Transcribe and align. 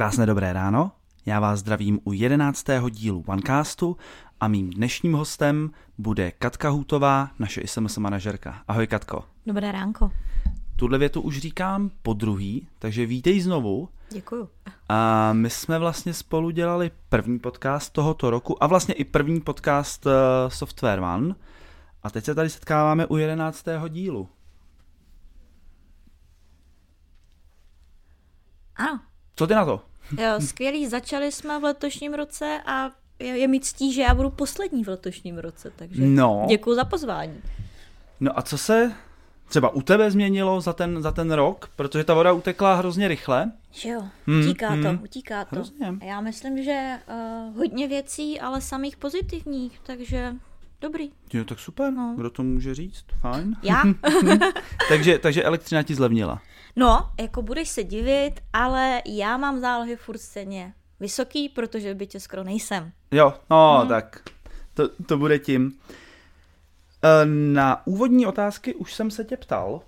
Krásné 0.00 0.26
dobré 0.26 0.52
ráno, 0.52 0.92
já 1.26 1.40
vás 1.40 1.60
zdravím 1.60 2.00
u 2.04 2.12
jedenáctého 2.12 2.88
dílu 2.88 3.24
OneCastu 3.26 3.96
a 4.40 4.48
mým 4.48 4.70
dnešním 4.70 5.12
hostem 5.12 5.70
bude 5.98 6.30
Katka 6.30 6.68
Hůtová, 6.68 7.30
naše 7.38 7.66
SMS 7.66 7.98
manažerka. 7.98 8.62
Ahoj 8.68 8.86
Katko. 8.86 9.24
Dobré 9.46 9.72
ránko. 9.72 10.10
Tuhle 10.76 10.98
větu 10.98 11.20
už 11.20 11.38
říkám 11.38 11.90
po 12.02 12.12
druhý, 12.12 12.68
takže 12.78 13.06
vítej 13.06 13.40
znovu. 13.40 13.88
Děkuju. 14.10 14.48
A 14.88 15.32
my 15.32 15.50
jsme 15.50 15.78
vlastně 15.78 16.14
spolu 16.14 16.50
dělali 16.50 16.90
první 17.08 17.38
podcast 17.38 17.92
tohoto 17.92 18.30
roku 18.30 18.64
a 18.64 18.66
vlastně 18.66 18.94
i 18.94 19.04
první 19.04 19.40
podcast 19.40 20.06
uh, 20.06 20.12
Software 20.48 21.00
One. 21.00 21.34
A 22.02 22.10
teď 22.10 22.24
se 22.24 22.34
tady 22.34 22.50
setkáváme 22.50 23.06
u 23.06 23.16
jedenáctého 23.16 23.88
dílu. 23.88 24.28
Ano. 28.76 29.00
Co 29.36 29.46
ty 29.46 29.54
na 29.54 29.64
to? 29.64 29.89
Jo, 30.18 30.40
skvělý. 30.40 30.86
Začali 30.88 31.32
jsme 31.32 31.60
v 31.60 31.64
letošním 31.64 32.14
roce 32.14 32.60
a 32.66 32.90
je, 33.18 33.26
je 33.38 33.48
mi 33.48 33.60
ctí, 33.60 33.92
že 33.92 34.02
já 34.02 34.14
budu 34.14 34.30
poslední 34.30 34.84
v 34.84 34.88
letošním 34.88 35.38
roce, 35.38 35.72
takže 35.76 36.02
No. 36.02 36.44
děkuji 36.48 36.74
za 36.74 36.84
pozvání. 36.84 37.40
No 38.20 38.38
a 38.38 38.42
co 38.42 38.58
se 38.58 38.92
třeba 39.48 39.68
u 39.68 39.82
tebe 39.82 40.10
změnilo 40.10 40.60
za 40.60 40.72
ten, 40.72 41.02
za 41.02 41.12
ten 41.12 41.32
rok? 41.32 41.70
Protože 41.76 42.04
ta 42.04 42.14
voda 42.14 42.32
utekla 42.32 42.74
hrozně 42.74 43.08
rychle. 43.08 43.52
Jo, 43.84 44.02
Hmm, 44.26 44.40
utíká 44.40 44.68
to, 44.68 44.74
hmm. 44.74 45.00
utíká 45.02 45.44
to. 45.44 45.54
Hrozně. 45.56 45.92
Já 46.02 46.20
myslím, 46.20 46.62
že 46.62 46.98
uh, 47.50 47.56
hodně 47.56 47.88
věcí, 47.88 48.40
ale 48.40 48.60
samých 48.60 48.96
pozitivních, 48.96 49.80
takže 49.86 50.34
dobrý. 50.80 51.10
Jo, 51.32 51.44
tak 51.44 51.58
super. 51.60 51.92
No. 51.92 52.14
Kdo 52.16 52.30
to 52.30 52.42
může 52.42 52.74
říct? 52.74 53.04
Fajn. 53.20 53.56
Já? 53.62 53.82
takže, 54.88 55.18
takže 55.18 55.42
elektřina 55.42 55.82
ti 55.82 55.94
zlevnila. 55.94 56.42
No, 56.76 57.10
jako 57.20 57.42
budeš 57.42 57.68
se 57.68 57.84
divit, 57.84 58.40
ale 58.52 59.02
já 59.06 59.36
mám 59.36 59.60
zálohy 59.60 59.96
furt 59.96 60.18
stejně 60.18 60.74
vysoký, 61.00 61.48
protože 61.48 61.94
by 61.94 62.06
tě 62.06 62.20
skoro 62.20 62.44
nejsem. 62.44 62.92
Jo, 63.10 63.34
no 63.50 63.76
Mhm. 63.78 63.88
tak 63.88 64.22
to, 64.74 64.88
to 64.88 65.18
bude 65.18 65.38
tím. 65.38 65.72
E, 67.02 67.26
Na 67.26 67.86
úvodní 67.86 68.26
otázky 68.26 68.74
už 68.74 68.94
jsem 68.94 69.10
se 69.10 69.24
tě 69.24 69.36
ptal. 69.36 69.80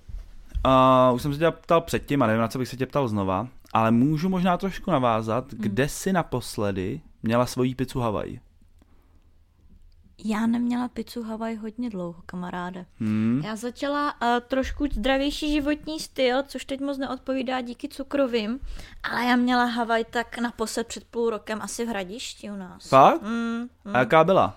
Uh, 1.09 1.15
už 1.15 1.23
jsem 1.23 1.33
se 1.33 1.39
tě 1.39 1.51
ptal 1.51 1.81
předtím 1.81 2.23
a 2.23 2.27
nevím, 2.27 2.41
na 2.41 2.49
co 2.49 2.59
bych 2.59 2.69
se 2.69 2.77
tě 2.77 2.87
ptal 2.87 3.09
znova, 3.09 3.49
ale 3.73 3.91
můžu 3.91 4.29
možná 4.29 4.57
trošku 4.57 4.91
navázat, 4.91 5.53
Mhm. 5.53 5.63
kde 5.63 5.89
jsi 5.89 6.13
naposledy 6.13 7.01
měla 7.23 7.47
svoji 7.47 7.75
pizzu 7.75 8.01
Hawaii? 8.01 8.41
Já 10.25 10.47
neměla 10.47 10.89
pizzu 10.89 11.23
Hawaii 11.23 11.57
hodně 11.57 11.91
dlouho, 11.91 12.23
kamaráde. 12.27 12.87
Hmm. 13.01 13.43
Já 13.45 13.57
začala 13.57 14.13
uh, 14.23 14.29
trošku 14.49 14.87
zdravější 14.93 15.53
životní 15.53 16.01
styl, 16.01 16.43
což 16.43 16.65
teď 16.65 16.81
moc 16.81 16.99
neodpovídá 16.99 17.61
díky 17.61 17.89
cukrovým, 17.89 18.61
ale 19.13 19.25
já 19.25 19.37
měla 19.37 19.65
Havaj 19.65 20.05
tak 20.05 20.39
naposled 20.39 20.87
před 20.87 21.05
půl 21.05 21.31
rokem 21.31 21.63
asi 21.63 21.85
v 21.85 21.89
Hradišti 21.89 22.51
u 22.51 22.57
nás. 22.57 22.89
Fakt? 22.89 23.23
Mm, 23.23 23.69
mm, 23.85 23.97
A 23.97 23.99
jaká 23.99 24.25
byla? 24.25 24.57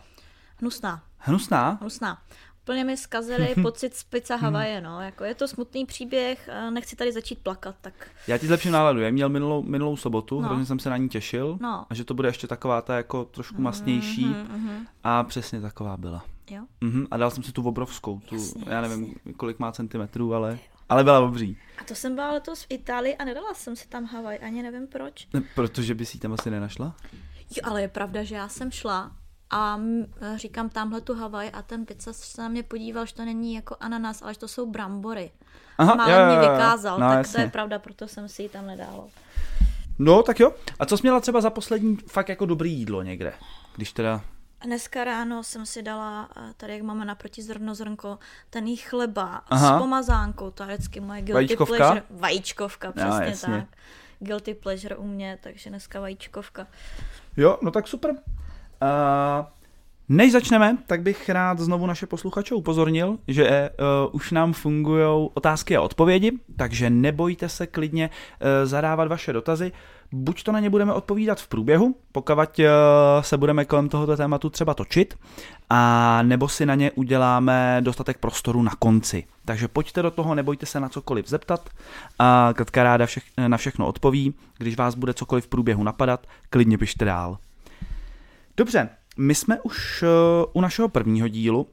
hnusná, 0.58 1.04
Hnusná? 1.18 1.78
hnusná. 1.82 2.18
Úplně 2.66 2.84
mi 2.84 2.98
zkazili 2.98 3.56
pocit 3.62 3.96
z 3.96 4.04
pizza 4.04 4.36
Havaje, 4.36 4.82
no. 4.82 5.02
Jako 5.02 5.24
je 5.24 5.36
to 5.36 5.48
smutný 5.48 5.86
příběh, 5.86 6.50
eh, 6.52 6.72
nechci 6.72 6.96
tady 6.96 7.12
začít 7.12 7.40
plakat, 7.40 7.76
tak 7.82 7.94
Já 8.28 8.38
ti 8.38 8.48
zlepším 8.48 8.72
náladu. 8.72 9.00
Já 9.02 9.10
měl 9.10 9.30
minulou, 9.30 9.64
minulou 9.64 9.98
sobotu, 9.98 10.42
No. 10.42 10.48
hrozně 10.48 10.66
jsem 10.66 10.80
se 10.80 10.90
na 10.90 10.98
ní 10.98 11.10
těšil. 11.10 11.58
no. 11.62 11.86
A 11.90 11.94
že 11.94 12.04
to 12.06 12.14
bude 12.14 12.28
ještě 12.30 12.48
taková 12.48 12.82
ta 12.82 12.98
jako 12.98 13.26
trošku 13.26 13.62
masnější. 13.62 14.26
Mhm, 14.26 14.48
mhm. 14.62 14.88
A 15.04 15.24
přesně 15.24 15.62
taková 15.62 15.98
byla. 15.98 16.26
Jo. 16.52 16.64
Mhm, 16.82 17.08
a 17.12 17.18
dal 17.18 17.32
jsem 17.32 17.44
si 17.44 17.52
tu 17.52 17.64
obrovskou, 17.64 18.20
tu, 18.20 18.36
Jasně, 18.36 18.64
já 18.68 18.82
nevím, 18.82 19.16
kolik 19.38 19.60
má 19.60 19.72
centimetrů, 19.72 20.34
ale, 20.34 20.60
ale 20.90 21.04
byla 21.04 21.20
obří. 21.20 21.58
A 21.78 21.84
to 21.84 21.96
jsem 21.96 22.16
byla 22.16 22.32
letos 22.32 22.64
v 22.64 22.68
Itálii 22.70 23.16
a 23.16 23.26
nedala 23.26 23.54
jsem 23.54 23.76
si 23.76 23.88
tam 23.88 24.06
Havaj, 24.06 24.40
ani 24.44 24.64
nevím 24.64 24.88
proč. 24.88 25.28
Ne, 25.34 25.42
protože 25.56 25.96
by 25.96 26.06
si 26.06 26.18
ji 26.18 26.22
tam 26.22 26.34
asi 26.34 26.50
nenašla? 26.52 26.96
Jo, 27.56 27.62
ale 27.64 27.82
je 27.82 27.88
pravda, 27.88 28.24
že 28.24 28.36
já 28.36 28.48
jsem 28.50 28.72
šla 28.72 29.12
a 29.50 29.78
mm, 29.78 30.06
říkám 30.36 30.70
tamhle 30.70 31.02
tu 31.02 31.14
Havaj 31.16 31.52
a 31.54 31.62
ten 31.62 31.86
pizza 31.86 32.14
se 32.14 32.42
na 32.42 32.48
mě 32.48 32.64
podíval, 32.64 33.06
že 33.06 33.14
to 33.14 33.26
není 33.26 33.54
jako 33.54 33.76
ananas, 33.80 34.22
ale 34.22 34.34
že 34.34 34.40
to 34.40 34.48
jsou 34.48 34.66
brambory. 34.72 35.32
Aha, 35.78 35.96
Málem 35.96 36.28
mě 36.28 36.40
vykázal, 36.50 37.00
no, 37.00 37.08
tak 37.10 37.18
jasně. 37.18 37.34
to 37.34 37.42
je 37.42 37.50
pravda, 37.50 37.80
proto 37.80 38.08
jsem 38.08 38.30
si 38.30 38.42
ji 38.44 38.50
tam 38.50 38.68
nedala. 38.68 39.04
No, 40.00 40.24
tak 40.24 40.40
jo. 40.40 40.52
A 40.80 40.86
co 40.86 40.98
jsi 40.98 41.02
měla 41.04 41.20
třeba 41.20 41.42
za 41.42 41.50
poslední 41.50 41.96
fakt 41.96 42.30
jako 42.30 42.46
dobrý 42.46 42.74
jídlo 42.74 43.04
někde? 43.04 43.34
Když 43.76 43.94
teda... 43.94 44.22
Dneska 44.66 45.04
ráno 45.04 45.44
jsem 45.44 45.66
si 45.66 45.82
dala, 45.82 46.30
eh, 46.38 46.54
tady 46.58 46.74
jak 46.74 46.82
máme 46.82 47.06
naproti 47.06 47.42
zrno 47.42 47.76
zrnko, 47.76 48.20
ten 48.50 48.68
jí 48.68 48.76
chleba 48.76 49.42
Aha. 49.50 49.78
s 49.78 49.82
pomazánkou, 49.82 50.52
to 50.52 50.64
je 50.64 50.68
vždycky 50.76 51.00
moje 51.00 51.22
guilty 51.22 51.34
Vajíčkovka? 51.34 51.76
pleasure. 51.78 52.04
Vajíčkovka, 52.10 52.88
Jo, 52.88 52.94
přesně 52.94 53.26
jasně. 53.26 53.68
tak. 53.70 53.78
Guilty 54.20 54.54
pleasure 54.54 54.96
u 54.96 55.08
mě, 55.08 55.38
takže 55.44 55.70
dneska 55.70 56.00
vajíčkovka. 56.00 56.68
Jo, 57.38 57.58
no 57.62 57.72
tak 57.72 57.88
super. 57.88 58.16
Uh, 58.82 59.46
než 60.10 60.32
začneme, 60.32 60.78
tak 60.88 61.02
bych 61.02 61.30
rád 61.30 61.60
znovu 61.60 61.86
naše 61.86 62.08
posluchače 62.08 62.56
upozornil, 62.56 63.18
že 63.28 63.70
uh, 63.70 64.16
už 64.16 64.32
nám 64.32 64.54
fungují 64.54 65.30
otázky 65.34 65.78
a 65.78 65.82
odpovědi, 65.82 66.32
takže 66.58 66.90
nebojte 66.90 67.50
se 67.50 67.68
klidně 67.68 68.10
uh, 68.10 68.48
zadávat 68.64 69.08
vaše 69.08 69.34
dotazy. 69.34 69.72
Buď 70.12 70.44
to 70.44 70.52
na 70.52 70.60
ně 70.60 70.70
budeme 70.70 70.94
odpovídat 70.94 71.40
v 71.40 71.48
průběhu, 71.48 71.96
pokud 72.12 72.60
uh, 72.60 72.66
se 73.22 73.38
budeme 73.38 73.66
kolem 73.66 73.90
tohoto 73.90 74.18
tématu 74.18 74.50
třeba 74.50 74.74
točit, 74.74 75.18
a 75.70 76.20
nebo 76.24 76.48
si 76.48 76.66
na 76.66 76.76
ně 76.76 76.92
uděláme 76.92 77.78
dostatek 77.82 78.18
prostoru 78.18 78.64
na 78.64 78.72
konci. 78.80 79.24
Takže 79.46 79.68
pojďte 79.68 80.02
do 80.02 80.12
toho, 80.12 80.36
nebojte 80.36 80.66
se 80.66 80.80
na 80.80 80.90
cokoliv 80.90 81.28
zeptat. 81.28 81.70
A 82.20 82.50
Katka 82.54 82.84
ráda 82.84 83.06
všech, 83.06 83.24
na 83.48 83.58
všechno 83.58 83.88
odpoví. 83.88 84.34
Když 84.58 84.78
vás 84.78 84.96
bude 84.96 85.14
cokoliv 85.14 85.46
v 85.46 85.48
průběhu 85.48 85.84
napadat, 85.84 86.28
klidně 86.50 86.78
pište 86.78 87.06
dál. 87.06 87.38
Dobře, 88.58 88.90
my 89.18 89.36
jsme 89.36 89.62
už 89.62 90.04
uh, 90.04 90.10
u 90.54 90.62
našeho 90.62 90.90
prvního 90.90 91.28
dílu, 91.28 91.68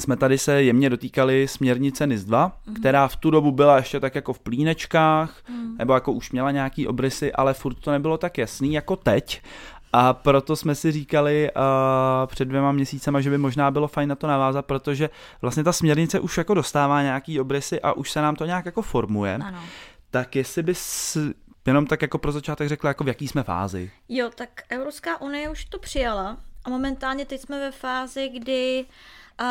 jsme 0.00 0.16
tady 0.16 0.38
se 0.38 0.62
jemně 0.62 0.90
dotýkali 0.90 1.48
směrnice 1.48 2.06
NIS 2.06 2.24
2, 2.24 2.48
mm-hmm. 2.48 2.74
která 2.80 3.08
v 3.08 3.16
tu 3.16 3.30
dobu 3.30 3.52
byla 3.52 3.76
ještě 3.76 4.00
tak 4.00 4.14
jako 4.14 4.32
v 4.32 4.38
plínečkách, 4.38 5.42
mm. 5.48 5.76
nebo 5.78 5.94
jako 5.94 6.12
už 6.12 6.32
měla 6.32 6.50
nějaký 6.50 6.86
obrysy, 6.86 7.32
ale 7.32 7.54
furt 7.54 7.74
to 7.74 7.90
nebylo 7.90 8.18
tak 8.18 8.38
jasný 8.38 8.72
jako 8.72 8.96
teď. 8.96 9.42
A 9.92 10.12
proto 10.12 10.56
jsme 10.56 10.74
si 10.74 10.92
říkali 10.92 11.50
uh, 11.56 11.62
před 12.26 12.44
dvěma 12.44 12.72
měsícema, 12.72 13.20
že 13.20 13.30
by 13.30 13.38
možná 13.38 13.70
bylo 13.70 13.88
fajn 13.88 14.08
na 14.08 14.14
to 14.14 14.26
navázat, 14.26 14.66
protože 14.66 15.10
vlastně 15.42 15.64
ta 15.64 15.72
směrnice 15.72 16.20
už 16.20 16.38
jako 16.38 16.54
dostává 16.54 17.02
nějaký 17.02 17.40
obrysy 17.40 17.80
a 17.80 17.92
už 17.92 18.10
se 18.10 18.22
nám 18.22 18.36
to 18.36 18.44
nějak 18.44 18.66
jako 18.66 18.82
formuje. 18.82 19.34
Ano. 19.34 19.58
Tak 20.10 20.36
jestli 20.36 20.62
bys 20.62 21.16
jenom 21.66 21.86
tak 21.86 22.02
jako 22.02 22.18
pro 22.18 22.32
začátek 22.32 22.68
řekla, 22.68 22.90
jako 22.90 23.04
v 23.04 23.08
jaký 23.08 23.28
jsme 23.28 23.42
fázi. 23.42 23.90
Jo, 24.08 24.30
tak 24.34 24.62
Evropská 24.68 25.20
unie 25.20 25.50
už 25.50 25.64
to 25.64 25.78
přijala 25.78 26.36
a 26.64 26.70
momentálně 26.70 27.24
teď 27.26 27.40
jsme 27.40 27.58
ve 27.58 27.70
fázi, 27.70 28.28
kdy 28.28 28.84
uh, 29.40 29.46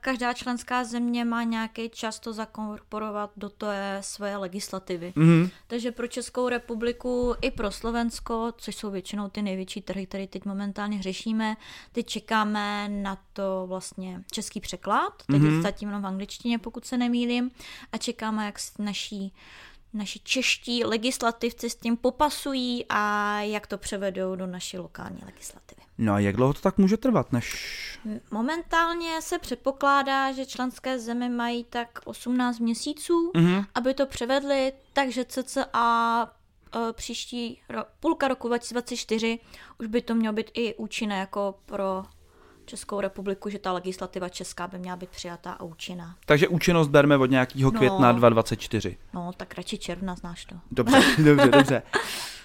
každá 0.00 0.32
členská 0.32 0.84
země 0.84 1.24
má 1.24 1.42
nějaký 1.42 1.88
čas 1.90 2.20
to 2.20 2.32
zakorporovat 2.32 3.30
do 3.36 3.48
té 3.48 3.98
své 4.00 4.36
legislativy. 4.36 5.12
Mhm. 5.16 5.50
Takže 5.66 5.92
pro 5.92 6.06
Českou 6.06 6.48
republiku 6.48 7.34
i 7.40 7.50
pro 7.50 7.70
Slovensko, 7.70 8.52
což 8.56 8.76
jsou 8.76 8.90
většinou 8.90 9.28
ty 9.28 9.42
největší 9.42 9.82
trhy, 9.82 10.06
které 10.06 10.26
teď 10.26 10.44
momentálně 10.44 11.02
řešíme, 11.02 11.56
teď 11.92 12.06
čekáme 12.06 12.88
na 12.88 13.18
to 13.32 13.64
vlastně 13.68 14.22
český 14.32 14.60
překlad, 14.60 15.12
teď 15.26 15.36
Mhm. 15.40 15.48
mm-hmm. 15.48 15.62
zatím 15.62 15.88
jenom 15.88 16.02
v 16.02 16.06
angličtině, 16.06 16.58
pokud 16.58 16.84
se 16.84 16.96
nemýlím, 16.98 17.50
a 17.92 17.98
čekáme, 17.98 18.46
jak 18.46 18.58
s 18.58 18.78
naší 18.78 19.32
naši 19.92 20.18
čeští 20.20 20.84
legislativci 20.84 21.70
s 21.70 21.74
tím 21.76 21.96
popasují 21.96 22.84
a 22.88 23.32
jak 23.40 23.66
to 23.66 23.78
převedou 23.78 24.36
do 24.36 24.46
naší 24.46 24.78
lokální 24.78 25.20
legislativy. 25.26 25.80
No 25.98 26.12
a 26.12 26.18
jak 26.18 26.36
dlouho 26.36 26.52
to 26.54 26.60
tak 26.60 26.78
může 26.78 26.96
trvat, 26.96 27.32
než... 27.32 27.54
Momentálně 28.30 29.22
se 29.22 29.38
předpokládá, 29.38 30.32
že 30.32 30.46
členské 30.46 30.98
země 30.98 31.28
mají 31.28 31.64
tak 31.64 31.98
18 32.04 32.58
měsíců, 32.58 33.30
Mhm. 33.36 33.64
aby 33.74 33.94
to 33.94 34.06
převedli, 34.06 34.72
takže 34.92 35.24
cca 35.24 36.30
e, 36.74 36.92
příští 36.92 37.60
ro- 37.70 37.84
půlka 38.00 38.28
roku 38.28 38.48
2024 38.48 39.38
už 39.80 39.86
by 39.86 40.02
to 40.02 40.14
mělo 40.14 40.32
být 40.34 40.50
i 40.54 40.74
účinné 40.74 41.18
jako 41.18 41.54
pro 41.66 42.04
Českou 42.70 43.00
republiku, 43.00 43.48
že 43.48 43.58
ta 43.58 43.72
legislativa 43.72 44.28
česká 44.28 44.66
by 44.68 44.78
měla 44.78 44.96
být 44.96 45.10
přijatá 45.10 45.52
a 45.52 45.62
účinná. 45.62 46.16
Takže 46.26 46.48
účinnost 46.48 46.88
berme 46.88 47.16
od 47.16 47.30
nějakého 47.30 47.70
No. 47.70 47.78
května 47.78 48.12
2024. 48.12 48.96
No, 49.14 49.30
tak 49.36 49.54
radši 49.56 49.78
června, 49.78 50.14
znáš 50.14 50.44
to. 50.44 50.54
Dobře, 50.70 51.02
dobře, 51.24 51.48
dobře. 51.48 51.82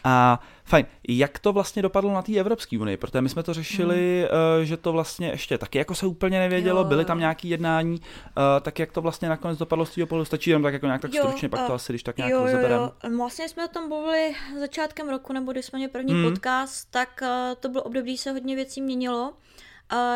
A 0.03 0.39
fajn, 0.65 0.85
jak 1.07 1.39
to 1.39 1.53
vlastně 1.53 1.81
dopadlo 1.81 2.13
na 2.13 2.21
té 2.21 2.33
Evropské 2.37 2.79
unii? 2.79 2.97
Protože 2.97 3.21
my 3.21 3.29
jsme 3.29 3.43
to 3.43 3.53
řešili, 3.53 4.27
hmm. 4.57 4.65
že 4.65 4.77
to 4.77 4.91
vlastně 4.91 5.27
ještě 5.29 5.57
taky 5.57 5.77
jako 5.77 5.95
se 5.95 6.05
úplně 6.05 6.39
nevědělo, 6.39 6.79
Jo, 6.81 6.85
byly 6.85 7.05
tam 7.05 7.19
nějaké 7.19 7.47
jednání, 7.47 8.01
eh, 8.27 8.61
tak 8.61 8.79
jak 8.79 8.91
to 8.91 9.01
vlastně 9.01 9.29
nakonec 9.29 9.57
dopadlo 9.59 9.85
z 9.85 9.95
toho 9.95 10.07
pohledu, 10.07 10.25
stačí 10.25 10.49
jenom 10.49 10.63
tak 10.63 10.73
jako 10.73 10.85
nějak 10.85 11.01
tak 11.01 11.13
Jo, 11.13 11.23
stručně, 11.23 11.49
pak 11.49 11.67
to 11.67 11.71
a- 11.71 11.75
asi 11.75 11.91
když 11.93 12.03
tak 12.03 12.17
nějak 12.17 12.31
jo, 12.31 12.47
jo, 12.47 12.59
jo. 12.67 12.91
Vlastně 13.17 13.49
jsme 13.49 13.65
o 13.65 13.67
tom 13.67 13.87
mluvili 13.87 14.33
začátkem 14.59 15.09
roku, 15.09 15.33
nebo 15.33 15.51
když 15.51 15.65
jsme 15.65 15.79
měli 15.79 15.91
první 15.91 16.13
Hmm. 16.13 16.23
podcast, 16.31 16.87
tak 16.91 17.23
to 17.59 17.69
byl 17.69 17.81
období, 17.85 18.11
kdy 18.11 18.17
se 18.17 18.31
hodně 18.31 18.55
věcí 18.55 18.81
měnilo 18.81 19.33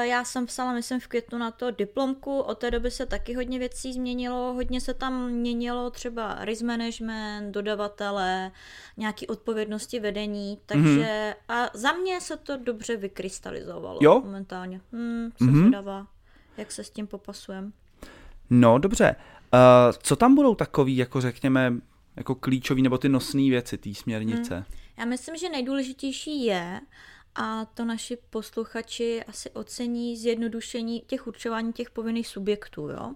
já 0.01 0.23
jsem 0.23 0.45
psala, 0.45 0.73
myslím, 0.73 0.99
v 0.99 1.07
květnu 1.07 1.37
na 1.37 1.51
to 1.51 1.71
diplomku, 1.71 2.39
od 2.39 2.57
té 2.57 2.71
doby 2.71 2.91
se 2.91 3.05
taky 3.05 3.33
hodně 3.33 3.59
věcí 3.59 3.93
změnilo, 3.93 4.53
hodně 4.53 4.81
se 4.81 4.93
tam 4.93 5.29
měnilo 5.29 5.89
třeba 5.89 6.37
risk 6.45 6.61
management, 6.61 7.51
dodavatele, 7.51 8.51
nějaký 8.97 9.27
odpovědnosti 9.27 9.99
vedení, 9.99 10.59
takže 10.65 11.35
mm-hmm. 11.49 11.55
a 11.55 11.69
za 11.73 11.91
mě 11.91 12.21
se 12.21 12.37
to 12.37 12.57
dobře 12.57 12.97
vykrystalizovalo 12.97 13.99
jo? 14.01 14.21
momentálně. 14.25 14.81
Hmm, 14.91 15.31
jsem 15.37 15.47
mm-hmm. 15.47 15.59
zvědavá, 15.59 16.07
jak 16.57 16.71
se 16.71 16.83
s 16.83 16.89
tím 16.89 17.07
popasujem. 17.07 17.73
No, 18.49 18.77
dobře. 18.77 19.15
Uh, 19.53 19.97
co 20.03 20.15
tam 20.15 20.35
budou 20.35 20.55
takový, 20.55 20.97
jako 20.97 21.21
řekněme, 21.21 21.73
jako 22.15 22.35
klíčový 22.35 22.81
nebo 22.81 22.97
ty 22.97 23.09
nosné 23.09 23.41
věci 23.41 23.77
té 23.77 23.93
směrnice? 23.93 24.55
Hmm. 24.55 24.63
Já 24.97 25.05
myslím, 25.05 25.35
že 25.35 25.49
nejdůležitější 25.49 26.45
je, 26.45 26.81
a 27.39 27.65
to 27.65 27.85
naši 27.85 28.17
posluchači 28.29 29.23
asi 29.23 29.49
ocení 29.49 30.17
zjednodušení 30.17 31.03
těch 31.07 31.27
určování 31.27 31.73
těch 31.73 31.89
povinných 31.89 32.27
subjektů, 32.27 32.87
jo. 32.87 33.13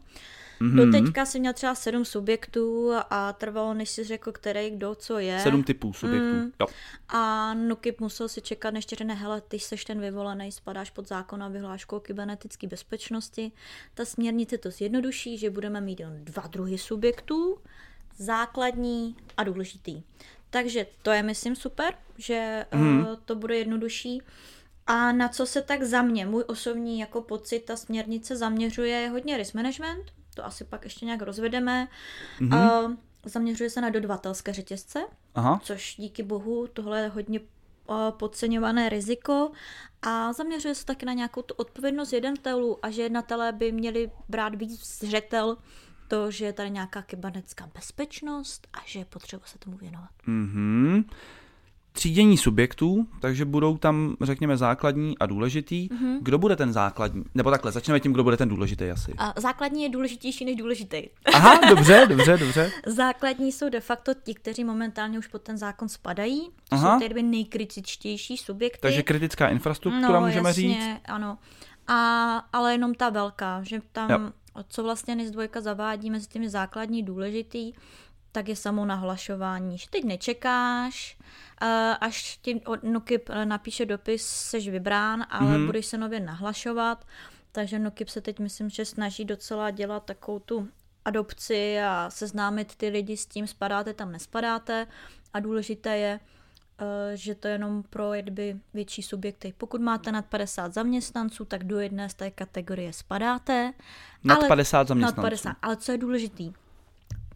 Mm-hmm. 0.61 0.75
Do 0.75 0.91
teďka 0.91 1.25
jsem 1.25 1.41
měl 1.41 1.53
třeba 1.53 1.75
sedm 1.75 2.05
subjektů 2.05 2.91
a 3.09 3.33
trvalo, 3.33 3.73
než 3.73 3.89
si 3.89 4.03
řekl, 4.03 4.31
který, 4.31 4.69
kdo, 4.69 4.95
co 4.95 5.19
je. 5.19 5.39
Sedm 5.39 5.63
typů 5.63 5.93
subjektů, 5.93 6.33
mm. 6.33 6.51
jo. 6.61 6.67
A 7.09 7.53
Nukip 7.53 7.99
musel 7.99 8.29
si 8.29 8.41
čekat, 8.41 8.71
než 8.71 8.85
ti 8.85 8.95
řekne, 8.95 9.13
hele, 9.13 9.41
ty 9.41 9.59
jsi 9.59 9.75
ten 9.87 10.01
vyvolený, 10.01 10.51
spadáš 10.51 10.89
pod 10.89 11.07
zákon 11.07 11.43
a 11.43 11.47
vyhlášku 11.47 11.95
o 11.95 11.99
kybernetické 11.99 12.67
bezpečnosti. 12.67 13.51
Ta 13.93 14.05
směrnice 14.05 14.57
to 14.57 14.71
zjednoduší, 14.71 15.37
že 15.37 15.49
budeme 15.49 15.81
mít 15.81 15.99
jen 15.99 16.25
dva 16.25 16.47
druhy 16.47 16.77
subjektů, 16.77 17.57
základní 18.17 19.15
a 19.37 19.43
důležitý. 19.43 20.03
Takže 20.53 20.85
to 21.01 21.11
je, 21.11 21.23
myslím, 21.23 21.55
super, 21.55 21.94
že 22.17 22.65
mm. 22.73 23.00
uh, 23.00 23.15
to 23.25 23.35
bude 23.35 23.57
jednodušší. 23.57 24.21
A 24.88 25.11
na 25.11 25.27
co 25.27 25.45
se 25.45 25.61
tak 25.61 25.83
za 25.83 26.01
mě, 26.01 26.25
můj 26.25 26.44
osobní 26.47 27.00
jako 27.00 27.21
pocit, 27.21 27.59
ta 27.59 27.75
směrnice 27.75 28.38
zaměřuje 28.38 28.95
je 28.95 29.09
hodně 29.09 29.38
risk 29.38 29.53
management, 29.53 30.11
to 30.35 30.45
asi 30.45 30.63
pak 30.63 30.83
ještě 30.83 31.05
nějak 31.05 31.21
rozvedeme. 31.21 31.88
Mm-hmm. 32.39 32.85
Uh, 32.85 32.95
zaměřuje 33.25 33.69
se 33.69 33.81
na 33.81 33.89
dodavatelské 33.89 34.53
řetězce, 34.53 35.03
Aha. 35.35 35.59
což 35.63 35.95
díky 35.97 36.23
bohu 36.23 36.67
tohle 36.67 37.01
je 37.01 37.07
hodně 37.07 37.39
uh, 37.39 37.95
podceňované 38.11 38.89
riziko 38.89 39.51
a 40.01 40.33
zaměřuje 40.33 40.75
se 40.75 40.85
taky 40.85 41.05
na 41.05 41.13
nějakou 41.13 41.41
tu 41.41 41.53
odpovědnost 41.53 42.13
jednatelů 42.13 42.85
a 42.85 42.89
že 42.89 43.01
jednatelé 43.01 43.51
by 43.51 43.71
měli 43.71 44.11
brát 44.29 44.55
víc 44.55 44.97
zřetel 45.00 45.57
to, 46.13 46.31
že 46.31 46.45
je 46.45 46.54
tady 46.54 46.69
nějaká 46.69 47.01
kybernetická 47.01 47.69
bezpečnost 47.75 48.68
a 48.74 48.77
že 48.86 49.00
je 49.00 49.06
potřeba 49.06 49.44
se 49.45 49.57
tomu 49.57 49.77
věnovat. 49.77 50.10
Mm-hmm. 50.27 51.04
Třídění 51.92 52.38
subjektů, 52.38 53.07
takže 53.19 53.45
budou 53.45 53.77
tam, 53.77 54.15
řekněme, 54.21 54.57
základní 54.57 55.18
a 55.18 55.25
důležitý. 55.25 55.89
Mm-hmm. 55.89 56.18
Kdo 56.21 56.38
bude 56.38 56.56
ten 56.56 56.74
základní? 56.74 57.24
Nebo 57.36 57.51
takhle, 57.51 57.71
začneme 57.71 58.00
tím, 58.00 58.13
kdo 58.13 58.24
bude 58.24 58.38
ten 58.38 58.50
důležitý 58.50 58.89
asi. 58.89 59.13
A 59.18 59.42
základní 59.42 59.83
je 59.83 59.89
důležitější 59.89 60.45
než 60.45 60.56
důležitý. 60.56 61.04
Aha, 61.33 61.60
dobře, 61.69 62.06
dobře, 62.10 62.38
dobře. 62.38 62.71
základní 62.86 63.51
jsou 63.51 63.69
de 63.69 63.80
facto 63.80 64.13
ti, 64.24 64.33
kteří 64.33 64.63
momentálně 64.63 65.19
už 65.19 65.27
pod 65.27 65.42
ten 65.42 65.57
zákon 65.57 65.89
spadají. 65.89 66.50
To 66.69 66.75
Aha. 66.75 67.00
jsou 67.00 67.07
ty 67.07 67.24
nejkritičtější 67.24 68.38
subjekty. 68.38 68.80
Takže 68.81 69.04
kritická 69.04 69.48
infrastruktura 69.48 70.19
no, 70.19 70.25
můžeme 70.25 70.50
jasně, 70.50 70.63
říct. 70.63 71.01
ano. 71.06 71.38
A, 71.88 72.38
ale 72.54 72.71
jenom 72.71 72.94
ta 72.94 73.10
velká, 73.10 73.63
že 73.63 73.81
tam 73.92 74.10
jo 74.10 74.31
co 74.67 74.83
vlastně 74.83 75.15
NIS 75.15 75.31
2 75.31 75.44
zavádí 75.59 76.09
mezi 76.09 76.27
těmi 76.27 76.50
základní 76.50 77.03
důležitý, 77.03 77.73
tak 78.31 78.47
je 78.47 78.55
samo 78.55 78.85
nahlašování. 78.85 79.77
Že 79.77 79.89
teď 79.89 80.03
nečekáš, 80.03 81.17
eh, 81.61 81.95
až 82.01 82.38
ti 82.38 82.61
Nukip 82.83 83.29
napíše 83.44 83.85
dopis, 83.85 84.25
seš 84.25 84.69
vybrán, 84.69 85.25
ale 85.29 85.57
mm-hmm. 85.57 85.65
budeš 85.65 85.85
se 85.85 85.97
nově 85.97 86.19
nahlašovat. 86.19 87.05
Takže 87.51 87.79
Nukip 87.79 88.09
se 88.09 88.21
teď 88.21 88.39
myslím, 88.39 88.69
že 88.69 88.85
snaží 88.85 89.25
docela 89.25 89.71
dělat 89.71 90.05
takovou 90.05 90.39
tu 90.39 90.67
adopci 91.05 91.79
a 91.79 92.09
seznámit 92.09 92.75
ty 92.75 92.89
lidi 92.89 93.17
s 93.17 93.25
tím, 93.25 93.47
spadáte 93.47 93.94
tam, 93.94 94.11
nespadáte. 94.11 94.88
A 95.33 95.39
důležité 95.39 95.97
je, 95.97 96.19
Eh, 96.19 96.42
že 97.13 97.35
to 97.35 97.47
je 97.47 97.53
jenom 97.53 97.83
pro 97.89 98.13
jedby 98.13 98.59
větší 98.73 99.01
subjekty. 99.01 99.53
Pokud 99.57 99.81
máte 99.81 100.11
nad 100.11 100.25
50 100.25 100.73
zaměstnanců, 100.73 101.45
tak 101.45 101.63
do 101.63 101.79
jedné 101.79 102.09
z 102.09 102.13
té 102.13 102.31
kategorie 102.31 102.93
spadáte. 102.93 103.73
Nad 104.23 104.35
ale, 104.35 104.47
50 104.47 104.87
zaměstnanců. 104.87 105.21
Nad 105.21 105.23
50, 105.23 105.55
ale 105.61 105.77
co 105.77 105.91
je 105.91 105.97
důležitý, 105.97 106.53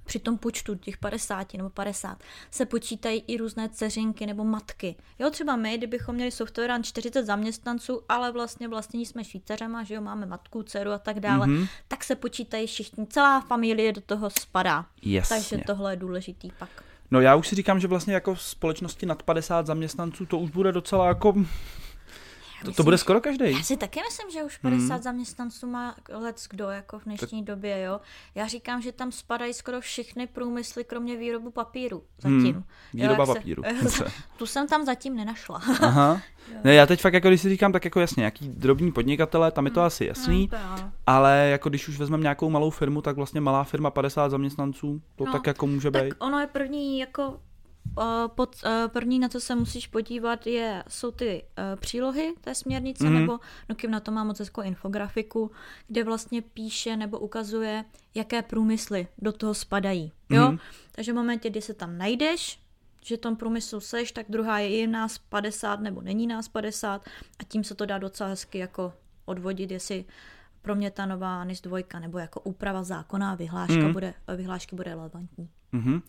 při 0.08 0.20
tom 0.20 0.38
počtu 0.38 0.76
těch 0.76 0.98
50 0.98 1.54
nebo 1.54 1.70
50 1.70 2.24
se 2.52 2.66
počítají 2.66 3.24
i 3.28 3.38
různé 3.38 3.70
dceřinky 3.70 4.26
nebo 4.26 4.44
matky. 4.44 4.96
Jo, 5.20 5.30
třeba 5.30 5.56
my, 5.56 5.78
kdybychom 5.78 6.16
měli 6.16 6.32
software 6.32 6.82
40 6.82 7.26
zaměstnanců, 7.26 8.02
ale 8.10 8.32
vlastně 8.32 8.68
vlastně 8.68 9.00
jsme 9.00 9.24
švýcařema, 9.24 9.84
že 9.84 9.94
jo, 9.94 10.02
máme 10.02 10.26
matku, 10.26 10.64
dceru 10.64 10.92
a 10.92 10.98
tak 10.98 11.20
dále, 11.20 11.48
mm-hmm. 11.48 11.68
tak 11.88 12.04
se 12.04 12.16
počítají 12.16 12.68
všichni, 12.68 13.08
celá 13.08 13.42
familie 13.42 13.94
do 13.94 14.02
toho 14.02 14.30
spadá. 14.30 14.86
Jasně. 15.02 15.36
Takže 15.36 15.58
tohle 15.58 15.94
je 15.94 15.98
důležitý 15.98 16.52
pak. 16.60 16.87
No 17.12 17.22
já 17.22 17.36
už 17.36 17.48
si 17.48 17.56
říkám, 17.56 17.80
že 17.80 17.88
vlastně 17.88 18.14
jako 18.14 18.36
společnosti 18.36 19.06
nad 19.06 19.24
50 19.24 19.66
zaměstnanců 19.66 20.26
to 20.26 20.38
už 20.38 20.52
bude 20.52 20.72
docela 20.72 21.08
jako 21.08 21.34
to, 22.66 22.72
to 22.72 22.84
bude 22.84 22.98
skoro 22.98 23.22
každý. 23.22 23.52
Já 23.52 23.64
si 23.64 23.78
taky 23.78 24.00
myslím, 24.10 24.32
že 24.32 24.44
už 24.44 24.58
50 24.58 24.94
hmm. 24.94 25.04
zaměstnanců 25.04 25.68
má 25.68 25.96
let 26.10 26.36
kdo 26.50 26.70
jako 26.70 27.00
v 27.00 27.04
dnešní 27.04 27.46
tak... 27.46 27.56
době, 27.56 27.82
jo. 27.82 28.02
Já 28.36 28.48
říkám, 28.48 28.82
že 28.82 28.92
tam 28.92 29.12
spadají 29.12 29.54
skoro 29.54 29.82
všechny 29.82 30.28
průmysly, 30.28 30.84
kromě 30.84 31.18
výrobu 31.18 31.52
papíru 31.52 32.04
zatím. 32.18 32.54
Hmm. 32.54 32.64
Výroba 32.94 33.24
jo, 33.24 33.36
papíru. 33.36 33.64
Se, 33.88 34.06
tu 34.38 34.46
jsem 34.46 34.68
tam 34.68 34.86
zatím 34.86 35.16
nenašla. 35.16 35.62
Aha. 35.82 36.22
Ne, 36.64 36.74
já 36.74 36.86
teď 36.86 37.02
fakt 37.02 37.14
jako 37.14 37.28
když 37.28 37.42
si 37.42 37.50
říkám, 37.50 37.72
tak 37.72 37.86
jako 37.86 38.00
jasně, 38.00 38.22
nějaký 38.22 38.48
drobní 38.48 38.92
podnikatele, 38.92 39.52
tam 39.52 39.66
je 39.66 39.72
to 39.72 39.80
hmm. 39.80 39.88
asi 39.88 40.06
jasný, 40.06 40.50
hmm, 40.54 40.92
ale 41.08 41.48
jako 41.52 41.70
když 41.70 41.88
už 41.88 42.00
vezmeme 42.00 42.24
nějakou 42.24 42.50
malou 42.50 42.70
firmu, 42.70 43.02
tak 43.02 43.16
vlastně 43.16 43.42
malá 43.42 43.64
firma 43.64 43.92
50 43.92 44.30
zaměstnanců, 44.30 45.02
to 45.16 45.26
no, 45.26 45.32
tak 45.32 45.48
jako 45.48 45.68
může 45.68 45.92
tak 45.92 46.04
být. 46.04 46.14
ono 46.20 46.40
je 46.40 46.48
první 46.48 47.00
jako 47.00 47.40
pod, 48.28 48.56
první, 48.88 49.20
na 49.20 49.30
co 49.30 49.40
se 49.40 49.56
musíš 49.56 49.88
podívat, 49.88 50.48
je, 50.48 50.84
jsou 50.88 51.12
ty 51.12 51.44
uh, 51.44 51.80
přílohy 51.80 52.34
té 52.42 52.56
směrnice, 52.56 53.04
mm-hmm. 53.04 53.20
nebo 53.20 53.40
no 53.70 53.76
kým 53.76 53.92
na 53.92 54.00
to 54.00 54.12
má 54.12 54.24
moc 54.24 54.40
hezkou 54.40 54.62
infografiku, 54.62 55.52
kde 55.88 56.04
vlastně 56.04 56.42
píše 56.42 56.98
nebo 56.98 57.20
ukazuje, 57.20 57.86
jaké 58.16 58.42
průmysly 58.42 59.08
do 59.18 59.32
toho 59.32 59.54
spadají. 59.54 60.12
Jo? 60.30 60.42
Mm-hmm. 60.42 60.60
Takže 60.92 61.14
v 61.14 61.16
momentě, 61.16 61.50
kdy 61.50 61.62
se 61.62 61.74
tam 61.74 61.98
najdeš, 61.98 62.60
že 63.06 63.18
tom 63.18 63.36
průmyslu 63.36 63.80
seš, 63.80 64.12
tak 64.12 64.26
druhá 64.30 64.60
je 64.60 64.78
je 64.78 64.88
nás 64.88 65.18
50 65.18 65.80
nebo 65.80 66.02
není 66.02 66.28
nás 66.28 66.48
50 66.48 67.06
a 67.40 67.44
tím 67.44 67.64
se 67.64 67.76
to 67.76 67.86
dá 67.86 67.98
docela 67.98 68.30
hezky 68.30 68.58
jako 68.58 68.94
odvodit, 69.26 69.72
jestli 69.72 70.06
pro 70.62 70.76
mě 70.76 70.92
ta 70.92 71.06
nová 71.06 71.44
NIS 71.44 71.62
2 71.62 71.78
nebo 72.00 72.18
jako 72.18 72.40
úprava 72.40 72.84
zákona 72.84 73.32
a 73.32 73.36
vyhláška 73.36 73.84
mm. 73.88 73.94
bude, 73.94 74.14
vyhlášky 74.36 74.76
bude 74.76 74.90
relevantní. 74.90 75.50
Mm-hmm. 75.74 76.02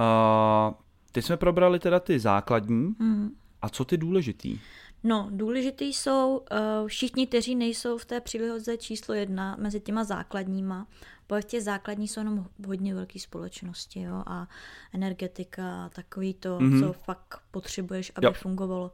Uh, 0.00 0.74
Teď 1.14 1.24
jsme 1.24 1.36
probrali 1.36 1.78
teda 1.78 2.00
ty 2.00 2.18
základní. 2.18 2.94
Mm. 2.98 3.30
A 3.62 3.68
co 3.68 3.84
ty 3.84 3.96
důležitý? 3.96 4.58
No, 5.04 5.28
důležitý 5.30 5.84
jsou 5.84 6.36
uh, 6.38 6.88
všichni, 6.88 7.26
kteří 7.26 7.54
nejsou 7.54 7.98
v 7.98 8.04
té 8.04 8.20
příloze 8.20 8.76
číslo 8.76 9.14
jedna 9.14 9.56
mezi 9.60 9.80
těma 9.80 10.04
základníma. 10.04 10.86
Bo 11.28 11.40
těch 11.40 11.62
základní 11.62 12.08
jsou 12.08 12.20
jenom 12.20 12.46
hodně 12.66 12.94
velké 12.94 13.18
společnosti, 13.18 14.00
jo, 14.00 14.22
a 14.26 14.48
energetika 14.94 15.84
a 15.84 15.88
takový 15.88 16.34
to, 16.34 16.58
mm-hmm. 16.58 16.80
co 16.80 16.92
fakt 16.92 17.38
potřebuješ, 17.50 18.12
aby 18.14 18.26
jo. 18.26 18.32
fungovalo. 18.32 18.92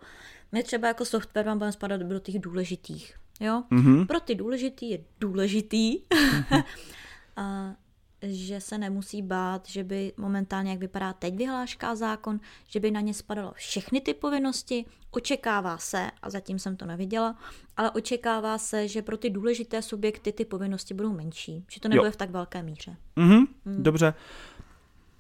My 0.53 0.63
třeba 0.63 0.89
jako 0.89 1.05
software 1.05 1.47
vám 1.47 1.59
budeme 1.59 1.73
spadat 1.73 2.01
do 2.01 2.19
těch 2.19 2.39
důležitých, 2.39 3.15
jo. 3.41 3.63
Mm-hmm. 3.73 4.07
Pro 4.07 4.21
ty 4.21 4.35
důležitý 4.35 4.91
je 4.91 4.99
důležitý. 5.21 5.99
Mm-hmm. 5.99 6.65
a 7.37 7.75
že 8.23 8.61
se 8.61 8.79
nemusí 8.79 9.23
bát, 9.23 9.69
že 9.69 9.85
by 9.85 10.13
momentálně, 10.17 10.71
jak 10.71 10.81
vypadá 10.81 11.13
teď 11.13 11.37
vyhláška 11.37 11.95
zákon, 11.95 12.41
že 12.69 12.81
by 12.81 12.91
na 12.91 13.01
ně 13.01 13.15
spadalo 13.15 13.53
všechny 13.55 14.01
ty 14.01 14.15
povinnosti. 14.15 14.85
Očekává 15.11 15.79
se, 15.79 16.11
a 16.23 16.31
zatím 16.31 16.59
jsem 16.59 16.77
to 16.77 16.87
neviděla, 16.87 17.37
ale 17.77 17.91
očekává 17.91 18.59
se, 18.59 18.89
že 18.89 19.03
pro 19.03 19.17
ty 19.17 19.31
důležité 19.31 19.83
subjekty 19.83 20.33
ty 20.33 20.45
povinnosti 20.45 20.95
budou 20.95 21.13
menší, 21.13 21.65
že 21.71 21.81
to 21.81 21.89
nebude 21.89 22.09
jo. 22.09 22.13
v 22.13 22.17
tak 22.17 22.31
velké 22.31 22.63
míře. 22.63 22.97
Mm-hmm, 23.17 23.47
mm. 23.65 23.83
Dobře. 23.83 24.15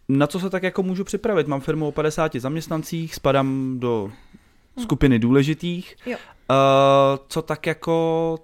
Na 0.08 0.26
co 0.26 0.40
se 0.40 0.50
tak 0.50 0.62
jako 0.62 0.82
můžu 0.82 1.04
připravit? 1.04 1.46
Mám 1.46 1.60
firmu 1.60 1.88
o 1.88 1.92
50 1.92 2.36
zaměstnancích, 2.36 3.14
spadám 3.14 3.76
do 3.78 4.12
hm. 4.76 4.82
skupiny 4.82 5.18
důležitých. 5.18 5.96
Jo. 6.06 6.18
Uh, 6.50 6.56
co 7.28 7.42
tak 7.42 7.66
jako 7.66 8.38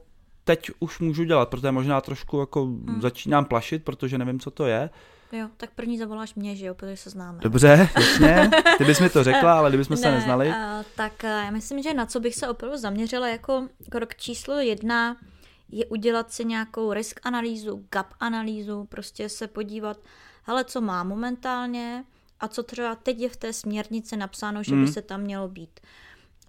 teď 0.46 0.70
už 0.78 0.98
můžu 0.98 1.24
dělat, 1.24 1.48
protože 1.48 1.72
možná 1.72 2.00
trošku 2.00 2.40
jako 2.40 2.64
hmm. 2.64 3.00
začínám 3.00 3.44
plašit, 3.44 3.84
protože 3.84 4.18
nevím, 4.18 4.40
co 4.40 4.50
to 4.50 4.66
je. 4.66 4.90
Jo, 5.32 5.48
tak 5.56 5.70
první 5.74 5.98
zavoláš 5.98 6.34
mě, 6.34 6.56
že 6.56 6.66
jo, 6.66 6.74
protože 6.74 6.96
se 6.96 7.10
známe. 7.10 7.38
Dobře, 7.42 7.88
jasně. 7.96 8.50
Ty 8.78 8.84
bys 8.84 9.00
mi 9.00 9.10
to 9.10 9.24
řekla, 9.24 9.58
ale 9.58 9.70
kdybychom 9.70 9.96
ne, 9.96 10.02
se 10.02 10.10
neznali. 10.10 10.48
Uh, 10.48 10.54
tak 10.96 11.12
uh, 11.24 11.30
já 11.30 11.50
myslím, 11.50 11.82
že 11.82 11.94
na 11.94 12.06
co 12.06 12.20
bych 12.20 12.34
se 12.34 12.48
opravdu 12.48 12.78
zaměřila 12.78 13.28
jako 13.28 13.68
krok 13.90 14.16
číslo 14.16 14.54
jedna 14.54 15.16
je 15.68 15.86
udělat 15.86 16.32
si 16.32 16.44
nějakou 16.44 16.92
risk 16.92 17.20
analýzu, 17.22 17.84
gap 17.90 18.06
analýzu, 18.20 18.84
prostě 18.84 19.28
se 19.28 19.46
podívat, 19.46 19.96
hele, 20.42 20.64
co 20.64 20.80
má 20.80 21.04
momentálně 21.04 22.04
a 22.40 22.48
co 22.48 22.62
třeba 22.62 22.94
teď 22.94 23.20
je 23.20 23.28
v 23.28 23.36
té 23.36 23.52
směrnici 23.52 24.16
napsáno, 24.16 24.62
že 24.62 24.74
hmm. 24.74 24.84
by 24.84 24.92
se 24.92 25.02
tam 25.02 25.20
mělo 25.20 25.48
být. 25.48 25.80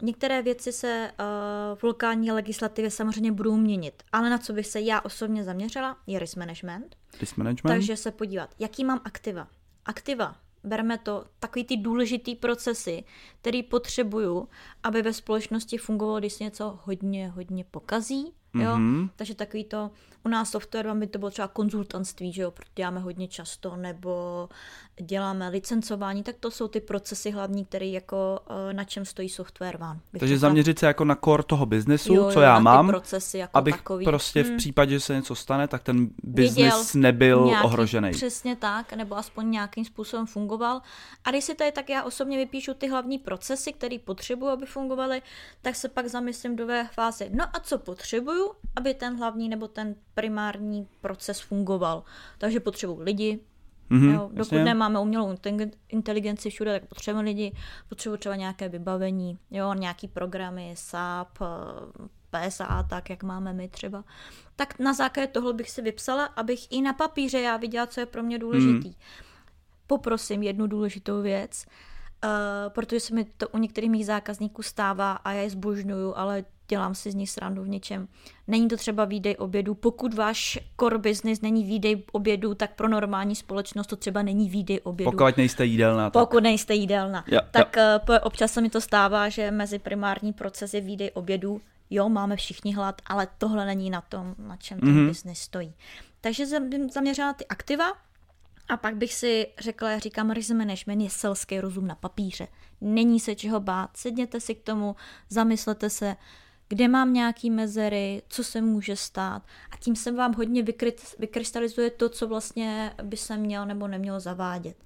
Některé 0.01 0.41
věci 0.41 0.71
se 0.71 1.11
uh, 1.19 1.79
v 1.79 1.83
lokální 1.83 2.31
legislativě 2.31 2.91
samozřejmě 2.91 3.31
budou 3.31 3.57
měnit, 3.57 4.03
ale 4.11 4.29
na 4.29 4.37
co 4.37 4.53
bych 4.53 4.67
se 4.67 4.81
já 4.81 5.01
osobně 5.01 5.43
zaměřila, 5.43 5.97
je 6.07 6.19
risk 6.19 6.37
management. 6.37 6.95
Risk 7.19 7.37
management. 7.37 7.75
Takže 7.75 7.97
se 7.97 8.11
podívat, 8.11 8.49
jaký 8.59 8.85
mám 8.85 9.01
aktiva. 9.05 9.47
Aktiva, 9.85 10.35
berme 10.63 10.97
to, 10.97 11.25
takový 11.39 11.65
ty 11.65 11.77
důležitý 11.77 12.35
procesy, 12.35 13.03
který 13.41 13.63
potřebuju, 13.63 14.47
aby 14.83 15.01
ve 15.01 15.13
společnosti 15.13 15.77
fungovalo, 15.77 16.19
když 16.19 16.33
se 16.33 16.43
něco 16.43 16.79
hodně, 16.83 17.29
hodně 17.29 17.63
pokazí, 17.63 18.33
Jo? 18.53 18.71
Mm-hmm. 18.71 19.09
Takže 19.15 19.35
takový 19.35 19.63
to, 19.63 19.91
u 20.25 20.29
nás 20.29 20.49
software 20.49 20.93
by 20.93 21.07
to 21.07 21.19
bylo 21.19 21.31
třeba 21.31 21.47
konzultantství, 21.47 22.33
že 22.33 22.41
jo, 22.41 22.51
protože 22.51 22.71
děláme 22.75 22.99
hodně 22.99 23.27
často, 23.27 23.75
nebo 23.75 24.49
děláme 25.01 25.49
licencování, 25.49 26.23
tak 26.23 26.35
to 26.39 26.51
jsou 26.51 26.67
ty 26.67 26.81
procesy 26.81 27.31
hlavní, 27.31 27.65
které 27.65 27.85
jako 27.85 28.39
eh, 28.49 28.73
na 28.73 28.83
čem 28.83 29.05
stojí 29.05 29.29
software 29.29 29.77
vám. 29.77 29.99
Takže 30.11 30.35
řekla. 30.35 30.39
zaměřit 30.49 30.79
se 30.79 30.85
jako 30.85 31.05
na 31.05 31.15
core 31.15 31.43
toho 31.43 31.65
biznesu, 31.65 32.13
jo, 32.13 32.23
jo, 32.23 32.31
co 32.31 32.41
já 32.41 32.59
mám, 32.59 32.87
procesy 32.87 33.37
jako 33.37 33.57
abych 33.57 33.77
takový. 33.77 34.05
prostě 34.05 34.43
v 34.43 34.47
hmm. 34.47 34.57
případě, 34.57 34.91
že 34.91 34.99
se 34.99 35.15
něco 35.15 35.35
stane, 35.35 35.67
tak 35.67 35.83
ten 35.83 36.09
biznis 36.23 36.93
nebyl 36.93 37.45
nějaký, 37.45 37.65
ohrožený. 37.65 38.11
Přesně 38.11 38.55
tak, 38.55 38.93
nebo 38.93 39.17
aspoň 39.17 39.51
nějakým 39.51 39.85
způsobem 39.85 40.25
fungoval. 40.25 40.81
A 41.23 41.29
když 41.29 41.43
si 41.43 41.55
tady 41.55 41.71
tak 41.71 41.89
já 41.89 42.03
osobně 42.03 42.37
vypíšu 42.37 42.73
ty 42.73 42.87
hlavní 42.87 43.17
procesy, 43.17 43.73
které 43.73 43.97
potřebuji, 44.05 44.47
aby 44.47 44.65
fungovaly, 44.65 45.21
tak 45.61 45.75
se 45.75 45.89
pak 45.89 46.07
zamyslím 46.07 46.55
do 46.55 46.67
fáze. 46.91 47.29
No 47.29 47.43
a 47.43 47.59
co 47.59 47.77
potřebuju, 47.77 48.51
aby 48.75 48.93
ten 48.93 49.17
hlavní 49.17 49.49
nebo 49.49 49.67
ten 49.67 49.95
primární 50.17 50.87
proces 51.01 51.39
fungoval. 51.39 52.03
Takže 52.37 52.59
potřebuji 52.59 52.99
lidi, 52.99 53.39
Mm-hmm, 53.91 54.13
jo, 54.13 54.29
dokud 54.33 54.37
jasně. 54.37 54.63
nemáme 54.63 54.99
umělou 54.99 55.35
inteligenci 55.89 56.49
všude, 56.49 56.79
tak 56.79 56.89
potřebujeme 56.89 57.29
lidi, 57.29 57.55
potřebujeme 57.89 58.17
třeba 58.17 58.35
nějaké 58.35 58.69
vybavení, 58.69 59.37
jo, 59.51 59.73
nějaký 59.73 60.07
programy, 60.07 60.73
SAP, 60.77 61.39
PSA, 62.29 62.83
tak 62.89 63.09
jak 63.09 63.23
máme 63.23 63.53
my 63.53 63.67
třeba. 63.67 64.03
Tak 64.55 64.79
na 64.79 64.93
základě 64.93 65.27
toho 65.27 65.53
bych 65.53 65.69
si 65.69 65.81
vypsala, 65.81 66.25
abych 66.25 66.71
i 66.71 66.81
na 66.81 66.93
papíře 66.93 67.39
já 67.41 67.57
viděla, 67.57 67.87
co 67.87 67.99
je 67.99 68.05
pro 68.05 68.23
mě 68.23 68.39
důležitý. 68.39 68.87
Mm. 68.87 68.95
Poprosím 69.87 70.43
jednu 70.43 70.67
důležitou 70.67 71.21
věc, 71.21 71.65
uh, 71.65 72.29
protože 72.73 72.99
se 72.99 73.15
mi 73.15 73.25
to 73.25 73.49
u 73.49 73.57
některých 73.57 73.89
mých 73.91 74.05
zákazníků 74.05 74.63
stává 74.63 75.11
a 75.11 75.31
já 75.31 75.41
je 75.41 75.49
zbožňuju, 75.49 76.13
ale 76.15 76.43
dělám 76.67 76.95
si 76.95 77.11
z 77.11 77.15
nich 77.15 77.29
srandu 77.29 77.63
v 77.63 77.67
něčem. 77.67 78.07
Není 78.47 78.67
to 78.67 78.77
třeba 78.77 79.05
výdej 79.05 79.35
obědu. 79.39 79.75
Pokud 79.75 80.13
váš 80.13 80.59
core 80.79 80.97
business 80.97 81.41
není 81.41 81.63
výdej 81.63 82.03
obědu, 82.11 82.55
tak 82.55 82.75
pro 82.75 82.87
normální 82.87 83.35
společnost 83.35 83.87
to 83.87 83.95
třeba 83.95 84.21
není 84.21 84.49
výdej 84.49 84.79
obědu. 84.83 85.11
Pokud 85.11 85.37
nejste 85.37 85.65
jídelná. 85.65 86.09
Tak. 86.09 86.23
Pokud 86.23 86.43
nejste 86.43 86.73
jídelná. 86.73 87.25
Jo, 87.27 87.39
tak 87.51 87.75
jo. 87.75 87.83
Eh, 88.09 88.19
občas 88.19 88.51
se 88.51 88.61
mi 88.61 88.69
to 88.69 88.81
stává, 88.81 89.29
že 89.29 89.51
mezi 89.51 89.79
primární 89.79 90.33
procesy 90.33 90.81
výdej 90.81 91.11
obědu, 91.13 91.61
jo, 91.89 92.09
máme 92.09 92.35
všichni 92.35 92.75
hlad, 92.75 93.01
ale 93.05 93.27
tohle 93.37 93.65
není 93.65 93.89
na 93.89 94.01
tom, 94.01 94.35
na 94.37 94.57
čem 94.57 94.79
ten 94.79 94.89
mm-hmm. 94.89 95.07
business 95.07 95.39
stojí. 95.39 95.73
Takže 96.21 96.45
jsem 96.45 96.89
zaměřila 96.89 97.33
ty 97.33 97.45
aktiva, 97.47 97.93
a 98.69 98.77
pak 98.77 98.95
bych 98.95 99.13
si 99.13 99.47
řekla, 99.59 99.91
já 99.91 99.99
říkám, 99.99 100.31
risk 100.31 100.51
management 100.51 101.01
je 101.01 101.09
selský 101.09 101.59
rozum 101.59 101.87
na 101.87 101.95
papíře. 101.95 102.47
Není 102.81 103.19
se 103.19 103.35
čeho 103.35 103.59
bát, 103.59 103.97
sedněte 103.97 104.39
si 104.39 104.55
k 104.55 104.63
tomu, 104.63 104.95
zamyslete 105.29 105.89
se, 105.89 106.15
kde 106.69 106.87
mám 106.87 107.13
nějaký 107.13 107.49
mezery, 107.49 108.21
co 108.27 108.43
se 108.43 108.61
může 108.61 108.95
stát 108.95 109.43
a 109.71 109.77
tím 109.77 109.95
se 109.95 110.11
vám 110.11 110.33
hodně 110.33 110.63
vykrystalizuje 111.19 111.89
to, 111.89 112.09
co 112.09 112.27
vlastně 112.27 112.93
by 113.03 113.17
se 113.17 113.37
měl 113.37 113.65
nebo 113.65 113.87
nemělo 113.87 114.19
zavádět. 114.19 114.77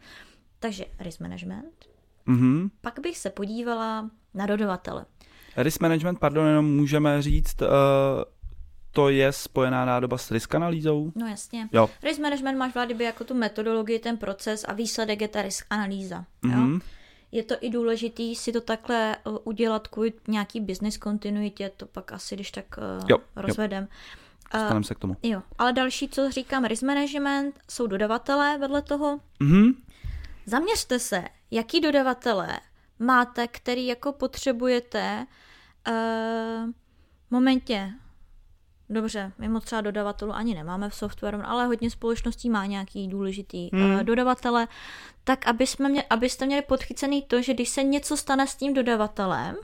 Takže 0.59 0.85
risk 0.99 1.19
management. 1.19 1.85
Mm-hmm. 2.27 2.69
Pak 2.81 2.99
bych 2.99 3.17
se 3.17 3.29
podívala 3.29 4.09
na 4.33 4.45
dodavatele. 4.45 5.05
Risk 5.57 5.81
management, 5.81 6.19
pardon, 6.19 6.47
jenom 6.47 6.75
můžeme 6.75 7.21
říct, 7.21 7.61
uh, 7.61 7.67
to 8.91 9.09
je 9.09 9.31
spojená 9.31 9.85
nádoba 9.85 10.17
s 10.17 10.31
risk 10.31 10.55
analýzou? 10.55 11.11
No 11.15 11.27
jasně. 11.27 11.69
Jo. 11.71 11.89
Risk 12.03 12.19
management 12.19 12.57
máš 12.57 12.73
vlády 12.73 13.03
jako 13.03 13.23
tu 13.23 13.33
metodologii, 13.33 13.99
ten 13.99 14.17
proces 14.17 14.65
a 14.67 14.73
výsledek 14.73 15.21
je 15.21 15.27
ta 15.27 15.41
risk 15.41 15.65
analýza. 15.69 16.25
Mm-hmm. 16.43 16.73
Jo? 16.73 16.79
Je 17.31 17.43
to 17.43 17.55
i 17.61 17.69
důležitý 17.69 18.35
si 18.35 18.51
to 18.51 18.61
takhle 18.61 19.17
uh, 19.23 19.37
udělat 19.43 19.87
kvůli 19.87 20.13
nějaký 20.27 20.61
business 20.61 20.97
kontinuitě, 20.97 21.71
to 21.77 21.85
pak 21.85 22.11
asi 22.11 22.35
když 22.35 22.51
tak 22.51 22.65
uh, 22.77 23.09
jo, 23.09 23.17
rozvedem. 23.35 23.87
Dostaneme 24.53 24.83
se 24.83 24.95
k 24.95 24.99
tomu. 24.99 25.17
Jo, 25.23 25.41
ale 25.57 25.73
další, 25.73 26.09
co 26.09 26.31
říkám, 26.31 26.65
risk 26.65 26.83
management, 26.83 27.59
jsou 27.69 27.87
dodavatelé 27.87 28.57
vedle 28.57 28.81
toho. 28.81 29.19
Mm-hmm. 29.41 29.75
Zaměřte 30.45 30.99
se, 30.99 31.23
jaký 31.51 31.81
dodavatelé 31.81 32.59
máte, 32.99 33.47
který 33.47 33.87
jako 33.87 34.13
potřebujete 34.13 35.25
uh, 35.87 36.69
momentě 37.29 37.93
Dobře, 38.91 39.31
my 39.37 39.49
moc 39.49 39.63
třeba 39.63 39.81
dodavatelů 39.81 40.33
ani 40.33 40.55
nemáme 40.55 40.89
v 40.89 40.95
softwaru, 40.95 41.39
ale 41.43 41.65
hodně 41.65 41.89
společností 41.89 42.49
má 42.49 42.65
nějaký 42.65 43.07
důležitý 43.07 43.69
hmm. 43.73 43.93
uh, 43.93 44.03
dodavatele, 44.03 44.67
tak 45.23 45.47
aby 45.47 45.67
jsme 45.67 45.89
mě, 45.89 46.03
abyste 46.09 46.45
měli 46.45 46.61
podchycený 46.61 47.21
to, 47.21 47.41
že 47.41 47.53
když 47.53 47.69
se 47.69 47.83
něco 47.83 48.17
stane 48.17 48.47
s 48.47 48.55
tím 48.55 48.73
dodavatelem, 48.73 49.55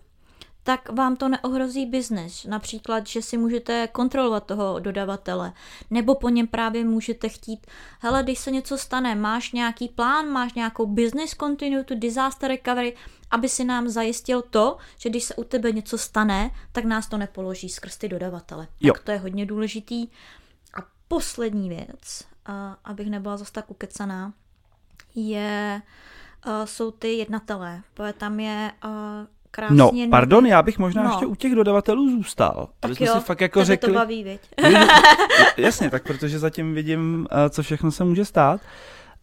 tak 0.68 0.90
vám 0.90 1.16
to 1.16 1.30
neohrozí 1.30 1.86
biznes. 1.86 2.44
Například, 2.44 3.08
že 3.08 3.22
si 3.22 3.38
můžete 3.38 3.88
kontrolovat 3.88 4.46
toho 4.46 4.80
dodavatele, 4.80 5.54
nebo 5.90 6.16
po 6.16 6.30
něm 6.30 6.48
právě 6.48 6.86
můžete 6.86 7.30
chtít, 7.30 7.68
hele, 8.00 8.24
když 8.24 8.40
se 8.40 8.52
něco 8.52 8.78
stane, 8.78 9.16
máš 9.16 9.52
nějaký 9.52 9.90
plán, 9.90 10.28
máš 10.28 10.54
nějakou 10.54 10.86
business 10.86 11.36
continuity, 11.36 11.96
disaster 11.96 12.50
recovery, 12.50 12.96
aby 13.32 13.50
si 13.50 13.64
nám 13.64 13.90
zajistil 13.90 14.42
to, 14.42 14.78
že 14.98 15.10
když 15.10 15.24
se 15.24 15.36
u 15.36 15.44
tebe 15.44 15.72
něco 15.72 15.98
stane, 15.98 16.52
tak 16.72 16.86
nás 16.86 17.08
to 17.08 17.18
nepoloží 17.18 17.70
skrz 17.70 17.98
ty 17.98 18.10
dodavatele. 18.10 18.68
Jo. 18.80 18.94
Tak 18.94 19.04
to 19.04 19.12
je 19.12 19.18
hodně 19.18 19.46
důležitý. 19.46 20.08
A 20.74 20.86
poslední 21.08 21.70
věc, 21.70 22.24
a 22.46 22.78
abych 22.84 23.10
nebyla 23.10 23.38
zase 23.38 23.52
tak 23.52 23.72
ukecaná, 23.72 24.34
je, 25.16 25.82
jsou 26.66 26.92
ty 26.92 27.14
jednatelé. 27.14 27.82
Tam 28.18 28.40
je 28.40 28.72
krásně... 29.52 29.78
No, 29.78 29.92
pardon, 30.10 30.46
já 30.46 30.62
bych 30.62 30.80
možná 30.80 31.04
no. 31.04 31.10
ještě 31.10 31.26
u 31.26 31.36
těch 31.36 31.56
dodavatelů 31.56 32.10
zůstal. 32.10 32.70
Tak 32.80 32.96
jsme 32.96 33.06
jo, 33.06 33.14
si 33.14 33.20
fakt 33.20 33.42
jako 33.42 33.66
řekli... 33.66 33.94
to 33.94 34.00
baví, 34.00 34.24
viď? 34.24 34.42
Jasně, 35.58 35.90
tak 35.90 36.04
protože 36.04 36.40
zatím 36.40 36.74
vidím, 36.74 37.28
co 37.50 37.64
všechno 37.64 37.92
se 37.92 38.04
může 38.04 38.26
stát. 38.26 38.62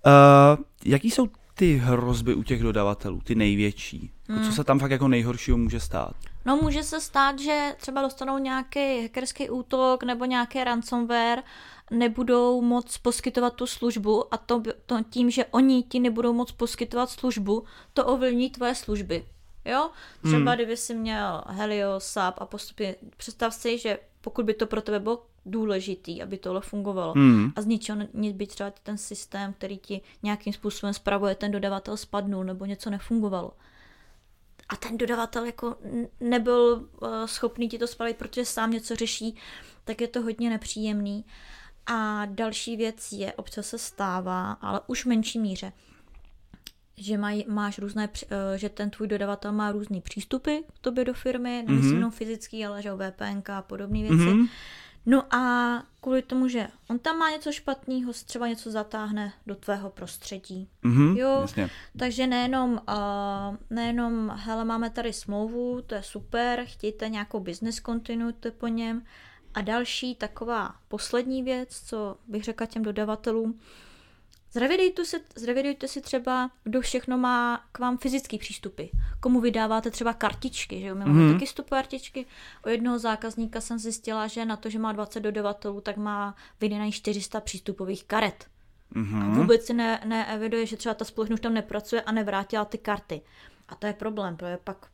Uh, 0.06 0.64
jaký 0.84 1.10
jsou 1.10 1.28
ty 1.54 1.76
hrozby 1.76 2.34
u 2.34 2.42
těch 2.42 2.62
dodavatelů, 2.62 3.20
ty 3.24 3.34
největší? 3.34 4.10
Hmm. 4.28 4.44
Co 4.44 4.52
se 4.52 4.64
tam 4.64 4.78
fakt 4.78 4.90
jako 4.90 5.08
nejhoršího 5.08 5.58
může 5.58 5.80
stát? 5.80 6.12
No 6.44 6.56
může 6.56 6.82
se 6.82 7.00
stát, 7.00 7.38
že 7.38 7.74
třeba 7.76 8.02
dostanou 8.02 8.38
nějaký 8.38 9.02
hackerský 9.02 9.50
útok 9.50 10.02
nebo 10.02 10.24
nějaký 10.24 10.64
ransomware, 10.64 11.42
nebudou 11.90 12.62
moc 12.62 12.98
poskytovat 12.98 13.54
tu 13.54 13.66
službu 13.66 14.34
a 14.34 14.36
to, 14.36 14.62
to 14.86 14.96
tím, 15.10 15.30
že 15.30 15.44
oni 15.44 15.82
ti 15.82 16.00
nebudou 16.00 16.32
moc 16.32 16.52
poskytovat 16.52 17.10
službu, 17.10 17.64
to 17.92 18.06
ovlivní 18.06 18.50
tvoje 18.50 18.74
služby. 18.74 19.24
Jo? 19.64 19.90
Třeba 20.22 20.50
hmm. 20.50 20.54
kdyby 20.54 20.76
si 20.76 20.94
měl 20.94 21.42
Helio, 21.46 22.00
SAP 22.00 22.34
a 22.38 22.46
postupně, 22.46 22.94
představ 23.16 23.54
si, 23.54 23.78
že 23.78 23.98
pokud 24.20 24.44
by 24.44 24.54
to 24.54 24.66
pro 24.66 24.82
tebe 24.82 25.00
bylo 25.00 25.26
důležitý, 25.46 26.22
aby 26.22 26.38
tohle 26.38 26.60
fungovalo. 26.60 27.12
Hmm. 27.12 27.52
A 27.56 27.62
z 27.62 27.66
ničeho 27.66 27.98
nic 28.14 28.36
by 28.36 28.46
třeba 28.46 28.72
ten 28.82 28.98
systém, 28.98 29.52
který 29.52 29.78
ti 29.78 30.00
nějakým 30.22 30.52
způsobem 30.52 30.94
spravuje 30.94 31.34
ten 31.34 31.52
dodavatel 31.52 31.96
spadnul 31.96 32.44
nebo 32.44 32.64
něco 32.64 32.90
nefungovalo. 32.90 33.52
A 34.68 34.76
ten 34.76 34.98
dodavatel 34.98 35.44
jako 35.44 35.76
nebyl 36.20 36.88
uh, 37.02 37.08
schopný 37.26 37.68
ti 37.68 37.78
to 37.78 37.86
spravit, 37.86 38.16
protože 38.16 38.44
sám 38.44 38.70
něco 38.70 38.96
řeší, 38.96 39.36
tak 39.84 40.00
je 40.00 40.08
to 40.08 40.22
hodně 40.22 40.50
nepříjemný. 40.50 41.24
A 41.86 42.26
další 42.26 42.76
věc 42.76 43.12
je, 43.12 43.32
občas 43.32 43.66
se 43.66 43.78
stává, 43.78 44.52
ale 44.52 44.80
už 44.86 45.04
v 45.04 45.08
menší 45.08 45.38
míře, 45.38 45.72
že 46.96 47.18
maj, 47.18 47.44
máš 47.48 47.78
různé, 47.78 48.08
eh, 48.30 48.58
že 48.58 48.68
ten 48.68 48.90
tvůj 48.90 49.08
dodavatel 49.08 49.52
má 49.52 49.72
různé 49.72 50.00
přístupy 50.00 50.56
k 50.74 50.78
tobě 50.80 51.04
do 51.04 51.14
firmy, 51.14 51.64
nemyslím 51.66 51.90
mm-hmm. 51.90 51.94
jenom 51.94 52.10
fyzický, 52.10 52.66
ale 52.66 52.82
že 52.82 52.92
o 52.92 52.96
VPN 52.96 53.52
a 53.52 53.62
podobné 53.62 53.98
věci. 53.98 54.14
Mm-hmm. 54.14 54.48
No 55.06 55.34
a 55.34 55.82
kvůli 56.00 56.22
tomu, 56.22 56.48
že 56.48 56.68
on 56.90 56.98
tam 56.98 57.18
má 57.18 57.30
něco 57.30 57.52
špatného, 57.52 58.12
třeba 58.12 58.48
něco 58.48 58.70
zatáhne 58.70 59.32
do 59.46 59.54
tvého 59.54 59.90
prostředí. 59.90 60.68
Mm-hmm, 60.84 61.16
jo, 61.16 61.38
jasně. 61.40 61.70
takže 61.98 62.26
nejenom, 62.26 62.72
uh, 62.88 63.56
nejenom, 63.70 64.32
hele, 64.36 64.64
máme 64.64 64.90
tady 64.90 65.12
smlouvu, 65.12 65.82
to 65.86 65.94
je 65.94 66.02
super, 66.02 66.64
chtějte 66.64 67.08
nějakou 67.08 67.40
business 67.40 67.80
continuity 67.80 68.50
po 68.50 68.66
něm. 68.66 69.02
A 69.54 69.60
další 69.60 70.14
taková 70.14 70.74
poslední 70.88 71.42
věc, 71.42 71.80
co 71.86 72.16
bych 72.28 72.44
řekla 72.44 72.66
těm 72.66 72.82
dodavatelům, 72.82 73.60
Zrevidujte 74.54 75.04
si, 75.04 75.20
zrevidujte 75.36 75.88
si 75.88 76.00
třeba, 76.00 76.50
kdo 76.64 76.80
všechno 76.80 77.18
má 77.18 77.64
k 77.72 77.78
vám 77.78 77.98
fyzický 77.98 78.38
přístupy. 78.38 78.84
Komu 79.20 79.40
vydáváte 79.40 79.90
třeba 79.90 80.12
kartičky, 80.12 80.80
že 80.80 80.86
jo? 80.86 80.94
My 80.94 81.04
máme 81.04 81.20
mm. 81.20 81.32
taky 81.32 81.46
stup 81.46 81.70
kartičky. 81.70 82.26
O 82.64 82.68
jednoho 82.68 82.98
zákazníka 82.98 83.60
jsem 83.60 83.78
zjistila, 83.78 84.26
že 84.26 84.44
na 84.44 84.56
to, 84.56 84.70
že 84.70 84.78
má 84.78 84.92
20 84.92 85.20
dodavatelů, 85.20 85.80
tak 85.80 85.96
má 85.96 86.34
vydaný 86.60 86.92
400 86.92 87.40
přístupových 87.40 88.04
karet. 88.04 88.46
Mm-hmm. 88.96 89.32
A 89.32 89.34
vůbec 89.34 89.64
si 89.64 89.74
ne, 89.74 90.00
neeviduje, 90.04 90.66
že 90.66 90.76
třeba 90.76 90.94
ta 90.94 91.04
společnost 91.04 91.40
tam 91.40 91.54
nepracuje 91.54 92.02
a 92.02 92.12
nevrátila 92.12 92.64
ty 92.64 92.78
karty. 92.78 93.20
A 93.68 93.74
to 93.74 93.86
je 93.86 93.92
problém, 93.92 94.36
protože 94.36 94.58
pak 94.64 94.86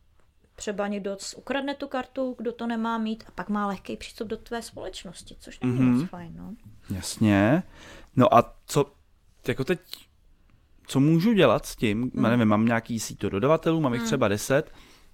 třeba 0.55 0.89
někdo 0.89 1.17
ukradne 1.37 1.75
tu 1.75 1.89
kartu, 1.89 2.35
kdo 2.39 2.53
to 2.53 2.67
nemá 2.67 2.99
mít 2.99 3.25
a 3.27 3.31
pak 3.31 3.49
má 3.49 3.67
lehký 3.67 3.97
přístup 3.97 4.29
do 4.29 4.37
tvé 4.37 4.63
společnosti, 4.63 5.37
což 5.41 5.61
není 5.61 5.75
Mhm. 5.75 5.95
moc 6.01 6.09
fajn, 6.09 6.33
no. 6.37 6.55
Jasně. 6.97 7.63
No 8.17 8.35
a 8.35 8.55
co, 8.67 8.93
jako 9.49 9.65
teď, 9.65 9.81
co 10.87 11.01
můžu 11.01 11.33
dělat 11.33 11.67
s 11.67 11.77
tím, 11.77 12.11
Hmm. 12.15 12.23
nevím, 12.23 12.49
mám 12.49 12.65
nějaký 12.67 13.01
síto 13.01 13.29
dodavatelů, 13.29 13.81
mám 13.81 13.95
jich 13.95 14.03
třeba 14.03 14.29
10, 14.29 14.73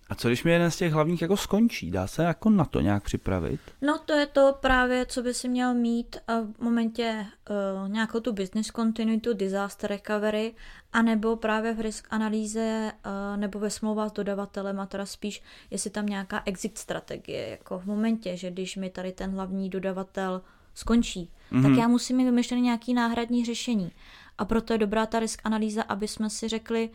a 0.09 0.15
co 0.15 0.29
když 0.29 0.45
mi 0.45 0.51
jeden 0.51 0.71
z 0.71 0.77
těch 0.77 0.93
hlavních 0.93 1.23
jako 1.23 1.37
skončí? 1.37 1.91
Dá 1.91 2.07
se 2.07 2.23
jako 2.25 2.51
na 2.51 2.65
to 2.65 2.81
nějak 2.81 3.03
připravit? 3.03 3.61
No 3.83 3.99
to 3.99 4.13
je 4.13 4.27
to 4.27 4.55
právě, 4.61 5.07
co 5.07 5.23
by 5.23 5.35
si 5.35 5.49
měl 5.49 5.75
mít 5.75 6.17
v 6.57 6.63
momentě 6.63 7.27
uh, 7.51 7.89
nějakou 7.89 8.21
tu 8.21 8.33
business 8.33 8.67
continuity, 8.67 9.35
disaster 9.35 9.91
recovery, 9.91 10.55
anebo 10.93 11.37
právě 11.37 11.75
v 11.75 11.81
risk 11.81 12.07
analýze 12.11 12.93
uh, 13.07 13.37
nebo 13.37 13.59
ve 13.59 13.71
smlouvách 13.71 14.11
s 14.11 14.13
dodavatelem 14.13 14.81
a 14.81 14.87
teda 14.87 15.07
spíš, 15.07 15.43
jestli 15.71 15.91
tam 15.91 16.07
nějaká 16.07 16.43
exit 16.45 16.79
strategie, 16.79 17.49
jako 17.49 17.79
v 17.79 17.85
momentě, 17.85 18.37
že 18.37 18.51
když 18.51 18.77
mi 18.77 18.91
tady 18.91 19.13
ten 19.13 19.31
hlavní 19.31 19.71
dodavatel 19.71 20.43
skončí, 20.77 21.31
mm-hmm. 21.53 21.63
tak 21.63 21.73
já 21.73 21.89
musím 21.89 22.17
mít 22.17 22.25
vymyšlené 22.25 22.63
nějaké 22.63 22.93
náhradní 22.93 23.45
řešení. 23.45 23.93
A 24.39 24.45
proto 24.45 24.73
je 24.73 24.79
dobrá 24.79 25.07
ta 25.07 25.19
risk 25.19 25.41
analýza, 25.45 25.83
aby 25.83 26.09
jsme 26.09 26.31
si 26.31 26.49
řekli, 26.49 26.91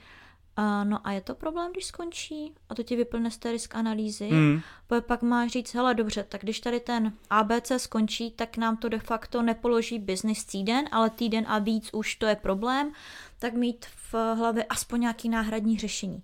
uh, 0.57 0.89
no 0.89 1.07
a 1.07 1.11
je 1.11 1.21
to 1.21 1.35
problém, 1.35 1.71
když 1.71 1.85
skončí? 1.85 2.53
A 2.69 2.75
to 2.75 2.83
ti 2.83 2.95
vyplne 2.95 3.31
z 3.31 3.37
té 3.37 3.51
risk 3.51 3.75
analýzy. 3.75 4.29
Mm. 4.31 4.61
Protože 4.87 5.01
pak 5.01 5.21
máš 5.21 5.51
říct, 5.51 5.73
hele 5.73 5.93
dobře, 5.93 6.25
tak 6.29 6.41
když 6.41 6.59
tady 6.59 6.79
ten 6.79 7.13
ABC 7.29 7.71
skončí, 7.77 8.31
tak 8.31 8.57
nám 8.57 8.77
to 8.77 8.89
de 8.89 8.99
facto 8.99 9.41
nepoloží 9.41 9.99
business 9.99 10.45
týden, 10.45 10.85
ale 10.91 11.09
týden 11.09 11.45
a 11.47 11.59
víc 11.59 11.89
už 11.93 12.15
to 12.15 12.25
je 12.25 12.35
problém, 12.35 12.91
tak 13.39 13.53
mít 13.53 13.85
v 13.85 14.35
hlavě 14.35 14.63
aspoň 14.63 15.01
nějaký 15.01 15.29
náhradní 15.29 15.77
řešení. 15.77 16.23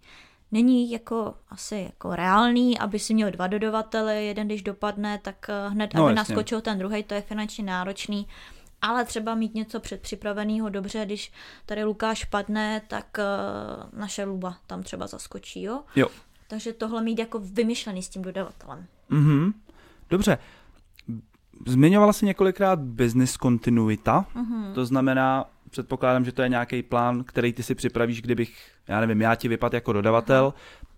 Není 0.51 0.91
jako 0.91 1.33
asi 1.49 1.75
jako 1.75 2.15
reálný, 2.15 2.79
aby 2.79 2.99
si 2.99 3.13
měl 3.13 3.31
dva 3.31 3.47
dodavatele, 3.47 4.15
jeden 4.23 4.47
když 4.47 4.61
dopadne, 4.61 5.17
tak 5.23 5.49
eh, 5.49 5.69
hned, 5.69 5.93
No, 5.93 6.03
aby 6.05 6.15
jasně. 6.15 6.35
naskočil 6.35 6.61
ten 6.61 6.79
druhý, 6.79 7.03
to 7.03 7.13
je 7.13 7.21
finančně 7.21 7.63
náročný. 7.63 8.27
Ale 8.81 9.05
třeba 9.05 9.35
mít 9.35 9.53
něco 9.55 9.79
předpřipraveného 9.79 10.69
dobře, 10.69 11.05
když 11.05 11.31
tady 11.65 11.83
Lukáš 11.83 12.23
padne, 12.25 12.81
tak 12.87 13.17
uh, 13.93 13.99
naše 13.99 14.23
Luba 14.23 14.57
tam 14.67 14.83
třeba 14.83 15.07
zaskočí, 15.07 15.61
jo? 15.63 15.81
Jo. 15.95 16.07
Takže 16.47 16.73
tohle 16.73 17.03
mít 17.03 17.19
jako 17.19 17.39
vymyšlený 17.39 18.03
s 18.03 18.09
tím 18.09 18.21
dodavatelem. 18.21 18.85
Mhm. 19.09 19.53
Dobře. 20.09 20.37
Zmiňovala 21.67 22.13
jsi 22.13 22.25
několikrát 22.25 22.79
business 22.79 23.33
continuita, 23.33 24.25
Mhm. 24.35 24.73
to 24.73 24.85
znamená, 24.85 25.45
předpokládám, 25.69 26.25
že 26.25 26.31
to 26.31 26.41
je 26.41 26.49
nějaký 26.49 26.83
plán, 26.83 27.23
který 27.23 27.53
ty 27.53 27.63
si 27.63 27.75
připravíš, 27.75 28.21
kdybych, 28.21 28.71
já 28.87 28.99
nevím, 28.99 29.21
já 29.21 29.35
ti 29.35 29.47
vypad 29.47 29.73
jako 29.73 29.93
dodavatel, 29.93 30.53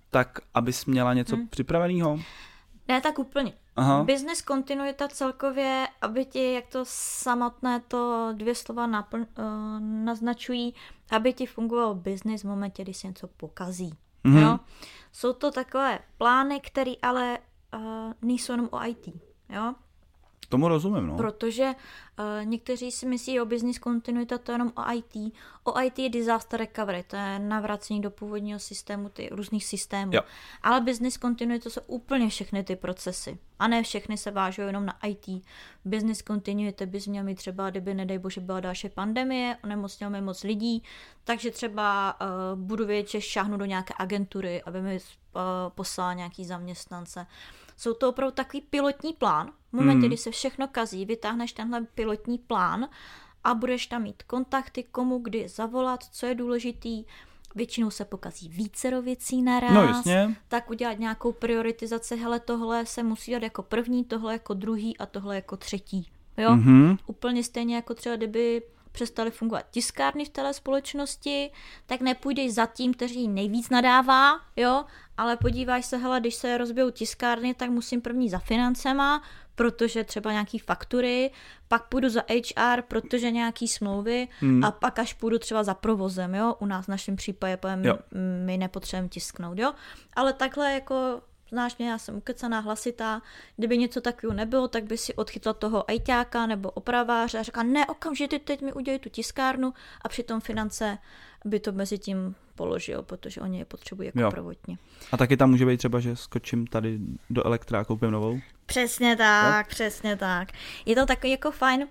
tak 0.09 0.39
abys 0.53 0.85
měla 0.85 1.13
něco 1.13 1.35
Mhm. 1.35 1.47
připraveného? 1.47 2.19
Ne, 2.87 3.01
tak 3.01 3.19
úplně. 3.19 3.53
Aha. 3.75 4.03
Business 4.03 4.41
kontinuita 4.41 5.07
celkově, 5.07 5.87
aby 6.01 6.25
ti, 6.25 6.53
jak 6.53 6.67
to 6.67 6.79
samotné 6.87 7.79
to 7.87 8.29
dvě 8.37 8.55
slova 8.55 8.87
napl- 8.87 9.25
uh, 9.39 9.79
naznačují, 9.79 10.73
aby 11.11 11.33
ti 11.33 11.45
fungoval 11.45 11.95
business 11.95 12.41
v 12.43 12.47
momentě, 12.47 12.83
kdy 12.83 12.93
se 12.93 13.07
něco 13.07 13.27
pokazí. 13.27 13.93
Mhm. 14.23 14.37
Jo? 14.37 14.59
Jsou 15.11 15.33
to 15.33 15.51
takové 15.51 15.99
plány, 16.17 16.59
které 16.59 16.93
ale 17.01 17.37
uh, 17.77 17.81
nejsou 18.21 18.53
jenom 18.53 18.69
o 18.71 18.85
IT. 18.87 19.07
Jo? 19.49 19.73
Tomu 20.49 20.67
rozumím, 20.67 21.07
no. 21.07 21.17
Protože 21.17 21.65
uh, 21.65 22.45
někteří 22.45 22.91
si 22.91 23.05
myslí 23.05 23.41
o 23.41 23.45
business 23.45 23.79
kontinuita 23.79 24.37
to 24.37 24.51
je 24.51 24.53
jenom 24.53 24.71
o 24.75 24.93
IT. 24.93 25.33
O 25.63 25.81
IT 25.81 25.99
je 25.99 26.09
disaster 26.09 26.59
recovery, 26.59 27.03
to 27.07 27.15
je 27.15 27.39
navracení 27.39 28.01
do 28.01 28.11
původního 28.11 28.59
systému, 28.59 29.09
ty 29.09 29.29
různých 29.31 29.65
systémů. 29.65 30.11
Jo. 30.15 30.21
Ale 30.63 30.81
business 30.81 31.17
continuity 31.17 31.63
to 31.63 31.69
jsou 31.69 31.81
úplně 31.87 32.29
všechny 32.29 32.63
ty 32.63 32.75
procesy. 32.75 33.37
A 33.59 33.67
ne 33.67 33.83
všechny 33.83 34.17
se 34.17 34.31
vážou 34.31 34.61
jenom 34.61 34.85
na 34.85 34.97
IT. 35.05 35.43
Business 35.85 36.23
continuity 36.23 36.85
bys 36.85 37.07
měl 37.07 37.23
mít 37.23 37.35
třeba, 37.35 37.69
kdyby 37.69 37.93
nedej 37.93 38.17
bože 38.17 38.41
byla 38.41 38.59
další 38.59 38.89
pandemie, 38.89 39.57
onemocněl 39.63 40.09
mi 40.09 40.21
moc 40.21 40.43
lidí, 40.43 40.83
takže 41.23 41.51
třeba 41.51 42.17
uh, 42.21 42.59
budu 42.59 42.85
vědět, 42.85 43.09
že 43.09 43.21
šáhnu 43.21 43.57
do 43.57 43.65
nějaké 43.65 43.93
agentury, 43.97 44.63
aby 44.63 44.81
mi 44.81 44.95
uh, 44.95 45.41
poslala 45.69 46.13
nějaký 46.13 46.45
zaměstnance. 46.45 47.27
Jsou 47.79 47.93
to 47.93 48.09
opravdu 48.09 48.35
takový 48.35 48.61
pilotní 48.61 49.13
plán. 49.13 49.51
V 49.69 49.73
momentě, 49.73 49.99
Mm. 49.99 50.07
kdy 50.07 50.17
se 50.17 50.31
všechno 50.31 50.67
kazí, 50.67 51.05
vytáhneš 51.05 51.53
tenhle 51.53 51.81
pilotní 51.95 52.37
plán 52.37 52.89
a 53.43 53.53
budeš 53.53 53.87
tam 53.87 54.03
mít 54.03 54.23
kontakty, 54.23 54.83
komu 54.83 55.19
kdy 55.19 55.47
zavolat, 55.47 56.03
co 56.03 56.25
je 56.25 56.35
důležitý. 56.35 57.05
Většinou 57.55 57.89
se 57.91 58.05
pokazí 58.05 58.49
vícero 58.49 59.01
věcí 59.01 59.41
naraz. 59.41 59.71
No 59.73 59.81
jasně. 59.83 60.35
Tak 60.47 60.69
udělat 60.69 60.99
nějakou 60.99 61.31
prioritizaci, 61.31 62.17
hele, 62.17 62.39
tohle 62.39 62.85
se 62.85 63.03
musí 63.03 63.31
dát 63.31 63.43
jako 63.43 63.63
první, 63.63 64.05
tohle 64.05 64.33
jako 64.33 64.53
druhý 64.53 64.97
a 64.97 65.05
tohle 65.05 65.35
jako 65.35 65.57
třetí. 65.57 66.07
Jo? 66.37 66.55
Mhm. 66.55 66.97
Úplně 67.07 67.43
stejně 67.43 67.75
jako 67.75 67.93
třeba, 67.93 68.15
kdyby 68.15 68.61
přestaly 68.91 69.31
fungovat 69.31 69.65
tiskárny 69.71 70.25
v 70.25 70.29
té 70.29 70.53
společnosti, 70.53 71.51
tak 71.85 72.01
nepůjdeš 72.01 72.53
za 72.53 72.65
tím, 72.65 72.93
který 72.93 73.27
nejvíc 73.27 73.69
nadává, 73.69 74.39
jo, 74.55 74.85
ale 75.17 75.37
podíváš 75.37 75.85
se, 75.85 75.97
hele, 75.97 76.19
když 76.19 76.35
se 76.35 76.57
rozbijou 76.57 76.89
tiskárny, 76.89 77.53
tak 77.53 77.69
musím 77.69 78.01
první 78.01 78.29
za 78.29 78.39
financema, 78.39 79.21
protože 79.55 80.03
třeba 80.03 80.31
nějaký 80.31 80.59
faktury, 80.59 81.31
pak 81.67 81.87
půjdu 81.87 82.09
za 82.09 82.21
HR, 82.29 82.81
protože 82.81 83.31
nějaký 83.31 83.67
smlouvy 83.67 84.27
Hmm. 84.39 84.63
a 84.63 84.71
pak 84.71 84.99
až 84.99 85.13
půjdu 85.13 85.39
třeba 85.39 85.63
za 85.63 85.73
provozem, 85.73 86.35
jo, 86.35 86.55
u 86.59 86.65
nás 86.65 86.85
v 86.85 86.89
našem 86.89 87.15
případě 87.15 87.57
povím, 87.57 87.85
my 88.45 88.57
nepotřebujeme 88.57 89.09
tisknout, 89.09 89.57
jo, 89.59 89.73
ale 90.13 90.33
takhle 90.33 90.73
jako 90.73 91.21
znáš 91.49 91.77
mě, 91.77 91.89
já 91.89 91.97
jsem 91.97 92.15
ukecaná, 92.15 92.59
hlasitá, 92.59 93.21
kdyby 93.57 93.77
něco 93.77 94.01
takového 94.01 94.37
nebylo, 94.37 94.67
tak 94.67 94.83
by 94.83 94.97
si 94.97 95.13
odchytla 95.13 95.53
toho 95.53 95.89
ajťáka 95.89 96.45
nebo 96.45 96.71
opraváře 96.71 97.39
a 97.39 97.43
řekla, 97.43 97.63
ne, 97.63 97.85
okamžitě 97.85 98.39
teď 98.39 98.61
mi 98.61 98.73
udělej 98.73 98.99
tu 98.99 99.09
tiskárnu 99.09 99.73
a 100.01 100.09
přitom 100.09 100.41
finance 100.41 100.97
by 101.45 101.59
to 101.59 101.71
mezi 101.71 101.97
tím 101.97 102.35
položil, 102.55 103.03
protože 103.03 103.41
oni 103.41 103.59
je 103.59 103.65
potřebují 103.65 104.05
jako 104.05 104.19
Jo. 104.19 104.31
prvotně. 104.31 104.77
A 105.11 105.17
taky 105.17 105.37
tam 105.37 105.49
může 105.49 105.65
být 105.65 105.77
třeba, 105.77 105.99
že 105.99 106.15
skočím 106.15 106.67
tady 106.67 106.99
do 107.29 107.45
elektra 107.45 107.79
a 107.79 107.83
koupím 107.83 108.11
novou. 108.11 108.39
Přesně 108.65 109.15
tak, 109.15 109.67
přesně 109.67 110.15
tak. 110.15 110.51
Je 110.85 110.95
to 110.95 111.05
takový 111.05 111.31
jako 111.31 111.51
fajn 111.51 111.87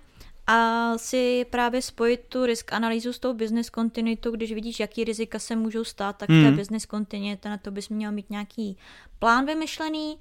a 0.49 0.93
si 0.97 1.45
právě 1.49 1.81
spojit 1.81 2.21
tu 2.29 2.45
risk 2.45 2.73
analýzu 2.73 3.13
s 3.13 3.19
tou 3.19 3.33
business 3.33 3.67
continuitou, 3.69 4.31
když 4.31 4.51
vidíš, 4.53 4.79
jaký 4.79 5.03
rizika 5.03 5.39
se 5.39 5.55
můžou 5.55 5.83
stát, 5.83 6.17
tak 6.17 6.29
v 6.29 6.33
té 6.43 6.47
Mhm. 6.47 6.55
business 6.57 6.85
continuity 6.85 7.49
na 7.49 7.57
to 7.57 7.71
bys 7.71 7.89
měl 7.89 8.11
mít 8.11 8.29
nějaký 8.29 8.77
plán 9.19 9.45
vymyšlený. 9.45 10.17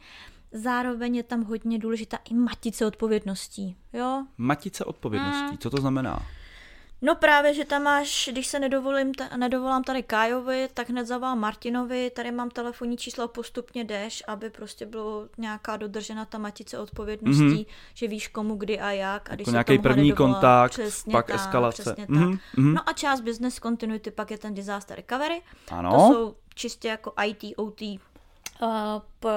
Zároveň 0.52 1.16
je 1.16 1.22
tam 1.22 1.44
hodně 1.44 1.78
důležitá 1.78 2.18
i 2.30 2.34
matice 2.34 2.86
odpovědností. 2.86 3.76
Jo? 3.92 4.24
Matice 4.38 4.84
odpovědností, 4.84 5.58
co 5.58 5.70
to 5.70 5.76
znamená? 5.76 6.26
No 7.02 7.14
právě, 7.14 7.54
že 7.54 7.64
tam 7.64 7.82
máš, 7.82 8.28
když 8.32 8.46
se 8.46 8.58
nedovolím, 8.58 9.14
ta, 9.14 9.36
nedovolám 9.36 9.84
tady 9.84 10.02
Kájovi, 10.02 10.68
tak 10.74 10.88
hned 10.90 11.06
zavolám 11.06 11.38
Martinovi, 11.40 12.10
tady 12.10 12.30
mám 12.32 12.50
telefonní 12.50 12.96
číslo 12.96 13.24
a 13.24 13.28
postupně 13.28 13.84
jdeš, 13.84 14.22
aby 14.28 14.50
prostě 14.50 14.86
bylo 14.86 15.28
nějaká 15.38 15.76
dodržena 15.76 16.24
ta 16.24 16.38
matice 16.38 16.78
odpovědností, 16.78 17.42
Mhm. 17.44 17.52
mm-hmm. 17.54 17.66
že 17.94 18.08
víš 18.08 18.28
komu, 18.28 18.56
kdy 18.56 18.80
a 18.80 18.90
jak. 18.90 19.30
A 19.30 19.34
když 19.34 19.46
Jako 19.46 19.50
nějaký 19.50 19.78
první 19.78 20.12
kontakt, 20.12 20.70
přesně 20.70 21.12
pak 21.12 21.26
tak, 21.26 21.36
eskalace. 21.36 21.82
Přesně 21.82 22.06
Mhm, 22.08 22.30
tak. 22.32 22.40
mhm. 22.56 22.74
No 22.74 22.88
a 22.88 22.92
část 22.92 23.20
business 23.20 23.54
continuity 23.60 24.10
pak 24.10 24.30
je 24.30 24.38
ten 24.38 24.54
disaster 24.54 24.96
recovery. 24.96 25.42
Ano. 25.70 25.90
To 25.92 26.14
jsou 26.14 26.34
čistě 26.54 26.88
jako 26.88 27.12
IT, 27.26 27.44
OT, 27.56 27.80
uh, 27.82 28.68
p- 29.20 29.28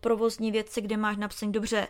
provozní 0.00 0.52
věci, 0.52 0.80
kde 0.80 0.96
máš 0.96 1.16
napsaný 1.16 1.52
dobře, 1.52 1.88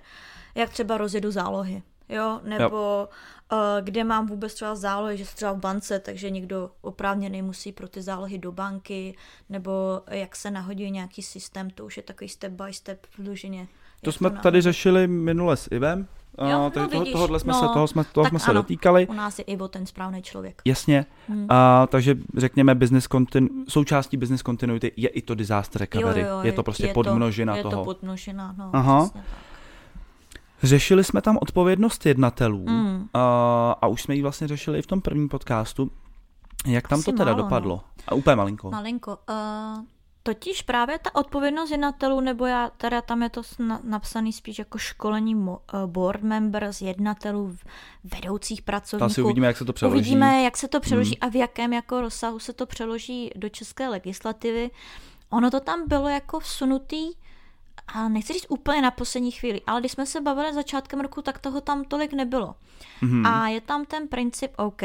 jak 0.54 0.70
třeba 0.70 0.98
rozjedu 0.98 1.30
zálohy. 1.30 1.82
Jo, 2.10 2.40
nebo 2.42 3.08
uh, 3.52 3.58
kde 3.80 4.04
mám 4.04 4.26
vůbec 4.26 4.54
třeba 4.54 4.74
zálohy, 4.74 5.16
že 5.16 5.24
jsem 5.24 5.36
třeba 5.36 5.52
v 5.52 5.58
bance, 5.58 5.98
takže 5.98 6.30
někdo 6.30 6.70
oprávněný 6.80 7.42
musí 7.42 7.72
pro 7.72 7.88
ty 7.88 8.02
zálohy 8.02 8.38
do 8.38 8.52
banky, 8.52 9.16
nebo 9.48 10.02
jak 10.10 10.36
se 10.36 10.50
nahodí 10.50 10.90
nějaký 10.90 11.22
systém, 11.22 11.70
to 11.70 11.84
už 11.84 11.96
je 11.96 12.02
takový 12.02 12.28
step 12.28 12.52
by 12.52 12.72
step 12.72 13.06
vloženě. 13.18 13.66
To 14.02 14.08
jak 14.08 14.16
jsme 14.16 14.28
nahodit. 14.28 14.42
tady 14.42 14.60
řešili 14.60 15.06
minule 15.06 15.56
s 15.56 15.68
Ivem. 15.72 16.06
Jo, 16.38 16.48
Jo, 16.48 16.58
no 16.58 16.88
toho, 16.88 17.04
tohohle 17.12 17.40
jsme 17.40 17.52
no, 17.52 17.60
se, 17.60 17.66
toho 17.66 17.88
jsme, 17.88 18.04
toho 18.04 18.26
jsme 18.26 18.38
se 18.38 18.50
ano. 18.50 18.62
dotýkali. 18.62 19.06
U 19.06 19.12
nás 19.12 19.38
je 19.38 19.44
Ivo 19.44 19.68
ten 19.68 19.86
správný 19.86 20.22
člověk. 20.22 20.62
Jasně. 20.64 21.06
Hmm. 21.28 21.46
A, 21.48 21.86
takže 21.86 22.14
řekněme, 22.36 22.74
business 22.74 23.04
continu, 23.04 23.48
součástí 23.68 24.16
business 24.16 24.42
continuity 24.42 24.92
je 24.96 25.08
i 25.08 25.22
to 25.22 25.34
disaster 25.34 25.80
recovery. 25.80 26.26
je 26.42 26.52
to 26.52 26.62
prostě 26.62 26.88
podmnožina 26.94 27.56
je 27.56 27.62
toho. 27.62 27.76
to 27.76 27.84
podmnožina, 27.84 28.54
no. 28.58 28.70
Aha. 28.72 29.00
přesně 29.04 29.20
tak. 29.20 29.49
Řešili 30.62 31.04
jsme 31.04 31.22
tam 31.22 31.38
odpovědnost 31.42 32.06
jednatelů 32.06 32.64
Mm. 32.68 33.08
a, 33.14 33.72
a 33.82 33.86
už 33.86 34.02
jsme 34.02 34.14
ji 34.16 34.22
vlastně 34.22 34.48
řešili 34.48 34.78
i 34.78 34.82
v 34.82 34.86
tom 34.86 35.00
prvním 35.00 35.28
podcastu. 35.28 35.90
Jak 36.66 36.88
tam 36.88 36.98
Asi 36.98 37.04
to 37.04 37.12
teda 37.18 37.32
málo, 37.32 37.42
dopadlo? 37.42 37.76
no. 37.76 37.82
A 38.08 38.14
úplně 38.14 38.36
malinko. 38.36 38.70
Malinko. 38.70 39.18
Uh, 39.30 39.84
totiž 40.22 40.62
právě 40.62 40.98
ta 40.98 41.14
odpovědnost 41.14 41.70
jednatelů, 41.70 42.20
nebo 42.20 42.46
já, 42.46 42.70
teda 42.76 43.02
tam 43.02 43.22
je 43.22 43.30
to 43.30 43.40
sna- 43.40 43.80
napsaný 43.84 44.32
spíš 44.32 44.58
jako 44.58 44.78
školení 44.78 45.36
mo- 45.36 45.58
uh, 45.74 45.86
board 45.90 46.22
members, 46.22 46.80
jednatelů, 46.82 47.56
vedoucích 48.04 48.60
To 48.60 48.64
pracovníků. 48.64 49.04
asi 49.04 49.22
uvidíme, 49.22 49.46
jak 49.46 49.56
se 49.56 49.64
to 49.64 49.72
přeloží. 49.72 49.96
Uvidíme, 50.00 50.42
jak 50.42 50.56
se 50.56 50.68
to 50.68 50.80
přeloží 50.80 51.18
Hmm. 51.22 51.28
a 51.28 51.32
v 51.32 51.36
jakém 51.36 51.72
jako 51.72 52.00
rozsahu 52.00 52.38
se 52.38 52.52
to 52.52 52.66
přeloží 52.66 53.30
do 53.36 53.48
české 53.48 53.88
legislativy. 53.88 54.70
Ono 55.30 55.50
to 55.50 55.60
tam 55.60 55.88
bylo 55.88 56.08
jako 56.08 56.40
vsunutý 56.40 57.06
a 57.94 58.08
nechci 58.08 58.32
říct 58.32 58.46
úplně 58.48 58.82
na 58.82 58.90
poslední 58.90 59.30
chvíli, 59.30 59.60
ale 59.66 59.80
když 59.80 59.92
jsme 59.92 60.06
se 60.06 60.20
bavili 60.20 60.54
začátkem 60.54 61.00
roku, 61.00 61.22
tak 61.22 61.38
toho 61.38 61.60
tam 61.60 61.84
tolik 61.84 62.12
nebylo. 62.12 62.54
Mm-hmm. 63.02 63.26
A 63.26 63.48
je 63.48 63.60
tam 63.60 63.84
ten 63.84 64.08
princip 64.08 64.52
OK, 64.56 64.82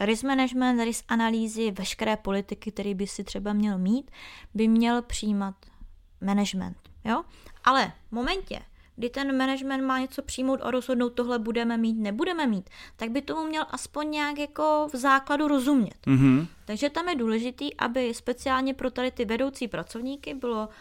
risk 0.00 0.24
management, 0.24 0.80
risk 0.84 1.04
analýzy, 1.08 1.70
veškeré 1.70 2.16
politiky, 2.16 2.72
který 2.72 2.94
by 2.94 3.06
si 3.06 3.24
třeba 3.24 3.52
měl 3.52 3.78
mít, 3.78 4.10
by 4.54 4.68
měl 4.68 5.02
přijímat 5.02 5.54
management. 6.20 6.76
Jo? 7.04 7.22
Ale 7.64 7.92
v 8.08 8.12
momentě, 8.12 8.60
kdy 8.96 9.10
ten 9.10 9.38
management 9.38 9.86
má 9.86 9.98
něco 9.98 10.22
přijmout 10.22 10.60
a 10.62 10.70
rozhodnout, 10.70 11.10
tohle 11.10 11.38
budeme 11.38 11.76
mít, 11.76 11.94
nebudeme 11.94 12.46
mít, 12.46 12.70
tak 12.96 13.10
by 13.10 13.22
tomu 13.22 13.46
měl 13.46 13.64
aspoň 13.70 14.10
nějak 14.10 14.38
jako 14.38 14.88
v 14.92 14.96
základu 14.96 15.48
rozumět. 15.48 16.06
Mm-hmm. 16.06 16.46
Takže 16.64 16.90
tam 16.90 17.08
je 17.08 17.14
důležitý, 17.14 17.76
aby 17.76 18.14
speciálně 18.14 18.74
pro 18.74 18.90
tady 18.90 19.10
ty 19.10 19.24
vedoucí 19.24 19.68
pracovníky 19.68 20.34
bylo 20.34 20.66
uh, 20.66 20.72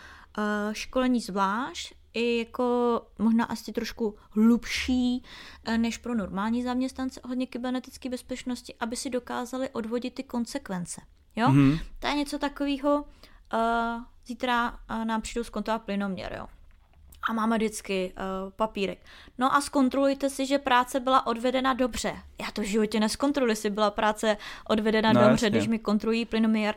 školení 0.72 1.22
zvlášť, 1.22 1.94
i 2.14 2.38
jako 2.38 3.02
možná 3.20 3.46
asi 3.46 3.72
trošku 3.72 4.16
hlubší 4.32 5.24
uh, 5.68 5.78
než 5.78 5.98
pro 5.98 6.16
normální 6.16 6.64
zaměstnance 6.64 7.22
hodně 7.26 7.48
kybernetické 7.48 8.10
bezpečnosti, 8.10 8.74
aby 8.80 8.96
si 8.96 9.10
dokázali 9.10 9.70
odvodit 9.70 10.14
ty 10.14 10.24
konsekvence. 10.24 11.02
Jo? 11.36 11.48
Mm-hmm. 11.48 11.80
To 12.00 12.08
je 12.08 12.14
něco 12.14 12.40
takového, 12.40 13.06
uh, 13.54 14.04
zítra 14.28 14.72
uh, 14.72 15.06
nám 15.06 15.22
přijdou 15.22 15.44
zkontovat 15.44 15.82
plynoměr, 15.82 16.34
jo 16.38 16.48
a 17.30 17.34
máme 17.34 17.58
vždycky 17.58 18.14
uh, 18.14 18.52
papírek. 18.52 19.00
No 19.38 19.56
a 19.56 19.62
zkontrolujte 19.62 20.30
si, 20.30 20.46
že 20.46 20.58
práce 20.58 21.00
byla 21.00 21.28
odvedena 21.28 21.74
dobře. 21.74 22.16
Já 22.42 22.52
to 22.52 22.62
v 22.62 22.66
životě 22.66 23.00
neskontroluji, 23.00 23.52
jestli 23.52 23.70
byla 23.70 23.92
práce 23.92 24.38
odvedena 24.68 25.14
no, 25.14 25.22
dobře, 25.22 25.46
jasně. 25.46 25.50
když 25.50 25.68
mi 25.68 25.80
kontrolují 25.80 26.26
plynoměr. 26.26 26.76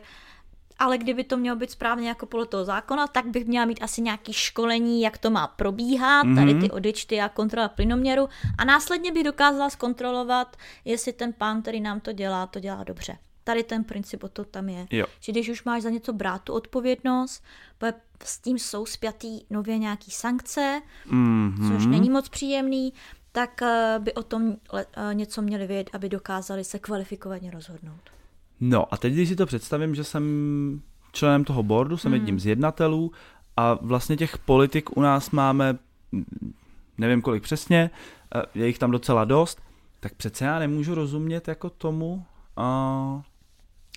Ale 0.81 0.97
kdyby 0.97 1.23
to 1.23 1.37
mělo 1.37 1.57
být 1.57 1.71
správně 1.71 2.07
jako 2.07 2.25
podle 2.25 2.45
toho 2.45 2.65
zákona, 2.65 3.07
tak 3.07 3.25
bych 3.25 3.45
měla 3.45 3.65
mít 3.65 3.83
asi 3.83 4.01
nějaký 4.01 4.33
školení, 4.33 5.01
jak 5.01 5.17
to 5.17 5.29
má 5.29 5.47
probíhat, 5.47 6.25
mm-hmm. 6.25 6.35
tady 6.35 6.53
ty 6.53 6.71
odečty 6.71 7.21
a 7.21 7.29
kontrola 7.29 7.69
plynoměru. 7.69 8.29
A 8.57 8.65
následně 8.65 9.11
bych 9.11 9.23
dokázala 9.23 9.69
zkontrolovat, 9.69 10.57
jestli 10.85 11.13
ten 11.13 11.33
pán, 11.33 11.61
který 11.61 11.81
nám 11.81 11.99
to 11.99 12.11
dělá, 12.11 12.47
to 12.47 12.59
dělá 12.59 12.83
dobře. 12.83 13.17
Tady 13.43 13.63
ten 13.63 13.83
princip 13.83 14.23
o 14.23 14.27
to 14.27 14.45
tam 14.45 14.69
je. 14.69 14.87
Jo. 14.91 15.05
Že 15.19 15.31
když 15.31 15.49
už 15.49 15.63
máš 15.63 15.81
za 15.81 15.89
něco 15.89 16.13
brát 16.13 16.41
tu 16.41 16.53
odpovědnost, 16.53 17.43
s 18.23 18.39
tím 18.39 18.59
jsou 18.59 18.85
spjatý 18.85 19.39
nově 19.49 19.77
nějaký 19.77 20.11
sankce, 20.11 20.81
mm-hmm. 21.07 21.67
což 21.67 21.85
není 21.85 22.09
moc 22.09 22.29
příjemný, 22.29 22.93
tak 23.31 23.61
eh, 23.61 23.95
by 23.99 24.13
o 24.13 24.23
tom 24.23 24.55
eh, 24.73 24.85
něco 25.13 25.41
měli 25.41 25.67
vědět, 25.67 25.89
aby 25.93 26.09
dokázali 26.09 26.63
se 26.63 26.79
kvalifikovaně 26.79 27.51
rozhodnout. 27.51 28.20
No 28.61 28.93
a 28.93 28.97
teď, 28.97 29.13
když 29.13 29.29
si 29.29 29.35
to 29.35 29.45
představím, 29.45 29.95
že 29.95 30.03
jsem 30.03 30.23
členem 31.11 31.43
toho 31.43 31.63
boardu, 31.63 31.97
jsem 31.97 32.11
mm. 32.11 32.15
jedním 32.15 32.39
z 32.39 32.45
jednatelů 32.45 33.11
a 33.57 33.73
vlastně 33.73 34.17
těch 34.17 34.37
politik 34.37 34.97
u 34.97 35.01
nás 35.01 35.31
máme, 35.31 35.77
nevím 36.97 37.21
kolik 37.21 37.43
přesně, 37.43 37.89
eh, 38.35 38.41
je 38.55 38.67
jich 38.67 38.79
tam 38.79 38.91
docela 38.91 39.25
dost, 39.25 39.61
tak 39.99 40.13
přece 40.13 40.45
já 40.45 40.59
nemůžu 40.59 40.95
rozumět 40.95 41.47
jako 41.47 41.69
tomu, 41.69 42.25
uh, 42.57 43.21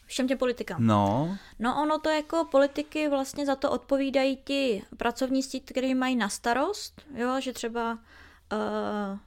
všem 0.06 0.28
těm 0.28 0.38
politikám. 0.38 0.86
No. 0.86 1.38
No 1.58 1.82
ono 1.82 1.98
to 1.98 2.08
jako 2.08 2.48
politiky 2.50 3.08
vlastně 3.08 3.46
za 3.46 3.56
to 3.56 3.70
odpovídají 3.70 4.38
ti 4.44 4.82
pracovníci, 4.96 5.60
kteří 5.60 5.94
mají 5.94 6.16
na 6.16 6.28
starost, 6.28 7.02
jo, 7.14 7.40
že 7.40 7.52
třeba 7.52 7.92
uh, 7.92 9.18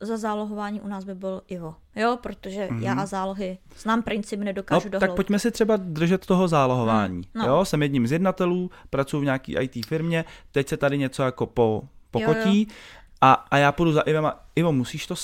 za 0.00 0.16
zálohování 0.16 0.80
u 0.80 0.88
nás 0.88 1.04
by 1.04 1.14
byl 1.14 1.42
Ivo, 1.48 1.74
jo, 1.96 2.18
protože 2.22 2.66
mm-hmm. 2.66 2.82
já 2.82 2.94
a 2.94 3.06
zálohy 3.06 3.58
znám 3.78 4.02
princip, 4.02 4.40
nedokážu 4.40 4.86
no, 4.86 4.90
dohloubit. 4.90 5.08
Tak 5.08 5.16
pojďme 5.16 5.38
si 5.38 5.50
třeba 5.50 5.76
držet 5.76 6.26
toho 6.26 6.48
zálohování, 6.48 7.16
mm, 7.16 7.22
no. 7.34 7.46
jo, 7.46 7.64
jsem 7.64 7.82
jedním 7.82 8.06
z 8.06 8.12
jednatelů, 8.12 8.70
pracuji 8.90 9.20
v 9.20 9.24
nějaký 9.24 9.56
IT 9.58 9.86
firmě, 9.86 10.24
teď 10.52 10.68
se 10.68 10.76
tady 10.76 10.98
něco 10.98 11.22
jako 11.22 11.46
po, 11.46 11.82
pokotí, 12.10 12.60
jo, 12.60 12.66
jo. 12.68 12.97
A, 13.20 13.32
a 13.32 13.58
já 13.58 13.72
půjdu 13.72 13.92
za 13.92 14.00
Ivem 14.00 14.26
a 14.26 14.44
Ivo, 14.56 14.72
musíš 14.72 15.06
to, 15.06 15.14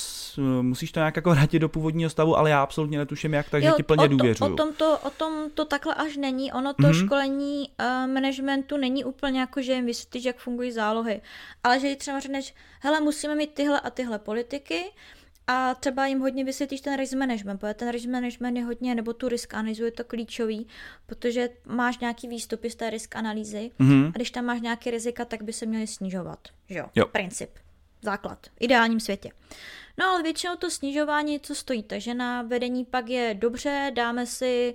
musíš 0.62 0.92
to 0.92 1.00
nějak 1.00 1.16
jako 1.16 1.30
vrátit 1.30 1.58
do 1.58 1.68
původního 1.68 2.10
stavu, 2.10 2.36
ale 2.36 2.50
já 2.50 2.62
absolutně 2.62 2.98
netuším 2.98 3.34
jak, 3.34 3.50
takže 3.50 3.68
jo, 3.68 3.74
ti 3.76 3.82
plně 3.82 4.04
o 4.04 4.08
to, 4.08 4.16
důvěřuju. 4.16 4.52
O 4.52 4.56
tom, 4.56 4.72
to, 4.72 4.98
o 4.98 5.10
tom 5.10 5.50
to 5.54 5.64
takhle 5.64 5.94
až 5.94 6.16
není. 6.16 6.52
Ono 6.52 6.74
to 6.74 6.82
mm-hmm. 6.82 7.04
školení 7.04 7.68
uh, 7.80 7.86
managementu 8.12 8.76
není 8.76 9.04
úplně 9.04 9.40
jako, 9.40 9.62
že 9.62 9.72
jim 9.72 9.86
vysvětlíš, 9.86 10.24
jak 10.24 10.38
fungují 10.38 10.72
zálohy. 10.72 11.20
Ale 11.64 11.80
že 11.80 11.96
třeba 11.96 12.20
řekneš, 12.20 12.54
hele, 12.80 13.00
musíme 13.00 13.34
mít 13.34 13.54
tyhle 13.54 13.80
a 13.80 13.90
tyhle 13.90 14.18
politiky, 14.18 14.84
a 15.46 15.74
třeba 15.74 16.06
jim 16.06 16.20
hodně 16.20 16.44
vysvětlíš 16.44 16.80
ten 16.80 16.96
risk 16.96 17.12
management, 17.12 17.58
protože 17.58 17.74
ten 17.74 17.90
risk 17.90 18.08
management 18.08 18.56
je 18.56 18.64
hodně, 18.64 18.94
nebo 18.94 19.12
tu 19.12 19.28
risk 19.28 19.54
analýzu 19.54 19.84
je 19.84 19.90
to 19.90 20.04
klíčový, 20.04 20.66
protože 21.06 21.48
máš 21.66 21.98
nějaký 21.98 22.28
výstupy 22.28 22.70
z 22.70 22.74
té 22.74 22.90
risk 22.90 23.16
analýzy 23.16 23.70
mm-hmm. 23.80 24.08
a 24.08 24.10
když 24.10 24.30
tam 24.30 24.44
máš 24.44 24.60
nějaké 24.60 24.90
rizika, 24.90 25.24
tak 25.24 25.42
by 25.42 25.52
se 25.52 25.66
měly 25.66 25.86
snižovat. 25.86 26.38
Že 26.70 26.78
jo? 26.78 26.86
jo. 26.94 27.06
Princip 27.06 27.50
základ. 28.04 28.46
V 28.46 28.56
ideálním 28.60 29.00
světě. 29.00 29.30
No 29.98 30.06
ale 30.06 30.22
většinou 30.22 30.56
to 30.56 30.70
snižování, 30.70 31.40
co 31.40 31.54
stojí, 31.54 31.82
takže 31.82 32.14
na 32.14 32.42
vedení 32.42 32.84
pak 32.84 33.08
je 33.08 33.34
dobře, 33.34 33.92
dáme 33.94 34.26
si, 34.26 34.74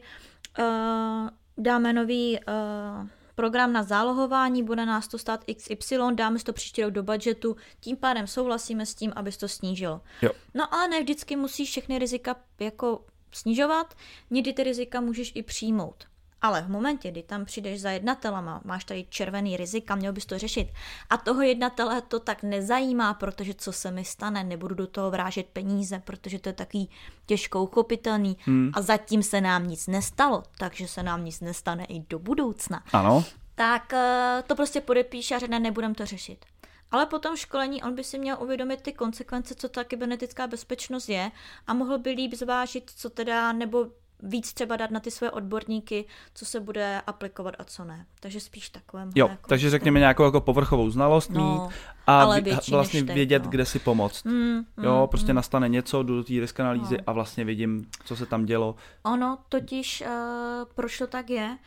uh, 0.59 1.29
dáme 1.57 1.93
nový 1.93 2.39
uh, 2.39 3.07
program 3.35 3.73
na 3.73 3.83
zálohování, 3.83 4.63
bude 4.63 4.85
nás 4.85 5.07
to 5.07 5.17
stát 5.17 5.45
XY, 5.55 5.97
dáme 6.13 6.39
si 6.39 6.45
to 6.45 6.53
příští 6.53 6.83
rok 6.83 6.91
do 6.91 7.03
budžetu, 7.03 7.55
tím 7.79 7.97
pádem 7.97 8.27
souhlasíme 8.27 8.85
s 8.85 8.95
tím, 8.95 9.13
abys 9.15 9.37
to 9.37 9.47
snížil. 9.47 10.01
Jo. 10.21 10.31
No 10.53 10.73
ale 10.73 10.87
ne 10.87 11.01
vždycky 11.01 11.35
musíš 11.35 11.69
všechny 11.69 11.99
rizika 11.99 12.35
jako 12.59 13.05
snižovat, 13.31 13.93
někdy 14.29 14.53
ty 14.53 14.63
rizika 14.63 15.01
můžeš 15.01 15.31
i 15.35 15.43
přijmout. 15.43 16.07
Ale 16.41 16.61
v 16.61 16.69
momentě, 16.69 17.11
kdy 17.11 17.23
tam 17.23 17.45
přijdeš 17.45 17.81
za 17.81 17.91
jednatelama, 17.91 18.61
máš 18.63 18.83
tady 18.83 19.05
červený 19.09 19.57
rizika, 19.57 19.95
měl 19.95 20.13
bys 20.13 20.25
to 20.25 20.37
řešit. 20.37 20.67
A 21.09 21.17
toho 21.17 21.41
jednatele 21.41 22.01
to 22.01 22.19
tak 22.19 22.43
nezajímá, 22.43 23.13
protože 23.13 23.53
co 23.53 23.71
se 23.71 23.91
mi 23.91 24.05
stane, 24.05 24.43
nebudu 24.43 24.75
do 24.75 24.87
toho 24.87 25.11
vrážet 25.11 25.45
peníze, 25.53 26.01
protože 26.05 26.39
to 26.39 26.49
je 26.49 26.53
takový 26.53 26.89
těžko 27.25 27.63
uchopitelný. 27.63 28.37
Hmm. 28.45 28.71
A 28.73 28.81
zatím 28.81 29.23
se 29.23 29.41
nám 29.41 29.67
nic 29.67 29.87
nestalo, 29.87 30.43
takže 30.57 30.87
se 30.87 31.03
nám 31.03 31.25
nic 31.25 31.41
nestane 31.41 31.85
i 31.85 31.99
do 31.99 32.19
budoucna. 32.19 32.83
Ano. 32.93 33.25
Tak 33.55 33.93
eh, 33.93 34.43
to 34.47 34.55
prostě 34.55 34.81
podepíše 34.81 35.35
a 35.35 35.39
řekne, 35.39 35.59
nebudem 35.59 35.95
to 35.95 36.05
řešit. 36.05 36.45
Ale 36.91 37.05
po 37.05 37.19
tom 37.19 37.35
školení 37.35 37.83
on 37.83 37.95
by 37.95 38.03
si 38.03 38.19
měl 38.19 38.37
uvědomit 38.41 38.81
ty 38.81 38.93
konsekvence, 38.93 39.55
co 39.55 39.69
ta 39.69 39.83
kybernetická 39.83 40.47
bezpečnost 40.47 41.09
je 41.09 41.31
a 41.67 41.73
mohl 41.73 41.97
by 41.97 42.09
líp 42.09 42.33
zvážit, 42.33 42.91
co 42.95 43.09
teda, 43.09 43.51
nebo 43.51 43.87
víc 44.23 44.53
třeba 44.53 44.75
dát 44.75 44.91
na 44.91 44.99
ty 44.99 45.11
své 45.11 45.31
odborníky, 45.31 46.05
co 46.33 46.45
se 46.45 46.59
bude 46.59 47.01
aplikovat 47.07 47.55
a 47.59 47.63
co 47.63 47.83
ne. 47.83 48.05
Takže 48.19 48.39
spíš 48.39 48.69
takovém. 48.69 49.11
Jo, 49.15 49.27
jako 49.27 49.47
takže 49.47 49.69
řekněme 49.69 49.99
nějakou 49.99 50.23
jako 50.23 50.41
povrchovou 50.41 50.89
znalost 50.89 51.29
no, 51.29 51.63
mít 51.63 51.75
a 52.07 52.25
vlastně 52.69 53.03
teď, 53.03 53.15
vědět, 53.15 53.43
no. 53.43 53.49
kde 53.49 53.65
si 53.65 53.79
pomoct. 53.79 54.23
Mm, 54.23 54.33
mm, 54.33 54.65
jo, 54.83 55.07
prostě 55.11 55.31
mm. 55.31 55.35
nastane 55.35 55.69
něco, 55.69 56.03
jdu 56.03 56.15
do 56.15 56.23
té 56.23 56.33
risk 56.33 56.59
analýzy 56.59 56.97
no. 56.97 57.03
a 57.07 57.11
vlastně 57.11 57.45
vidím, 57.45 57.89
co 58.05 58.15
se 58.15 58.25
tam 58.25 58.45
dělo. 58.45 58.75
Ono 59.03 59.37
totiž, 59.49 60.03
uh, 60.05 60.65
proč 60.75 60.97
to 60.97 61.07
tak 61.07 61.29
je, 61.29 61.57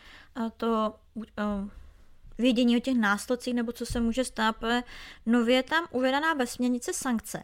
uh, 0.41 0.49
to 0.57 0.95
uh, 1.15 1.25
vědění 2.39 2.77
o 2.77 2.81
těch 2.81 2.99
následcích 2.99 3.55
nebo 3.55 3.73
co 3.73 3.87
se 3.87 4.01
může 4.01 4.25
stát, 4.25 4.57
nově 5.27 5.63
tam 5.63 5.85
uvedená 5.91 6.35
ve 6.35 6.47
směrnici 6.47 6.95
sankce 6.95 7.43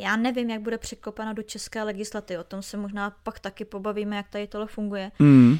já 0.00 0.16
nevím, 0.16 0.50
jak 0.50 0.60
bude 0.60 0.78
překopena 0.78 1.32
do 1.32 1.42
české 1.42 1.82
legislativy, 1.82 2.38
o 2.38 2.44
tom 2.44 2.62
se 2.62 2.76
možná 2.76 3.10
pak 3.10 3.38
taky 3.38 3.64
pobavíme, 3.64 4.16
jak 4.16 4.28
tady 4.28 4.46
tohle 4.46 4.66
funguje. 4.66 5.12
Mm. 5.18 5.58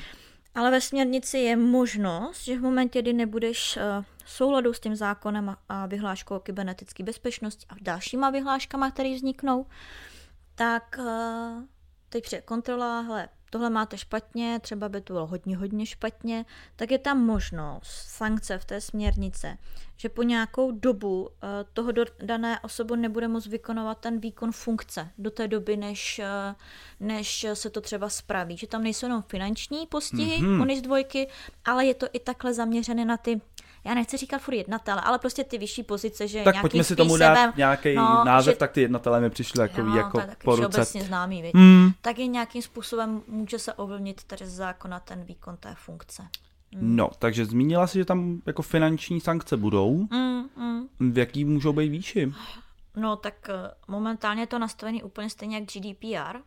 Ale 0.55 0.70
ve 0.70 0.81
směrnici 0.81 1.38
je 1.38 1.57
možnost, 1.57 2.44
že 2.44 2.59
v 2.59 2.62
momentě, 2.62 3.03
kdy 3.03 3.12
nebudeš 3.12 3.77
uh, 3.77 4.05
souladu 4.27 4.72
s 4.72 4.81
tím 4.81 4.96
zákonem 4.96 5.48
a, 5.48 5.59
a 5.68 5.87
vyhláškou 5.87 6.37
o 6.37 6.40
kybernetické 6.40 7.03
bezpečnosti 7.03 7.66
a 7.68 7.74
dalšíma 7.81 8.31
vyhláškama, 8.31 8.90
které 8.90 9.14
vzniknou, 9.14 9.66
tak 10.55 10.96
uh, 10.98 11.62
teď 12.09 12.24
přijde 12.24 12.42
kontrola, 12.42 13.01
hele, 13.01 13.29
tohle 13.51 13.71
máte 13.71 13.99
špatně, 13.99 14.61
třeba 14.63 14.89
by 14.89 15.01
to 15.01 15.13
bylo 15.13 15.27
hodně, 15.27 15.57
hodně 15.57 15.87
špatně, 15.87 16.45
tak 16.77 16.91
je 16.91 16.99
tam 16.99 17.27
možnost 17.27 17.89
sankce 17.91 18.59
v 18.59 18.65
té 18.65 18.81
směrnice, 18.81 19.59
že 19.97 20.09
po 20.09 20.23
nějakou 20.23 20.71
dobu 20.71 21.29
eh, 21.43 21.65
toho 21.73 21.93
dané 22.23 22.61
osobu 22.61 22.95
nebude 22.95 23.29
moct 23.29 23.47
vykonovat 23.47 23.99
ten 23.99 24.21
výkon 24.21 24.53
funkce 24.53 25.11
do 25.19 25.31
té 25.31 25.49
doby, 25.49 25.77
než, 25.77 26.19
eh, 26.19 26.55
než 27.01 27.47
se 27.55 27.71
to 27.71 27.81
třeba 27.81 28.09
spraví. 28.09 28.57
Že 28.57 28.67
tam 28.67 28.83
nejsou 28.83 29.07
jenom 29.07 29.23
finanční 29.23 29.87
postihy 29.87 30.43
mm-hmm. 30.43 30.79
z 30.79 30.83
dvojky, 30.83 31.29
ale 31.65 31.87
je 31.87 31.95
to 31.95 32.07
i 32.13 32.21
takhle 32.21 32.55
zaměřené 32.55 33.05
na 33.05 33.17
ty 33.17 33.41
já 33.88 33.94
nechci 33.94 34.16
říkat 34.16 34.38
furt 34.38 34.55
jednatele, 34.55 35.01
ale 35.01 35.18
prostě 35.18 35.44
ty 35.44 35.59
vyšší 35.59 35.83
pozice, 35.83 36.29
že 36.29 36.42
Tak 36.42 36.61
pojďme 36.61 36.85
si 36.85 36.96
tomu 36.96 37.16
dát 37.16 37.57
nějaký 37.57 37.94
no, 37.94 38.24
název, 38.24 38.55
že, 38.55 38.59
tak 38.59 38.72
ty 38.72 38.81
jednatele 38.81 39.20
mi 39.20 39.31
přišly 39.31 39.61
jako, 39.61 39.83
no, 39.83 39.96
jako 39.96 40.20
po 40.44 40.57
ruce. 40.57 40.85
známý, 40.85 41.42
věc. 41.42 41.55
Mm. 41.55 41.90
Tak 42.01 42.18
je 42.18 42.27
nějakým 42.27 42.62
způsobem 42.62 43.22
může 43.29 43.59
se 43.59 43.72
ovlivnit 43.72 44.24
tady 44.24 44.46
z 44.46 44.55
zákona 44.55 45.01
ten 45.01 45.24
výkon 45.24 45.57
té 45.57 45.74
funkce. 45.74 46.22
Mm. 46.74 46.96
No, 46.96 47.11
takže 47.18 47.46
zmínila 47.46 47.87
si, 47.87 47.98
že 47.98 48.05
tam 48.05 48.42
jako 48.46 48.62
finanční 48.62 49.20
sankce 49.20 49.57
budou. 49.57 50.07
Mm, 50.11 50.48
mm. 50.57 50.88
V 51.12 51.18
jaký 51.18 51.44
můžou 51.44 51.72
být 51.72 51.88
výši? 51.88 52.33
No, 52.96 53.16
tak 53.16 53.48
eh, 53.48 53.70
momentálně 53.88 54.42
je 54.42 54.46
to 54.46 54.59
nastavený 54.59 55.03
úplně 55.03 55.31
stejně 55.31 55.57
jak 55.57 55.64
GDPR, 55.64 56.38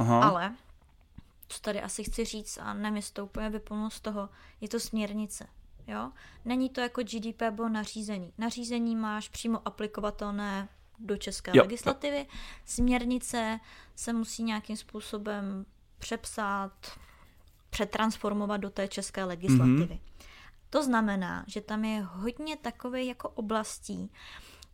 Aha. 0.00 0.22
ale 0.22 0.54
co 1.48 1.60
tady 1.60 1.82
asi 1.82 2.04
chci 2.04 2.24
říct 2.24 2.58
a 2.62 2.74
nevím, 2.74 2.96
jestli 2.96 3.12
to 3.14 3.24
úplně 3.24 3.50
vyplnu 3.50 3.90
z 3.90 4.00
toho, 4.00 4.28
je 4.60 4.68
to 4.68 4.80
směrnice. 4.80 5.46
Jo? 5.88 6.12
Není 6.44 6.70
to 6.70 6.80
jako 6.80 7.02
GDP 7.02 7.42
bylo 7.50 7.68
nařízení. 7.68 8.32
Nařízení 8.38 8.96
máš 8.96 9.28
přímo 9.28 9.68
aplikovatelné 9.68 10.68
do 10.98 11.16
české 11.16 11.50
Jo, 11.54 11.62
legislativy. 11.62 12.26
Směrnice 12.64 13.60
se 13.94 14.12
musí 14.12 14.42
nějakým 14.42 14.76
způsobem 14.76 15.66
přepsat, 15.98 16.72
přetransformovat 17.70 18.60
do 18.60 18.70
té 18.70 18.88
české 18.88 19.24
legislativy. 19.24 19.94
Mm-hmm. 19.94 20.26
To 20.70 20.82
znamená, 20.82 21.44
že 21.46 21.60
tam 21.60 21.84
je 21.84 22.02
hodně 22.02 22.56
takových 22.56 23.08
jako 23.08 23.28
oblastí, 23.28 24.12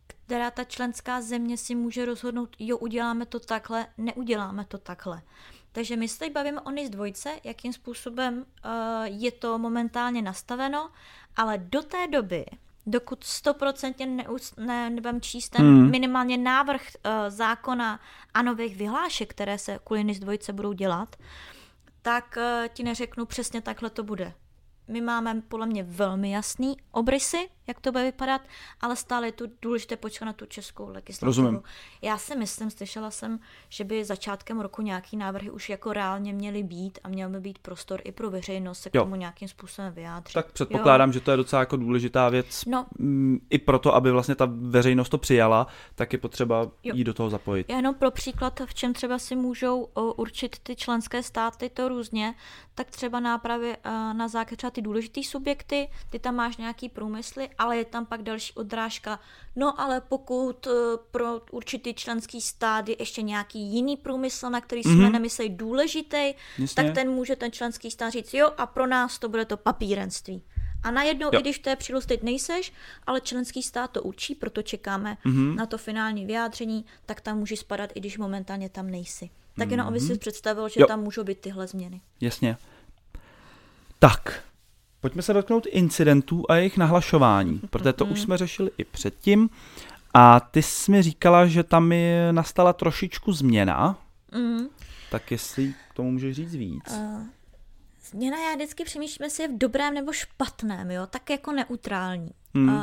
která 0.07 0.51
ta 0.51 0.63
členská 0.63 1.21
země 1.21 1.57
si 1.57 1.75
může 1.75 2.05
rozhodnout, 2.05 2.55
jo, 2.59 2.77
uděláme 2.77 3.25
to 3.25 3.39
takhle, 3.39 3.87
neuděláme 3.97 4.65
to 4.65 4.77
takhle. 4.77 5.21
Takže 5.75 5.95
my 5.95 6.07
se 6.07 6.19
teď 6.19 6.33
bavíme 6.33 6.61
o 6.61 6.71
NIS 6.71 6.89
dvojce, 6.89 7.39
jakým 7.43 7.73
způsobem 7.73 8.37
uh, 8.37 8.71
je 9.03 9.31
to 9.31 9.57
momentálně 9.57 10.21
nastaveno, 10.21 10.89
ale 11.35 11.57
do 11.57 11.81
té 11.81 12.07
doby, 12.07 12.45
dokud 12.85 13.23
stoprocentně 13.23 14.25
ne, 14.57 14.89
nebudem 14.89 15.21
číst 15.21 15.49
ten 15.49 15.61
Hmm. 15.61 15.91
minimálně 15.91 16.37
návrh 16.37 16.81
uh, 16.81 17.11
zákona 17.27 17.99
a 18.33 18.41
nových 18.41 18.75
vyhlášek, 18.75 19.29
které 19.29 19.57
se 19.57 19.79
kvůli 19.83 20.03
NIS 20.03 20.19
dvojce 20.19 20.53
budou 20.53 20.73
dělat, 20.73 21.15
tak 22.01 22.37
uh, 22.37 22.67
ti 22.67 22.83
neřeknu 22.83 23.25
přesně 23.25 23.61
takhle 23.61 23.89
to 23.89 24.03
bude. 24.03 24.33
My 24.87 25.01
máme 25.01 25.41
podle 25.47 25.65
mě 25.65 25.83
velmi 25.83 26.31
jasný 26.31 26.77
obrysy, 26.91 27.49
jak 27.67 27.79
to 27.79 27.91
bude 27.91 28.03
vypadat, 28.03 28.41
ale 28.81 28.95
stále 28.95 29.27
je 29.27 29.31
tu 29.31 29.45
důležité 29.61 29.97
počkat 29.97 30.25
na 30.25 30.33
tu 30.33 30.45
českou 30.45 30.89
legislativu. 30.89 31.25
Rozumím. 31.25 31.61
Já 32.01 32.17
si 32.17 32.35
myslím, 32.35 32.71
slyšela 32.71 33.11
jsem, 33.11 33.39
že 33.69 33.83
by 33.83 34.05
začátkem 34.05 34.59
roku 34.59 34.81
nějaký 34.81 35.17
návrhy 35.17 35.49
už 35.49 35.69
jako 35.69 35.93
reálně 35.93 36.33
měly 36.33 36.63
být 36.63 36.99
a 37.03 37.09
měl 37.09 37.29
by 37.29 37.39
být 37.39 37.59
prostor 37.59 38.01
i 38.03 38.11
pro 38.11 38.29
veřejnost 38.29 38.79
se 38.81 38.89
k 38.89 38.95
Jo. 38.95 39.03
tomu 39.03 39.15
nějakým 39.15 39.47
způsobem 39.47 39.93
vyjádřit. 39.93 40.33
Tak 40.33 40.51
předpokládám, 40.51 41.13
že 41.13 41.19
to 41.19 41.31
je 41.31 41.37
docela 41.37 41.59
jako 41.59 41.77
důležitá 41.77 42.29
věc. 42.29 42.65
No. 42.65 42.85
Mm, 42.99 43.39
I 43.49 43.57
proto, 43.59 43.95
aby 43.95 44.11
vlastně 44.11 44.35
ta 44.35 44.47
veřejnost 44.51 45.09
to 45.09 45.17
přijala, 45.17 45.67
tak 45.95 46.13
je 46.13 46.19
potřeba 46.19 46.71
Jo. 46.83 46.95
jí 46.95 47.03
do 47.03 47.13
toho 47.13 47.29
zapojit. 47.29 47.69
Já 47.69 47.75
jenom 47.75 47.95
pro 47.95 48.11
příklad, 48.11 48.61
v 48.65 48.73
čem 48.73 48.93
třeba 48.93 49.19
si 49.19 49.35
můžou 49.35 49.87
určit 50.15 50.59
ty 50.59 50.75
členské 50.75 51.23
státy 51.23 51.69
to 51.69 51.89
různě, 51.89 52.35
tak 52.75 52.91
třeba 52.91 53.19
nápravě 53.19 53.77
eh, 53.83 53.89
na 54.13 54.27
základě 54.27 54.57
třeba 54.57 54.71
ty 54.71 54.81
důležité 54.81 55.23
subjekty, 55.23 55.89
ty 56.09 56.19
tam 56.19 56.35
máš 56.35 56.57
nějaký 56.57 56.89
průmysly, 56.89 57.49
ale 57.57 57.77
je 57.77 57.85
tam 57.85 58.05
pak 58.05 58.21
další 58.23 58.53
odrážka. 58.53 59.19
No 59.55 59.81
ale 59.81 60.01
pokud 60.01 60.67
eh, 60.67 60.71
pro 61.11 61.41
určitý 61.51 61.93
členský 61.93 62.41
stát 62.41 62.89
je 62.89 62.95
ještě 62.99 63.21
nějaký 63.21 63.59
jiný 63.59 63.97
průmysl, 63.97 64.49
na 64.49 64.61
který 64.61 64.83
jsme 64.83 64.91
Mhm. 64.93 65.03
mm-hmm. 65.05 65.11
nemysleli 65.11 65.49
důležitý, 65.49 66.33
Jasně. 66.59 66.83
tak 66.83 66.95
ten 66.95 67.09
může 67.09 67.35
ten 67.35 67.51
členský 67.51 67.91
stát 67.91 68.09
říct, 68.09 68.33
jo 68.33 68.51
a 68.57 68.65
pro 68.65 68.87
nás 68.87 69.19
to 69.19 69.29
bude 69.29 69.45
to 69.45 69.57
papírenství. 69.57 70.43
A 70.83 70.91
najednou, 70.91 71.29
Jo. 71.33 71.39
i 71.39 71.41
když 71.41 71.57
v 71.59 71.61
té 71.61 71.75
příloze 71.75 72.07
teď 72.07 72.23
nejseš, 72.23 72.73
ale 73.07 73.21
členský 73.21 73.63
stát 73.63 73.91
to 73.91 74.03
učí, 74.03 74.35
proto 74.35 74.61
čekáme 74.61 75.17
Mhm. 75.25 75.35
mm-hmm. 75.35 75.55
na 75.55 75.65
to 75.65 75.77
finální 75.77 76.25
vyjádření, 76.25 76.85
tak 77.05 77.21
tam 77.21 77.37
můžeš 77.37 77.59
spadat, 77.59 77.89
i 77.95 77.99
když 77.99 78.17
momentálně 78.17 78.69
tam 78.69 78.89
nejsi. 78.89 79.29
Tak 79.57 79.71
jenom, 79.71 79.87
aby 79.87 79.99
si 79.99 80.17
představil, 80.17 80.69
že 80.69 80.73
Mhm. 80.79 80.81
Jo. 80.81 80.87
tam 80.87 81.01
můžou 81.03 81.23
být 81.23 81.39
tyhle 81.39 81.67
změny. 81.67 82.01
Jasně. 82.21 82.57
Tak, 83.99 84.43
pojďme 85.05 85.21
se 85.21 85.33
dotknout 85.33 85.65
incidentů 85.69 86.43
a 86.49 86.55
jejich 86.55 86.77
nahlašování, 86.77 87.61
protože 87.69 87.93
to 87.93 88.05
už 88.05 88.21
jsme 88.21 88.37
řešili 88.37 88.71
i 88.77 88.83
předtím. 88.83 89.49
A 90.13 90.39
ty 90.39 90.61
jsi 90.61 90.91
mi 90.91 91.01
říkala, 91.01 91.45
že 91.45 91.63
tam 91.63 91.91
je 91.91 92.33
nastala 92.33 92.73
trošičku 92.73 93.31
změna, 93.31 93.97
Mm. 94.31 94.67
tak 95.11 95.31
jestli 95.31 95.73
k 95.91 95.93
tomu 95.93 96.11
můžeš 96.11 96.35
říct 96.35 96.55
víc. 96.55 96.83
Uh, 96.91 97.23
změna, 98.09 98.37
já 98.37 98.55
vždycky 98.55 98.83
přemýšlím, 98.83 99.23
jestli 99.23 99.43
je 99.43 99.47
v 99.47 99.57
dobrém 99.57 99.93
nebo 99.93 100.13
špatném, 100.13 100.91
jo, 100.91 101.07
tak 101.07 101.29
jako 101.29 101.51
neutrální. 101.51 102.31
Hmm. 102.55 102.69
Uh, 102.69 102.75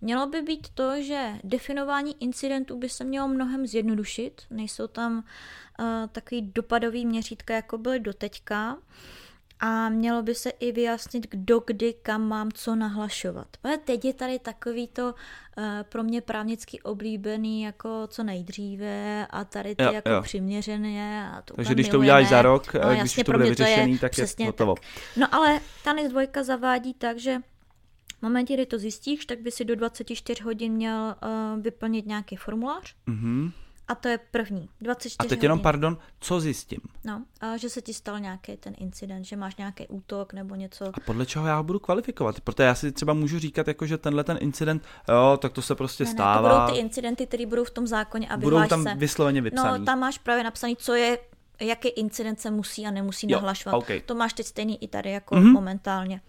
mělo 0.00 0.26
by 0.26 0.42
být 0.42 0.68
to, 0.68 1.02
že 1.02 1.32
definování 1.44 2.22
incidentů 2.22 2.78
by 2.78 2.88
se 2.88 3.04
mělo 3.04 3.28
mnohem 3.28 3.66
zjednodušit, 3.66 4.42
nejsou 4.50 4.86
tam 4.86 5.16
uh, 5.18 5.86
takový 6.12 6.42
dopadový 6.54 7.06
měřítka, 7.06 7.54
jako 7.54 7.78
byly 7.78 8.00
doteďka. 8.00 8.76
A 9.60 9.88
mělo 9.88 10.22
by 10.22 10.34
se 10.34 10.50
i 10.50 10.72
vyjasnit, 10.72 11.26
kdo 11.30 11.60
kdy 11.66 11.94
kam 12.02 12.28
mám 12.28 12.52
co 12.52 12.74
nahlašovat. 12.74 13.46
Ale 13.64 13.78
teď 13.78 14.04
je 14.04 14.14
tady 14.14 14.38
takový 14.38 14.88
to 14.88 15.04
uh, 15.04 15.64
pro 15.88 16.02
mě 16.02 16.20
právnicky 16.20 16.80
oblíbený 16.82 17.62
jako 17.62 18.06
co 18.06 18.22
nejdříve 18.22 19.26
a 19.30 19.44
tady 19.44 19.74
ty 19.74 19.82
Jo, 19.84 19.92
jako 19.92 20.10
jo. 20.10 20.22
přiměřené. 20.22 21.30
A 21.30 21.42
to 21.42 21.54
Takže 21.54 21.74
když 21.74 21.88
to 21.88 21.90
milujeme. 21.98 22.06
uděláš 22.06 22.28
za 22.30 22.42
rok, 22.42 22.74
no, 22.74 22.80
když 22.88 22.98
jasně, 22.98 23.24
to 23.24 23.32
bude 23.32 23.44
mě 23.44 23.56
to 23.56 23.62
je 23.62 23.68
vyřešený, 23.68 23.98
tak 23.98 24.18
je 24.18 24.24
přesně 24.24 24.46
hotovo. 24.46 24.74
Tak. 24.74 24.84
No 25.16 25.34
ale 25.34 25.60
ta 25.84 25.92
NIS 25.92 26.08
2 26.10 26.22
zavádí 26.42 26.94
tak, 26.94 27.18
že 27.18 27.38
v 28.18 28.22
momentě, 28.22 28.54
kdy 28.54 28.66
to 28.66 28.78
zjistíš, 28.78 29.26
tak 29.26 29.40
by 29.40 29.50
si 29.50 29.64
do 29.64 29.76
24 29.76 30.42
hodin 30.42 30.72
měl 30.72 31.14
uh, 31.54 31.62
vyplnit 31.62 32.06
nějaký 32.06 32.36
formulář. 32.36 32.94
Mhm. 33.06 33.52
A 33.88 33.94
to 33.94 34.08
je 34.08 34.18
první. 34.30 34.68
24 34.80 35.16
A 35.18 35.22
teď 35.22 35.30
hodin. 35.30 35.42
jenom, 35.44 35.60
pardon, 35.60 35.98
co 36.20 36.40
zjistím? 36.40 36.80
No, 37.04 37.22
a 37.40 37.56
že 37.56 37.70
se 37.70 37.82
ti 37.82 37.94
stal 37.94 38.20
nějaký 38.20 38.56
ten 38.56 38.74
incident, 38.78 39.24
že 39.24 39.36
máš 39.36 39.56
nějaký 39.56 39.86
útok 39.88 40.32
nebo 40.32 40.54
něco. 40.54 40.84
A 40.88 41.00
podle 41.06 41.26
čeho 41.26 41.46
já 41.46 41.56
ho 41.56 41.62
budu 41.62 41.78
kvalifikovat? 41.78 42.40
Protože 42.40 42.62
já 42.62 42.74
si 42.74 42.92
třeba 42.92 43.12
můžu 43.12 43.38
říkat, 43.38 43.68
jako, 43.68 43.86
že 43.86 43.98
tenhle 43.98 44.24
ten 44.24 44.38
incident, 44.40 44.82
jo, 45.08 45.36
tak 45.42 45.52
to 45.52 45.62
se 45.62 45.74
prostě 45.74 46.04
Ne, 46.04 46.10
ne, 46.10 46.14
to 46.14 46.16
stává. 46.16 46.60
budou 46.66 46.74
ty 46.74 46.80
incidenty, 46.80 47.26
které 47.26 47.46
budou 47.46 47.64
v 47.64 47.70
tom 47.70 47.86
zákoně 47.86 48.28
a 48.28 48.36
budou 48.36 48.66
tam 48.68 48.84
vysloveně 48.98 49.40
vypsaný. 49.42 49.78
No, 49.78 49.84
tam 49.84 49.98
máš 49.98 50.18
právě 50.18 50.44
napsaný, 50.44 50.76
co 50.76 50.94
je, 50.94 51.18
jaký 51.60 51.88
incident 51.88 52.40
se 52.40 52.50
musí 52.50 52.86
a 52.86 52.90
nemusí 52.90 53.30
Jo, 53.30 53.36
nahlašovat. 53.38 53.74
OK. 53.78 53.88
To 54.06 54.14
máš 54.14 54.32
teď 54.32 54.46
stejný 54.46 54.82
i 54.84 54.88
tady 54.88 55.10
jako 55.10 55.34
Mhm. 55.36 55.52
momentálně. 55.52 56.20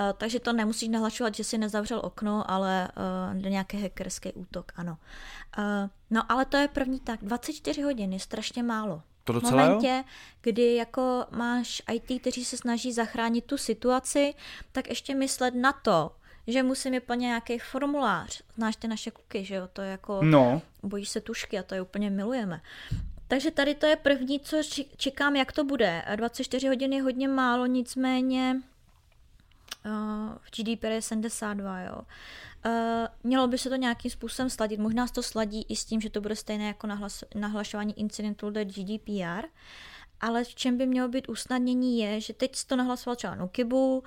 Uh, 0.00 0.12
takže 0.18 0.40
to 0.40 0.52
nemusíš 0.52 0.88
nahlašovat, 0.88 1.34
že 1.34 1.44
si 1.44 1.58
nezavřel 1.58 2.00
okno, 2.04 2.50
ale 2.50 2.88
uh, 3.34 3.40
nějaký 3.40 3.82
hackerský 3.82 4.32
útok, 4.32 4.72
ano. 4.76 4.98
Uh, 5.58 5.90
no 6.10 6.32
ale 6.32 6.44
to 6.44 6.56
je 6.56 6.68
první 6.68 7.00
tak. 7.00 7.20
24 7.22 7.82
hodin 7.82 8.12
je 8.12 8.20
strašně 8.20 8.62
málo. 8.62 9.02
To 9.24 9.32
v 9.32 9.44
jo. 9.44 9.50
momentě, 9.50 10.04
kdy 10.40 10.74
jako 10.74 11.24
máš 11.30 11.82
IT, 11.92 12.20
kteří 12.20 12.44
se 12.44 12.56
snaží 12.56 12.92
zachránit 12.92 13.44
tu 13.44 13.58
situaci, 13.58 14.34
tak 14.72 14.88
ještě 14.88 15.14
myslet 15.14 15.54
na 15.54 15.72
to, 15.72 16.10
že 16.46 16.62
musím 16.62 16.92
vyplnit 16.92 17.20
nějaký 17.20 17.58
formulář. 17.58 18.42
Znáš 18.54 18.76
ty 18.76 18.88
naše 18.88 19.10
kluky, 19.10 19.44
že 19.44 19.54
jo? 19.54 19.68
To 19.72 19.82
je 19.82 19.90
jako 19.90 20.20
No, 20.22 20.62
bojí 20.82 21.06
se 21.06 21.20
tušky 21.20 21.58
a 21.58 21.62
to 21.62 21.74
je 21.74 21.82
úplně 21.82 22.10
milujeme. 22.10 22.60
Takže 23.28 23.50
tady 23.50 23.74
to 23.74 23.86
je 23.86 23.96
první, 23.96 24.40
co 24.40 24.56
čekám, 24.96 25.36
jak 25.36 25.52
to 25.52 25.64
bude. 25.64 26.02
24 26.16 26.68
hodin 26.68 26.92
je 26.92 27.02
hodně 27.02 27.28
málo, 27.28 27.66
nicméně 27.66 28.56
v 30.40 30.50
GDPR 30.56 30.86
je 30.86 31.02
72, 31.02 31.80
jo. 31.80 32.00
Uh, 32.66 32.72
mělo 33.22 33.48
by 33.48 33.58
se 33.58 33.68
to 33.68 33.76
nějakým 33.76 34.10
způsobem 34.10 34.50
sladit. 34.50 34.80
Možná 34.80 35.06
se 35.06 35.12
to 35.12 35.22
sladí 35.22 35.66
i 35.68 35.76
s 35.76 35.84
tím, 35.84 36.00
že 36.00 36.10
to 36.10 36.20
bude 36.20 36.36
stejné 36.36 36.66
jako 36.66 36.86
nahlas, 36.86 37.24
nahlašování 37.34 38.00
incidentů 38.00 38.50
do 38.50 38.64
GDPR, 38.64 39.46
ale 40.20 40.44
v 40.44 40.54
čem 40.54 40.78
by 40.78 40.86
mělo 40.86 41.08
být 41.08 41.28
usnadnění 41.28 41.98
je, 41.98 42.20
že 42.20 42.32
teď 42.32 42.64
to 42.66 42.76
nahlasoval 42.76 43.16
třeba 43.16 43.34
Nokibu, 43.34 44.02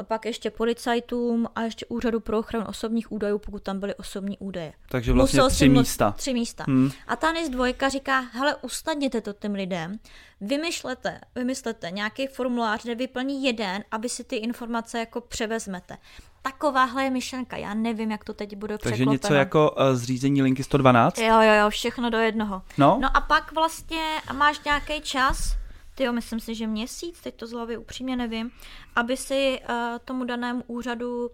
a 0.00 0.02
pak 0.02 0.26
ještě 0.26 0.50
policajtům 0.50 1.48
a 1.54 1.62
ještě 1.62 1.86
úřadu 1.86 2.20
pro 2.20 2.38
ochranu 2.38 2.66
osobních 2.66 3.12
údajů, 3.12 3.38
pokud 3.38 3.62
tam 3.62 3.80
byly 3.80 3.94
osobní 3.94 4.38
údaje. 4.38 4.72
takže 4.88 5.12
vlastně 5.12 5.36
Musel 5.36 5.50
tři 5.50 5.68
místa. 5.68 6.10
Tři 6.16 6.34
místa. 6.34 6.64
Hmm. 6.68 6.90
A 7.06 7.16
ta 7.16 7.32
NIS 7.32 7.48
dvojka 7.48 7.88
říká, 7.88 8.20
hele, 8.20 8.56
usnadněte 8.62 9.20
to 9.20 9.32
těm 9.32 9.54
lidem, 9.54 9.98
vymyšlete, 10.40 11.20
vymyslete 11.34 11.90
nějaký 11.90 12.26
formulář, 12.26 12.82
kde 12.82 12.94
vyplní 12.94 13.44
jeden, 13.44 13.84
aby 13.90 14.08
si 14.08 14.24
ty 14.24 14.36
informace 14.36 14.98
jako 14.98 15.20
převezmete. 15.20 15.96
Takováhle 16.42 17.04
je 17.04 17.10
myšlenka, 17.10 17.56
já 17.56 17.74
nevím, 17.74 18.10
jak 18.10 18.24
to 18.24 18.34
teď 18.34 18.56
bude 18.56 18.78
Takže 18.78 18.94
překlopeno. 18.94 19.12
něco 19.12 19.34
jako 19.34 19.70
uh, 19.70 19.96
zřízení 19.96 20.42
linky 20.42 20.64
112? 20.64 21.18
Jo, 21.18 21.40
jo, 21.40 21.52
jo, 21.52 21.70
všechno 21.70 22.10
do 22.10 22.18
jednoho. 22.18 22.62
No. 22.78 22.98
No 23.02 23.16
a 23.16 23.20
pak 23.20 23.52
vlastně 23.52 24.02
máš 24.32 24.60
nějaký 24.64 25.00
čas, 25.00 25.56
ty 25.94 26.04
jo, 26.04 26.12
myslím 26.12 26.40
si, 26.40 26.54
že 26.54 26.66
měsíc, 26.66 27.20
teď 27.20 27.34
to 27.34 27.46
z 27.46 27.52
hlavy 27.52 27.76
upřímně 27.76 28.16
nevím, 28.16 28.50
aby 28.96 29.16
si 29.16 29.60
uh, 29.60 29.74
tomu 30.04 30.24
danému 30.24 30.62
úřadu 30.66 31.26
uh, 31.26 31.32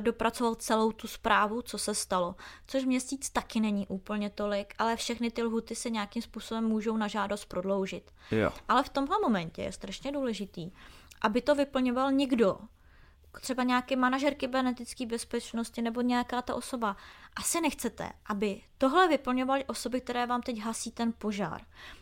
dopracoval 0.00 0.54
celou 0.54 0.92
tu 0.92 1.06
zprávu, 1.06 1.62
co 1.62 1.78
se 1.78 1.94
stalo. 1.94 2.34
Což 2.66 2.84
měsíc 2.84 3.30
taky 3.30 3.60
není 3.60 3.86
úplně 3.86 4.30
tolik, 4.30 4.74
ale 4.78 4.96
všechny 4.96 5.30
ty 5.30 5.42
lhuty 5.42 5.74
se 5.74 5.90
nějakým 5.90 6.22
způsobem 6.22 6.64
můžou 6.64 6.96
na 6.96 7.08
žádost 7.08 7.44
prodloužit. 7.44 8.10
Jo. 8.30 8.50
Ale 8.68 8.82
v 8.82 8.88
tomhle 8.88 9.16
momentě 9.22 9.62
je 9.62 9.72
strašně 9.72 10.12
důležitý, 10.12 10.70
aby 11.22 11.42
to 11.42 11.54
vyplňoval 11.54 12.12
někdo, 12.12 12.58
třeba 13.40 13.62
nějaký 13.62 13.96
manažer 13.96 14.34
kybernetické 14.34 15.06
bezpečnosti 15.06 15.82
nebo 15.82 16.00
nějaká 16.00 16.42
ta 16.42 16.54
osoba. 16.54 16.96
Asi 17.36 17.60
nechcete, 17.60 18.12
aby 18.26 18.60
tohle 18.78 19.08
vyplňovaly 19.08 19.64
osoby, 19.64 20.00
které 20.00 20.26
vám 20.26 20.42
teď 20.42 20.58
hasí 20.58 20.90
ten 20.90 21.12
požár. 21.18 21.60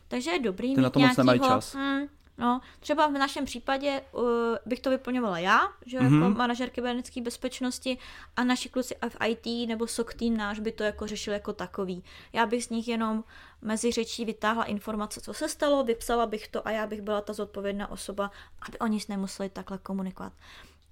Takže 0.09 0.31
je 0.31 0.39
dobrý 0.39 0.69
Ty 0.75 0.77
mít 0.77 0.83
na 0.83 0.91
to 0.91 0.99
moc 1.01 1.17
nemají 1.17 1.41
nějakýho, 1.41 1.57
čas. 1.61 1.75
Hmm, 1.75 2.07
no, 2.39 2.61
třeba 2.81 3.07
v 3.07 3.13
našem 3.13 3.45
případě 3.45 4.03
uh, 4.13 4.23
bych 4.67 4.81
to 4.81 4.91
vyplňovala 4.91 5.39
já, 5.39 5.61
že 5.87 6.01
Mhm. 6.01 6.23
jako 6.23 6.39
manažer 6.39 6.71
kybernetické 6.71 7.21
bezpečnosti 7.23 7.99
a 8.37 8.45
naši 8.45 8.69
kluci 8.69 8.95
v 9.09 9.17
IT 9.29 9.69
nebo 9.69 9.87
SOC 9.87 10.15
tým 10.15 10.37
náš 10.37 10.59
by 10.61 10.73
to 10.73 10.83
jako 10.83 11.07
řešil 11.07 11.33
jako 11.33 11.53
takový. 11.53 12.05
Já 12.33 12.47
bych 12.47 12.65
z 12.65 12.69
nich 12.71 12.89
jenom 12.89 13.25
mezi 13.63 13.93
řečí 13.93 14.25
vytáhla 14.25 14.65
informace, 14.65 15.21
co 15.21 15.35
se 15.35 15.49
stalo, 15.49 15.85
vypsala 15.85 16.27
bych 16.27 16.49
to 16.49 16.69
a 16.69 16.71
já 16.71 16.87
bych 16.87 17.03
byla 17.03 17.21
ta 17.21 17.33
zodpovědná 17.33 17.91
osoba, 17.91 18.31
aby 18.69 18.79
oni 18.79 19.01
s 19.01 19.09
nemuseli 19.09 19.49
takhle 19.49 19.79
komunikovat. 19.79 20.33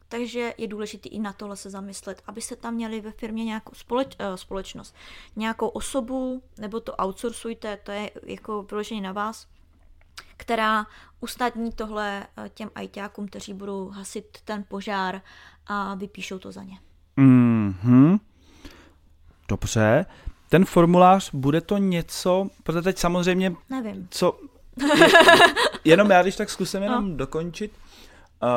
Takže 0.08 0.54
je 0.58 0.68
důležité 0.68 1.08
i 1.08 1.18
na 1.18 1.32
tohle 1.32 1.56
se 1.56 1.70
zamyslet, 1.70 2.22
abyste 2.26 2.56
tam 2.56 2.74
měli 2.74 3.00
ve 3.00 3.12
firmě 3.12 3.44
nějakou 3.44 3.74
společ, 3.74 4.16
uh, 4.20 4.36
společnost, 4.36 4.94
nějakou 5.36 5.68
osobu, 5.68 6.42
nebo 6.58 6.80
to 6.80 6.92
outsourcujte, 6.92 7.76
to 7.76 7.92
je 7.92 8.10
jako 8.26 8.62
vyloženě 8.62 9.00
na 9.00 9.12
vás, 9.12 9.46
která 10.36 10.86
usnadní 11.20 11.72
tohle 11.72 12.26
eh, 12.36 12.48
těm 12.54 12.70
ajťákům, 12.74 13.28
kteří 13.28 13.54
budou 13.54 13.88
hasit 13.88 14.38
ten 14.44 14.64
požár 14.68 15.20
a 15.66 15.94
vypíšou 15.94 16.38
to 16.38 16.52
za 16.52 16.62
ně. 16.62 16.78
Mhm. 17.16 18.18
Dobře. 19.48 20.06
Ten 20.48 20.64
formulář, 20.64 21.30
bude 21.32 21.60
to 21.60 21.78
něco, 21.78 22.48
protože 22.62 22.82
teď 22.82 22.98
samozřejmě, 22.98 23.54
Nevím. 23.70 24.08
co, 24.10 24.38
jenom 25.84 26.10
já 26.10 26.22
když 26.22 26.36
tak 26.36 26.50
zkusím 26.50 26.82
jenom 26.82 27.10
no. 27.10 27.16
dokončit. 27.16 27.72
Uh, 28.42 28.48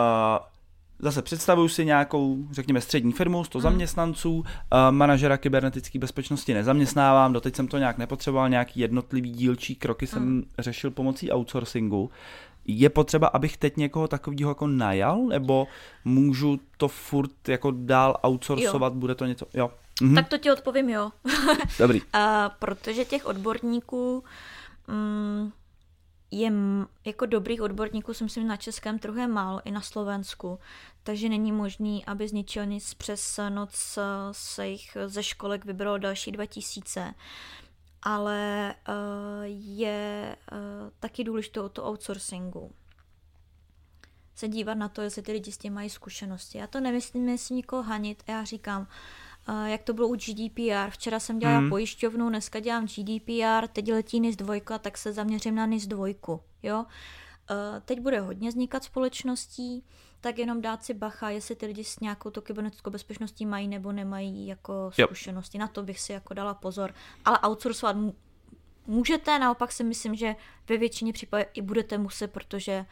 zase 1.00 1.22
představuju 1.22 1.68
si 1.68 1.86
nějakou, 1.86 2.38
řekněme, 2.52 2.82
střední 2.82 3.12
firmu, 3.12 3.44
100 3.44 3.58
hmm. 3.58 3.64
zaměstnanců, 3.64 4.34
uh, 4.34 4.44
manažera 4.92 5.38
kybernetické 5.38 6.00
bezpečnosti 6.00 6.54
nezaměstnávám, 6.54 7.34
doteď 7.34 7.56
jsem 7.56 7.68
to 7.68 7.78
nějak 7.78 7.98
nepotřeboval, 7.98 8.50
nějaký 8.50 8.80
jednotlivý 8.80 9.32
dílčí 9.32 9.76
kroky 9.76 10.08
jsem 10.08 10.24
hmm. 10.24 10.44
řešil 10.60 10.92
pomocí 10.92 11.32
outsourcingu. 11.32 12.12
Je 12.66 12.90
potřeba, 12.90 13.28
abych 13.28 13.58
teď 13.58 13.78
někoho 13.78 14.08
takového 14.08 14.52
jako 14.52 14.68
najal, 14.68 15.26
nebo 15.26 15.68
můžu 16.06 16.60
to 16.78 16.88
furt 16.88 17.50
jako 17.50 17.72
dál 17.72 18.18
outsourcovat, 18.28 18.94
jo. 18.94 19.00
bude 19.00 19.16
to 19.16 19.26
něco, 19.26 19.46
jo. 19.54 19.72
Mhm. 20.02 20.16
Tak 20.16 20.28
to 20.28 20.38
ti 20.38 20.52
odpovím 20.52 20.90
jo. 20.90 21.12
Dobrý. 21.80 22.02
uh, 22.02 22.08
protože 22.60 23.06
těch 23.06 23.26
odborníků 23.26 24.24
mm, 24.88 25.52
je 26.32 26.52
jako 27.06 27.26
dobrých 27.26 27.62
odborníků 27.62 28.14
si 28.14 28.24
myslím 28.24 28.48
na 28.48 28.58
českém 28.58 29.00
trhu 29.00 29.18
je 29.18 29.28
málo, 29.28 29.62
i 29.66 29.72
na 29.72 29.82
Slovensku, 29.82 30.60
takže 31.04 31.30
není 31.30 31.52
možný, 31.52 32.06
aby 32.06 32.28
z 32.28 32.32
ničeho 32.32 32.66
nic 32.66 32.94
přes 32.94 33.40
noc 33.50 33.98
eh, 33.98 34.04
se 34.32 34.68
jich 34.68 34.98
ze 35.06 35.24
školek 35.24 35.66
vybralo 35.66 35.98
další 35.98 36.32
2000 36.32 37.14
ale 38.02 38.76
uh, 38.90 38.96
je 39.46 40.36
taky 41.00 41.24
důležité 41.24 41.62
o 41.62 41.70
to 41.70 41.86
outsourcingu. 41.86 42.72
Se 44.36 44.48
dívat 44.48 44.74
na 44.74 44.90
to, 44.90 45.02
jestli 45.02 45.22
ty 45.22 45.32
lidi 45.32 45.52
s 45.52 45.58
tím 45.58 45.74
mají 45.74 45.90
zkušenosti. 45.90 46.58
Já 46.58 46.68
to 46.68 46.80
nemyslím, 46.80 47.30
jestli 47.30 47.56
nikoho 47.56 47.84
hanit. 47.84 48.24
Já 48.28 48.44
říkám, 48.44 48.82
uh, 48.82 48.88
jak 49.66 49.84
to 49.84 49.94
bylo 49.94 50.08
u 50.08 50.16
GDPR. 50.16 50.90
Včera 50.90 51.20
jsem 51.20 51.40
dělala 51.40 51.60
mm. 51.60 51.70
pojišťovnu, 51.70 52.30
dneska 52.30 52.60
dělám 52.60 52.86
GDPR, 52.86 53.68
teď 53.68 53.92
letí 53.92 54.20
NIS 54.20 54.36
2, 54.36 54.56
tak 54.80 54.98
se 54.98 55.14
zaměřím 55.14 55.56
na 55.56 55.66
NIS 55.66 55.88
2. 55.88 56.08
Jo? 56.64 56.86
Uh, 57.52 57.56
teď 57.86 58.00
bude 58.00 58.20
hodně 58.20 58.50
vznikat 58.50 58.84
společností, 58.84 59.84
tak 60.22 60.38
jenom 60.38 60.62
dát 60.62 60.84
si 60.84 60.94
bacha, 60.94 61.30
jestli 61.30 61.56
ty 61.56 61.66
lidi 61.66 61.84
s 61.84 62.00
nějakou 62.00 62.30
to 62.30 62.42
kybernetickou 62.42 62.92
bezpečností 62.92 63.46
mají 63.46 63.68
nebo 63.68 63.92
nemají 63.92 64.48
jako 64.48 64.92
zkušenosti. 65.04 65.58
Yep. 65.58 65.62
Na 65.62 65.68
to 65.68 65.84
bych 65.84 66.00
si 66.00 66.12
jako 66.12 66.34
dala 66.34 66.54
pozor. 66.54 66.94
Ale 67.26 67.40
outsourcovat 67.40 67.96
můžete, 68.88 69.40
naopak 69.40 69.72
si 69.72 69.84
myslím, 69.84 70.16
že 70.16 70.36
ve 70.70 70.78
většině 70.78 71.14
případů 71.14 71.44
i 71.54 71.62
budete 71.62 71.98
muset, 71.98 72.28
protože 72.28 72.86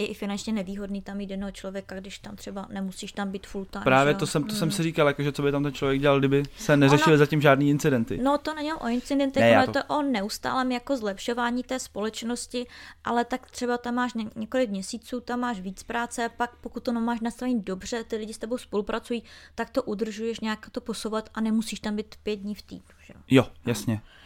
je 0.00 0.06
i 0.06 0.14
finančně 0.14 0.52
nevýhodný 0.52 1.02
tam 1.02 1.20
jít 1.20 1.30
jednoho 1.30 1.52
člověka, 1.52 2.00
když 2.00 2.18
tam 2.18 2.36
třeba 2.36 2.66
nemusíš 2.70 3.12
tam 3.12 3.30
být 3.30 3.46
full 3.46 3.64
time. 3.64 3.84
Právě 3.84 4.14
to 4.14 4.26
jsem, 4.26 4.42
to 4.42 4.48
hmm. 4.48 4.58
jsem 4.58 4.70
si 4.70 4.82
říkal, 4.82 5.06
jako, 5.06 5.22
že 5.22 5.32
co 5.32 5.42
by 5.42 5.52
tam 5.52 5.62
ten 5.62 5.72
člověk 5.72 6.00
dělal, 6.00 6.18
kdyby 6.18 6.42
se 6.56 6.76
neřešily 6.76 7.18
zatím 7.18 7.40
žádný 7.40 7.70
incidenty. 7.70 8.18
No 8.22 8.38
to 8.38 8.54
není 8.54 8.72
o 8.72 8.88
incidentech, 8.88 9.42
ne, 9.42 9.66
to... 9.66 9.78
je 9.78 9.82
to 9.82 9.94
o 9.94 10.02
neustálém 10.02 10.72
jako 10.72 10.96
zlepšování 10.96 11.62
té 11.62 11.78
společnosti, 11.78 12.66
ale 13.04 13.24
tak 13.24 13.50
třeba 13.50 13.78
tam 13.78 13.94
máš 13.94 14.14
ně, 14.14 14.24
několik 14.36 14.70
měsíců, 14.70 15.20
tam 15.20 15.40
máš 15.40 15.60
víc 15.60 15.82
práce, 15.82 16.30
pak 16.36 16.56
pokud 16.56 16.82
to 16.82 16.92
máš 16.92 17.20
nastavený 17.20 17.62
dobře, 17.62 18.04
ty 18.04 18.16
lidi 18.16 18.34
s 18.34 18.38
tebou 18.38 18.58
spolupracují, 18.58 19.22
tak 19.54 19.70
to 19.70 19.82
udržuješ 19.82 20.40
nějak 20.40 20.70
to 20.70 20.80
posouvat 20.80 21.30
a 21.34 21.40
nemusíš 21.40 21.80
tam 21.80 21.96
být 21.96 22.14
pět 22.22 22.36
dní 22.36 22.54
v 22.54 22.62
týdnu. 22.62 22.94
Že? 23.06 23.14
Jo, 23.30 23.46
jasně. 23.66 23.94
No. 23.94 24.19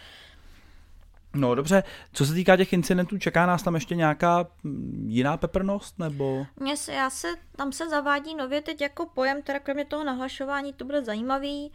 No 1.35 1.55
dobře, 1.55 1.83
co 2.13 2.27
se 2.27 2.35
týká 2.35 2.57
těch 2.57 2.73
incidentů, 2.73 3.19
čeká 3.19 3.47
nás 3.47 3.63
tam 3.63 3.75
ještě 3.75 3.95
nějaká 3.95 4.47
mm, 4.63 5.07
jiná 5.09 5.37
peprnost, 5.37 5.99
nebo? 5.99 6.47
Mně 6.61 6.77
se, 6.77 6.93
já 6.93 7.11
se, 7.11 7.29
tam 7.57 7.73
se 7.73 7.89
zavádí 7.89 8.35
nově 8.35 8.61
teď 8.61 8.81
jako 8.81 9.07
pojem, 9.07 9.43
teda 9.43 9.59
kromě 9.59 9.85
toho 9.85 10.05
nahlašování, 10.05 10.73
to 10.73 10.85
bude 10.85 11.05
zajímavý, 11.05 11.73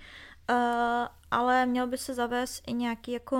uh, 0.49 0.55
ale 1.31 1.65
měl 1.65 1.87
by 1.87 1.97
se 1.97 2.13
zavést 2.13 2.63
i 2.67 2.73
nějaký 2.73 3.11
jako, 3.11 3.35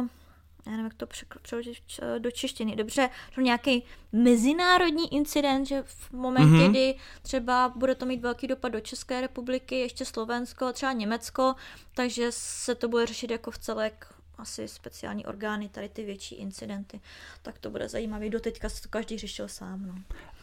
já 0.65 0.71
nevím, 0.71 0.86
jak 0.86 0.93
to 0.93 1.08
přeložit 1.41 1.77
do 2.19 2.32
češtiny, 2.32 2.75
dobře, 2.75 3.10
to 3.36 3.41
nějaký 3.41 3.84
mezinárodní 4.12 5.13
incident, 5.13 5.67
že 5.67 5.84
v 5.86 6.12
momentě, 6.12 6.55
mm-hmm. 6.55 6.69
kdy 6.69 6.95
třeba 7.21 7.73
bude 7.75 7.95
to 7.95 8.05
mít 8.05 8.21
velký 8.21 8.47
dopad 8.47 8.69
do 8.69 8.79
České 8.79 9.21
republiky, 9.21 9.79
ještě 9.79 10.05
Slovensko, 10.05 10.73
třeba 10.73 10.91
Německo, 10.91 11.55
takže 11.95 12.27
se 12.29 12.75
to 12.75 12.88
bude 12.88 13.05
řešit 13.05 13.32
jako 13.32 13.51
v 13.51 13.58
celek 13.58 14.18
asi 14.39 14.67
speciální 14.67 15.25
orgány, 15.25 15.69
tady 15.69 15.89
ty 15.89 16.06
větší 16.06 16.36
incidenty, 16.36 16.99
tak 17.41 17.60
to 17.60 17.69
bude 17.69 17.89
zajímavé. 17.89 18.30
Doteďka 18.30 18.69
se 18.69 18.82
to 18.82 18.89
každý 18.89 19.17
řešil 19.17 19.47
sám. 19.47 19.88
No. 19.88 19.95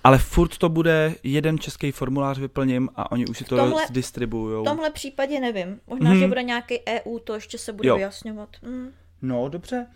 Ale 0.04 0.18
furt 0.18 0.58
to 0.58 0.68
bude 0.68 1.14
jeden 1.22 1.58
český 1.58 1.92
formulář 1.92 2.38
vyplním 2.38 2.88
a 2.96 3.12
oni 3.12 3.26
už 3.26 3.38
si 3.38 3.44
to 3.44 3.56
tomhle, 3.56 3.82
distribuují. 3.90 4.62
V 4.62 4.64
tomhle 4.64 4.90
případě 4.90 5.40
nevím. 5.40 5.80
Možná, 5.86 6.10
hmm. 6.10 6.18
že 6.18 6.26
bude 6.26 6.42
nějaký 6.42 6.80
EU, 6.88 7.18
to 7.18 7.34
ještě 7.34 7.58
se 7.58 7.72
bude 7.72 7.88
jo. 7.88 7.96
vyjasňovat. 7.96 8.48
Hmm. 8.62 8.92
No, 9.22 9.48
dobře. 9.48 9.86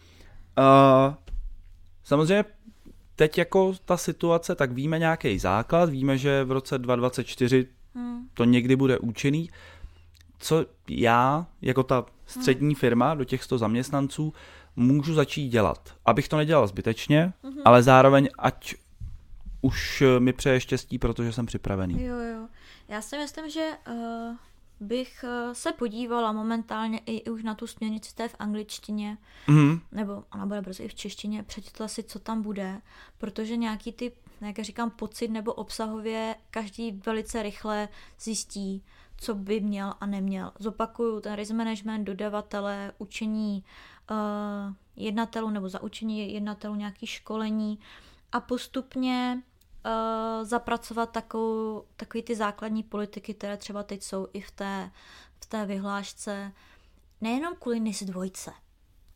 Uh, 0.58 1.14
samozřejmě 2.04 2.44
teď 3.16 3.38
jako 3.38 3.74
ta 3.84 3.96
situace, 3.96 4.54
tak 4.54 4.72
víme 4.72 4.98
nějaký 4.98 5.38
základ, 5.38 5.90
víme, 5.90 6.18
že 6.18 6.44
v 6.44 6.52
roce 6.52 6.78
2024 6.78 7.66
hmm. 7.94 8.28
to 8.34 8.44
někdy 8.44 8.76
bude 8.76 8.98
účinný. 8.98 9.50
Co 10.40 10.66
já, 10.88 11.46
jako 11.62 11.82
ta 11.82 12.06
střední 12.26 12.74
firma 12.74 13.14
do 13.14 13.24
těch 13.24 13.44
100 13.44 13.58
zaměstnanců 13.58 14.32
můžu 14.76 15.14
začít 15.14 15.48
dělat. 15.48 15.94
Abych 16.04 16.28
to 16.28 16.36
nedělal 16.36 16.66
zbytečně, 16.66 17.32
mm-hmm. 17.44 17.62
ale 17.64 17.82
zároveň 17.82 18.28
ať 18.38 18.74
už 19.62 20.02
mi 20.18 20.32
přeje 20.32 20.60
štěstí, 20.60 20.98
protože 20.98 21.32
jsem 21.32 21.46
připravený. 21.46 22.04
Jo, 22.04 22.16
jo. 22.16 22.48
Já 22.88 23.02
si 23.02 23.18
myslím, 23.18 23.50
že 23.50 23.70
uh, 23.88 23.94
bych 24.80 25.24
uh, 25.24 25.52
se 25.52 25.72
podívala 25.72 26.32
momentálně 26.32 26.98
i, 26.98 27.16
i 27.16 27.30
už 27.30 27.42
na 27.42 27.54
tu 27.54 27.66
směrnici 27.66 28.14
té 28.14 28.28
v 28.28 28.36
angličtině, 28.38 29.18
mm-hmm. 29.48 29.80
nebo 29.92 30.24
ona 30.34 30.46
bude 30.46 30.60
brzy 30.60 30.82
i 30.82 30.88
v 30.88 30.94
češtině, 30.94 31.42
přečetla 31.42 31.88
si, 31.88 32.02
co 32.02 32.18
tam 32.18 32.42
bude, 32.42 32.80
protože 33.18 33.56
nějaký 33.56 33.92
ty, 33.92 34.12
jak 34.40 34.58
já 34.58 34.64
říkám, 34.64 34.90
pocit 34.90 35.28
nebo 35.28 35.52
obsahově 35.52 36.34
každý 36.50 36.92
velice 37.06 37.42
rychle 37.42 37.88
zjistí, 38.20 38.82
co 39.20 39.34
by 39.34 39.60
měl 39.60 39.94
a 40.00 40.06
neměl. 40.06 40.52
Zopakuju, 40.58 41.20
ten 41.20 41.34
risk 41.34 41.52
management, 41.52 42.04
dodavatele, 42.04 42.92
učení 42.98 43.64
uh, 44.10 44.16
jednatelů 44.96 45.50
nebo 45.50 45.68
zaučení 45.68 46.34
jednatelů, 46.34 46.74
nějaké 46.74 47.06
školení 47.06 47.78
a 48.32 48.40
postupně 48.40 49.42
uh, 49.86 50.44
zapracovat 50.44 51.10
takovou, 51.10 51.84
takový 51.96 52.22
ty 52.22 52.36
základní 52.36 52.82
politiky, 52.82 53.34
které 53.34 53.56
třeba 53.56 53.82
teď 53.82 54.02
jsou 54.02 54.28
i 54.32 54.40
v 54.40 54.50
té, 54.50 54.90
v 55.40 55.46
té 55.46 55.66
vyhlášce, 55.66 56.52
nejenom 57.20 57.54
kvůli 57.60 57.80
NIS 57.80 58.02
dvojce, 58.02 58.50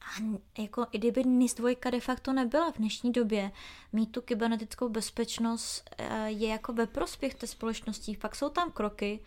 a 0.00 0.38
jako 0.62 0.86
i 0.92 0.98
kdyby 0.98 1.24
NIS 1.24 1.54
2 1.54 1.90
de 1.90 2.00
facto 2.00 2.32
nebyla 2.32 2.72
v 2.72 2.78
dnešní 2.78 3.12
době, 3.12 3.52
mít 3.92 4.12
tu 4.12 4.22
kybernetickou 4.22 4.88
bezpečnost 4.88 5.90
eh, 5.98 6.30
je 6.30 6.48
jako 6.48 6.72
ve 6.72 6.86
prospěch 6.86 7.34
té 7.34 7.46
společnosti. 7.46 8.16
Pak 8.20 8.36
jsou 8.36 8.48
tam 8.48 8.70
kroky, 8.70 9.20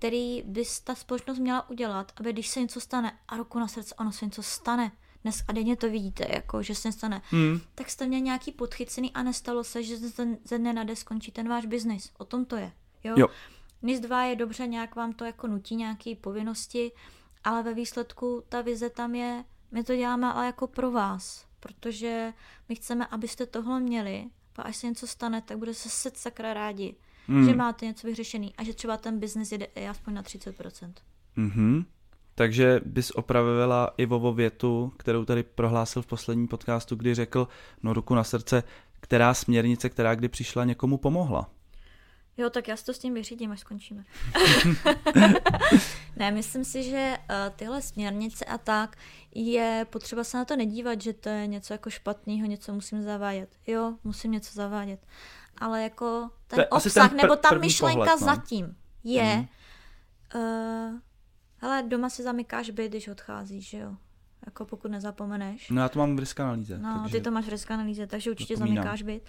který 0.00 0.42
by 0.42 0.62
ta 0.84 0.94
společnost 0.94 1.38
měla 1.38 1.70
udělat, 1.70 2.12
aby 2.16 2.32
když 2.32 2.48
se 2.48 2.60
něco 2.60 2.80
stane, 2.80 3.18
a 3.28 3.36
ruku 3.36 3.58
na 3.58 3.68
srdce, 3.68 3.94
ono 3.94 4.12
se 4.12 4.24
něco 4.24 4.42
stane, 4.42 4.92
dnes 5.22 5.44
a 5.48 5.52
denně 5.52 5.76
to 5.76 5.90
vidíte, 5.90 6.26
jako, 6.34 6.62
že 6.62 6.74
se 6.74 6.92
stane, 6.92 7.22
hmm. 7.30 7.60
tak 7.74 7.90
jste 7.90 8.06
měl 8.06 8.20
nějaký 8.20 8.52
podchycený 8.52 9.12
a 9.12 9.22
nestalo 9.22 9.64
se, 9.64 9.82
že 9.82 9.96
ze 10.44 10.58
dne 10.58 10.72
na 10.72 10.84
den 10.84 10.96
skončí 10.96 11.32
ten 11.32 11.48
váš 11.48 11.66
biznis. 11.66 12.10
O 12.18 12.24
tom 12.24 12.44
to 12.44 12.56
je. 12.56 12.72
Jo? 13.04 13.14
jo. 13.18 13.28
NIS 13.82 14.00
2 14.00 14.22
je 14.22 14.36
dobře, 14.36 14.66
nějak 14.66 14.96
vám 14.96 15.12
to 15.12 15.24
jako 15.24 15.46
nutí 15.46 15.76
nějaké 15.76 16.14
povinnosti, 16.20 16.92
ale 17.44 17.62
ve 17.62 17.74
výsledku 17.74 18.44
ta 18.48 18.60
vize 18.60 18.90
tam 18.90 19.14
je, 19.14 19.44
my 19.70 19.84
to 19.84 19.96
děláme 19.96 20.32
ale 20.32 20.46
jako 20.46 20.66
pro 20.66 20.90
vás, 20.90 21.46
protože 21.60 22.32
my 22.68 22.74
chceme, 22.74 23.06
abyste 23.06 23.46
tohle 23.46 23.80
měli, 23.80 24.26
a 24.56 24.62
až 24.62 24.76
se 24.76 24.86
něco 24.86 25.06
stane, 25.06 25.42
tak 25.42 25.58
bude 25.58 25.74
se 25.74 26.10
sakra 26.14 26.54
rádi 26.54 26.96
mm. 27.30 27.44
že 27.44 27.54
máte 27.54 27.86
něco 27.86 28.06
vyřešený 28.06 28.54
a 28.56 28.64
že 28.64 28.74
třeba 28.74 28.96
ten 28.96 29.18
biznis 29.18 29.52
jde 29.52 29.66
i 29.74 29.88
aspoň 29.88 30.14
na 30.14 30.22
30%. 30.22 30.92
Mm-hmm. 31.36 31.84
Takže 32.34 32.80
bys 32.84 33.10
opravila 33.10 33.94
Ivovo 33.96 34.32
větu, 34.32 34.92
kterou 34.96 35.24
tady 35.24 35.42
prohlásil 35.42 36.02
v 36.02 36.06
posledním 36.06 36.48
podcastu, 36.48 36.96
kdy 36.96 37.14
řekl, 37.14 37.48
no 37.82 37.92
ruku 37.92 38.14
na 38.14 38.24
srdce, 38.24 38.62
která 39.00 39.34
směrnice, 39.34 39.88
která 39.88 40.14
kdy 40.14 40.28
přišla, 40.28 40.64
někomu 40.64 40.98
pomohla. 40.98 41.50
Jo, 42.36 42.50
tak 42.50 42.68
já 42.68 42.76
si 42.76 42.84
to 42.84 42.94
s 42.94 42.98
tím 42.98 43.14
vyřídím, 43.14 43.52
až 43.52 43.60
skončíme. 43.60 44.04
ne, 46.16 46.30
myslím 46.30 46.64
si, 46.64 46.82
že 46.82 47.16
uh, 47.18 47.56
tyhle 47.56 47.82
směrnice 47.82 48.44
a 48.44 48.58
tak 48.58 48.96
je 49.34 49.86
potřeba 49.90 50.24
se 50.24 50.36
na 50.36 50.44
to 50.44 50.56
nedívat, 50.56 51.02
že 51.02 51.12
to 51.12 51.28
je 51.28 51.46
něco 51.46 51.74
jako 51.74 51.90
špatného, 51.90 52.46
něco 52.46 52.74
musím 52.74 53.02
zavádět. 53.02 53.56
Jo, 53.66 53.94
musím 54.04 54.32
něco 54.32 54.54
zavádět 54.54 55.06
ale 55.60 55.82
jako 55.82 56.30
ten 56.46 56.64
obsah, 56.70 57.08
ten 57.08 57.18
pr- 57.18 57.22
nebo 57.22 57.36
ta 57.36 57.50
myšlenka 57.50 57.98
pohled, 57.98 58.20
no. 58.20 58.26
zatím. 58.26 58.76
je, 59.04 59.36
mm. 59.36 59.46
uh, 60.40 60.98
hele, 61.56 61.82
doma 61.82 62.10
si 62.10 62.22
zamykáš 62.22 62.70
byt, 62.70 62.88
když 62.88 63.08
odcházíš, 63.08 63.68
že 63.68 63.78
jo? 63.78 63.96
Jako 64.46 64.64
pokud 64.64 64.90
nezapomeneš. 64.90 65.70
No 65.70 65.82
já 65.82 65.88
to 65.88 65.98
mám 65.98 66.16
v 66.16 66.18
risk 66.18 66.40
analýze. 66.40 66.78
No, 66.78 67.00
takže... 67.02 67.18
ty 67.18 67.24
to 67.24 67.30
máš 67.30 67.44
v 67.44 67.48
risk 67.48 67.70
analýze, 67.70 68.06
takže 68.06 68.30
určitě 68.30 68.56
Zapomínám. 68.56 68.84
zamykáš 68.84 69.02
byt. 69.02 69.22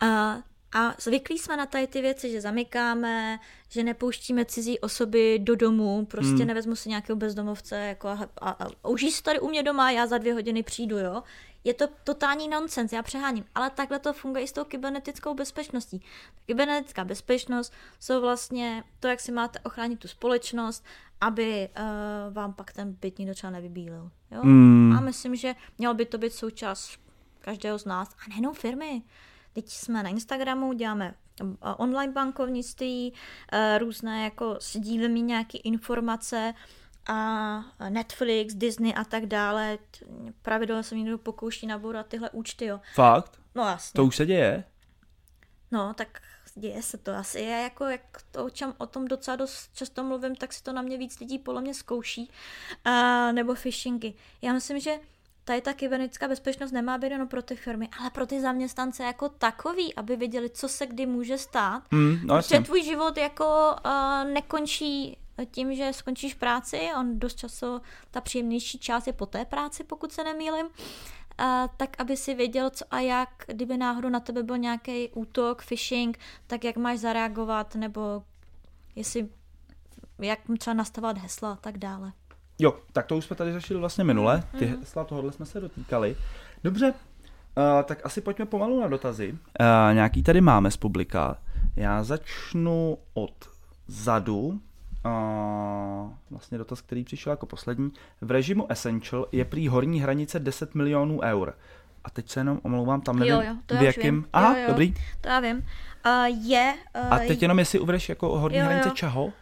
a, 0.00 0.06
a 0.72 0.94
zvyklí 1.00 1.38
jsme 1.38 1.56
na 1.56 1.66
tady 1.66 1.86
ty 1.86 2.00
věci, 2.00 2.30
že 2.30 2.40
zamykáme, 2.40 3.38
že 3.68 3.82
nepouštíme 3.84 4.44
cizí 4.44 4.78
osoby 4.78 5.38
do 5.38 5.56
domu, 5.56 6.06
prostě 6.06 6.36
Hmm. 6.36 6.46
nevezmu 6.46 6.76
si 6.76 6.88
nějakého 6.88 7.16
bezdomovce 7.16 7.76
jako 7.76 8.08
a, 8.08 8.28
a, 8.40 8.50
a, 8.50 8.88
užij 8.88 9.10
si 9.10 9.22
tady 9.22 9.40
u 9.40 9.48
mě 9.48 9.62
doma, 9.62 9.90
já 9.90 10.06
za 10.06 10.18
dvě 10.18 10.34
hodiny 10.34 10.62
přijdu, 10.62 10.98
jo. 10.98 11.22
Je 11.64 11.74
to 11.74 11.88
totální 12.04 12.48
nonsens, 12.48 12.92
já 12.92 13.02
přeháním, 13.02 13.44
ale 13.54 13.70
takhle 13.70 13.98
to 13.98 14.12
funguje 14.12 14.44
i 14.44 14.48
s 14.48 14.52
tou 14.52 14.64
kybernetickou 14.64 15.34
bezpečností. 15.34 16.02
Kybernetická 16.46 17.04
bezpečnost 17.04 17.72
jsou 18.00 18.20
vlastně 18.20 18.84
to, 19.00 19.08
jak 19.08 19.20
si 19.20 19.32
máte 19.32 19.58
ochránit 19.60 19.98
tu 19.98 20.08
společnost, 20.08 20.84
aby 21.20 21.68
uh, 21.78 22.34
vám 22.34 22.52
pak 22.52 22.72
ten 22.72 22.92
byt 22.92 23.18
nikdo 23.18 23.34
třeba 23.34 23.50
nevybílil. 23.50 24.10
Jo? 24.30 24.40
Hmm. 24.42 24.94
A 24.98 25.00
myslím, 25.00 25.36
že 25.36 25.54
mělo 25.78 25.94
by 25.94 26.06
to 26.06 26.18
být 26.18 26.32
součást 26.32 26.98
každého 27.40 27.78
z 27.78 27.84
nás 27.84 28.08
a 28.08 28.28
nejenom 28.28 28.54
firmy. 28.54 29.02
Teď 29.52 29.68
jsme 29.68 30.02
na 30.02 30.08
Instagramu, 30.08 30.72
děláme 30.72 31.14
uh, 31.42 31.54
online 31.76 32.12
bankovnictví, 32.12 33.12
uh, 33.12 33.78
různé 33.78 34.24
jako 34.24 34.58
sdílíme 34.60 35.20
nějaké 35.20 35.58
informace 35.58 36.54
a 37.08 37.60
Netflix, 37.88 38.54
Disney 38.54 38.94
a 38.96 39.04
tak 39.04 39.26
dále. 39.26 39.78
Pravidelně 40.42 40.82
se 40.82 40.94
mi 40.94 41.00
někdo 41.00 41.18
pokouší 41.18 41.66
nabourat 41.66 42.06
tyhle 42.06 42.30
účty, 42.30 42.64
jo. 42.64 42.80
Fakt? 42.94 43.40
No 43.54 43.62
jasně. 43.62 43.98
To 43.98 44.04
už 44.04 44.16
se 44.16 44.26
děje? 44.26 44.64
No, 45.70 45.94
tak 45.94 46.20
děje 46.54 46.82
se 46.82 46.98
to 46.98 47.14
asi. 47.14 47.40
Já 47.40 47.58
jako, 47.58 47.84
jak 47.84 48.22
to, 48.30 48.44
o, 48.44 48.50
čem, 48.50 48.74
o 48.78 48.86
tom 48.86 49.08
docela 49.08 49.36
dost 49.36 49.70
často 49.74 50.04
mluvím, 50.04 50.36
tak 50.36 50.52
si 50.52 50.62
to 50.62 50.72
na 50.72 50.82
mě 50.82 50.98
víc 50.98 51.20
lidí 51.20 51.38
podle 51.38 51.60
mě 51.60 51.74
zkouší. 51.74 52.30
A, 52.84 53.32
nebo 53.32 53.54
phishingy. 53.54 54.14
Já 54.42 54.52
myslím, 54.52 54.80
že 54.80 54.98
tady 55.44 55.60
ta 55.60 55.72
kybernetická 55.72 56.28
bezpečnost 56.28 56.72
nemá 56.72 56.98
být 56.98 57.10
jenom 57.12 57.28
pro 57.28 57.42
ty 57.42 57.56
firmy, 57.56 57.88
ale 58.00 58.10
pro 58.10 58.26
ty 58.26 58.40
zaměstnance 58.40 59.04
jako 59.04 59.28
takový, 59.28 59.94
aby 59.94 60.16
věděli, 60.16 60.50
co 60.50 60.68
se 60.68 60.86
kdy 60.86 61.06
může 61.06 61.38
stát. 61.38 61.82
Hmm, 61.92 62.18
no 62.24 62.36
Protože 62.36 62.60
tvůj 62.60 62.82
život 62.82 63.16
jako 63.16 63.76
uh, 63.84 64.30
nekončí 64.32 65.16
tím, 65.50 65.74
že 65.74 65.92
skončíš 65.92 66.34
práci, 66.34 66.88
on 66.98 67.18
dost 67.18 67.38
často, 67.38 67.80
ta 68.10 68.20
příjemnější 68.20 68.78
část 68.78 69.06
je 69.06 69.12
po 69.12 69.26
té 69.26 69.44
práci, 69.44 69.84
pokud 69.84 70.12
se 70.12 70.24
nemýlim, 70.24 70.66
a 71.38 71.68
tak 71.68 72.00
aby 72.00 72.16
si 72.16 72.34
věděl, 72.34 72.70
co 72.70 72.84
a 72.90 73.00
jak, 73.00 73.28
kdyby 73.46 73.76
náhodou 73.76 74.08
na 74.08 74.20
tebe 74.20 74.42
byl 74.42 74.58
nějaký 74.58 75.08
útok, 75.08 75.64
phishing, 75.64 76.18
tak 76.46 76.64
jak 76.64 76.76
máš 76.76 76.98
zareagovat, 76.98 77.74
nebo 77.74 78.22
jestli, 78.96 79.28
jak 80.18 80.38
třeba 80.58 80.74
nastavovat 80.74 81.18
hesla 81.18 81.52
a 81.52 81.56
tak 81.56 81.78
dále. 81.78 82.12
Jo, 82.62 82.74
tak 82.92 83.06
to 83.06 83.16
už 83.16 83.24
jsme 83.24 83.36
tady 83.36 83.52
řešili 83.52 83.80
vlastně 83.80 84.04
minule. 84.04 84.42
Ty 84.58 84.66
Mhm. 84.66 84.76
hesla, 84.80 85.04
tohohle 85.04 85.32
jsme 85.32 85.46
se 85.46 85.60
dotýkali. 85.60 86.16
Dobře, 86.64 86.90
uh, 87.56 87.82
tak 87.84 88.06
asi 88.06 88.20
pojďme 88.20 88.46
pomalu 88.46 88.80
na 88.80 88.88
dotazy. 88.88 89.32
Uh, 89.32 89.94
nějaký 89.94 90.22
tady 90.22 90.40
máme 90.40 90.70
z 90.70 90.76
publika. 90.76 91.36
Já 91.76 92.02
začnu 92.02 92.98
od 93.14 93.34
zadu. 93.86 94.60
Uh, 95.06 96.12
vlastně 96.30 96.58
dotaz, 96.58 96.80
který 96.80 97.04
přišel 97.04 97.30
jako 97.30 97.46
poslední. 97.46 97.90
V 98.20 98.30
režimu 98.30 98.72
Essential 98.72 99.26
je 99.32 99.44
prý 99.44 99.68
horní 99.68 100.00
hranice 100.00 100.40
10 100.40 100.74
milionů 100.74 101.20
eur. 101.22 101.54
A 102.04 102.10
teď 102.10 102.28
se 102.30 102.40
jenom 102.40 102.60
omlouvám, 102.62 103.00
tam 103.00 103.18
nevím, 103.18 103.34
Jo, 103.34 103.40
jo, 103.40 103.54
to 103.66 103.74
já 103.74 103.80
v 103.80 103.82
už 103.82 103.86
jakém... 103.96 104.14
vím. 104.14 104.26
Aha, 104.32 104.56
Jo, 104.56 104.62
jo. 104.62 104.68
dobrý. 104.68 104.94
To 105.20 105.28
já 105.28 105.40
vím. 105.40 105.56
Uh, 105.56 106.46
je... 106.48 106.74
Uh, 107.04 107.12
A 107.14 107.18
teď 107.18 107.42
jenom 107.42 107.58
jestli 107.58 107.78
uvedeš 107.78 108.08
jako 108.08 108.38
horní 108.38 108.58
Jo, 108.58 108.64
jo. 108.64 108.68
hranice 108.70 108.90
čeho? 108.90 109.24
Uh, 109.24 109.32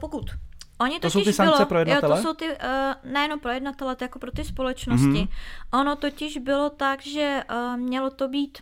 pokud. 0.00 0.30
Oni 0.78 1.00
To 1.00 1.10
jsou 1.10 1.24
ty 1.24 1.32
sankce 1.32 1.56
bylo, 1.56 1.66
pro 1.66 1.78
jednatele? 1.78 2.16
Jo, 2.18 2.22
to 2.22 2.28
jsou 2.28 2.34
ty, 2.34 2.48
uh, 2.48 3.12
nejenom 3.12 3.40
pro 3.40 3.50
jednatele, 3.50 3.96
to 3.96 4.04
jako 4.04 4.18
pro 4.18 4.30
ty 4.30 4.44
společnosti. 4.44 5.06
Mhm. 5.06 5.16
Mm-hmm. 5.16 5.80
Ono 5.80 5.96
totiž 5.96 6.38
bylo 6.38 6.70
tak, 6.70 7.02
že 7.02 7.42
uh, 7.50 7.76
mělo 7.76 8.10
to 8.10 8.28
být 8.28 8.58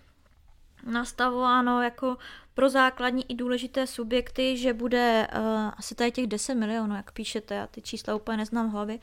nastavováno 0.87 1.83
jako 1.83 2.17
pro 2.55 2.69
základní 2.69 3.31
i 3.31 3.35
důležité 3.35 3.87
subjekty, 3.87 4.57
že 4.57 4.73
bude 4.73 5.29
uh, 5.39 5.71
asi 5.77 5.95
tady 5.95 6.13
těch 6.13 6.27
10 6.27 6.55
milionů, 6.55 6.97
jak 6.97 7.13
píšete, 7.13 7.55
já 7.55 7.67
ty 7.67 7.83
čísla 7.83 8.15
úplně 8.15 8.37
neznám 8.37 8.69
v 8.69 8.73
hlavě. 8.73 8.99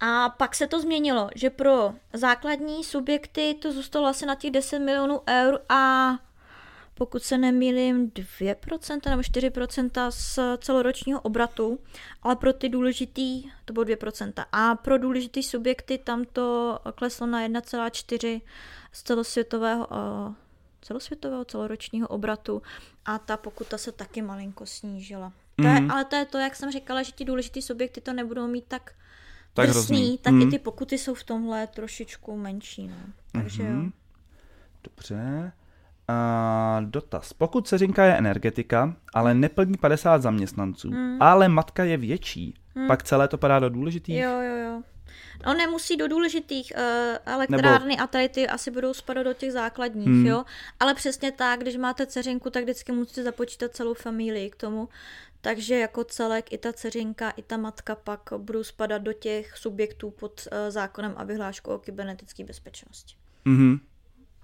A 0.00 0.28
pak 0.28 0.54
se 0.54 0.66
to 0.66 0.80
změnilo, 0.80 1.30
že 1.34 1.50
pro 1.50 1.94
základní 2.12 2.84
subjekty 2.84 3.54
to 3.54 3.72
zůstalo 3.72 4.06
asi 4.06 4.26
na 4.26 4.34
těch 4.34 4.50
10 4.50 4.78
milionů 4.78 5.20
eur 5.28 5.60
a 5.68 6.10
pokud 6.98 7.22
se 7.22 7.38
nemýlím, 7.38 8.10
2% 8.10 9.10
nebo 9.10 9.22
4% 9.22 10.10
z 10.10 10.38
celoročního 10.58 11.20
obratu, 11.20 11.78
ale 12.22 12.36
pro 12.36 12.52
ty 12.52 12.68
důležitý, 12.68 13.44
to 13.64 13.72
bylo 13.72 13.84
2%. 13.84 14.32
A 14.52 14.74
pro 14.74 14.98
důležitý 14.98 15.42
subjekty 15.42 15.98
tam 15.98 16.24
to 16.24 16.78
kleslo 16.94 17.26
na 17.26 17.40
1,4 17.48 18.40
z 18.92 19.02
celosvětového, 19.02 19.86
eh, 19.92 20.34
celosvětového 20.82 21.44
celoročního 21.44 22.08
obratu 22.08 22.62
a 23.04 23.18
ta 23.18 23.36
pokuta 23.36 23.78
se 23.78 23.92
taky 23.92 24.22
malinko 24.22 24.66
snížila. 24.66 25.32
To 25.56 25.66
je, 25.66 25.80
Mhm. 25.80 25.90
ale 25.90 26.04
to 26.04 26.16
je 26.16 26.24
to, 26.24 26.38
jak 26.38 26.56
jsem 26.56 26.72
říkala, 26.72 27.02
že 27.02 27.12
ti 27.12 27.24
důležitý 27.24 27.62
subjekty 27.62 28.00
to 28.00 28.12
nebudou 28.12 28.46
mít 28.46 28.64
tak, 28.68 28.92
Tak 29.54 29.66
drsný, 29.66 29.96
hrozný. 29.98 30.18
tak 30.18 30.32
Mhm. 30.32 30.42
i 30.42 30.50
ty 30.50 30.58
pokuty 30.58 30.98
jsou 30.98 31.14
v 31.14 31.24
tomhle 31.24 31.66
trošičku 31.66 32.36
menší. 32.36 32.88
No. 32.88 32.96
Takže 33.32 33.62
jo. 33.62 33.68
Mhm. 33.68 33.92
Dobře. 34.84 35.52
A 36.08 36.80
dotaz. 36.84 37.32
Pokud 37.32 37.68
seřinka 37.68 38.04
je 38.04 38.16
energetika, 38.18 38.96
ale 39.14 39.34
neplní 39.34 39.74
50 39.76 40.22
zaměstnanců, 40.22 40.90
Mm. 40.90 41.22
ale 41.22 41.48
matka 41.48 41.84
je 41.84 41.96
větší, 41.96 42.54
pak 42.86 43.02
celé 43.02 43.28
to 43.28 43.38
padá 43.38 43.58
do 43.58 43.68
důležitých? 43.68 44.16
Jo, 44.18 44.30
jo, 44.40 44.56
jo. 44.56 44.82
No 45.46 45.54
nemusí 45.54 45.96
do 45.96 46.08
důležitých 46.08 46.72
uh, 46.76 46.82
elektrárny 47.34 47.88
Nebo... 47.88 48.02
a 48.02 48.06
tady 48.06 48.28
ty 48.28 48.48
asi 48.48 48.70
budou 48.70 48.94
spadat 48.94 49.24
do 49.26 49.34
těch 49.34 49.52
základních, 49.52 50.06
Hmm. 50.06 50.26
jo. 50.26 50.44
Ale 50.80 50.94
přesně 50.94 51.32
tak, 51.32 51.60
když 51.60 51.76
máte 51.76 52.06
dceřinku, 52.06 52.50
tak 52.50 52.62
vždycky 52.62 52.92
musíte 52.92 53.22
započítat 53.22 53.72
celou 53.76 53.94
familii 53.94 54.50
k 54.50 54.56
tomu. 54.56 54.88
Takže 55.40 55.78
jako 55.78 56.04
celek 56.04 56.52
i 56.52 56.58
ta 56.58 56.72
dceřinka, 56.72 57.30
i 57.30 57.42
ta 57.42 57.56
matka 57.56 57.94
pak 57.94 58.20
budou 58.36 58.64
spadat 58.64 59.02
do 59.02 59.12
těch 59.12 59.56
subjektů 59.56 60.10
pod 60.10 60.48
uh, 60.52 60.58
zákonem 60.70 61.14
a 61.16 61.24
vyhláškou 61.24 61.70
o 61.70 61.78
kybernetické 61.78 62.44
bezpečnosti. 62.44 63.14
Mhm. 63.44 63.78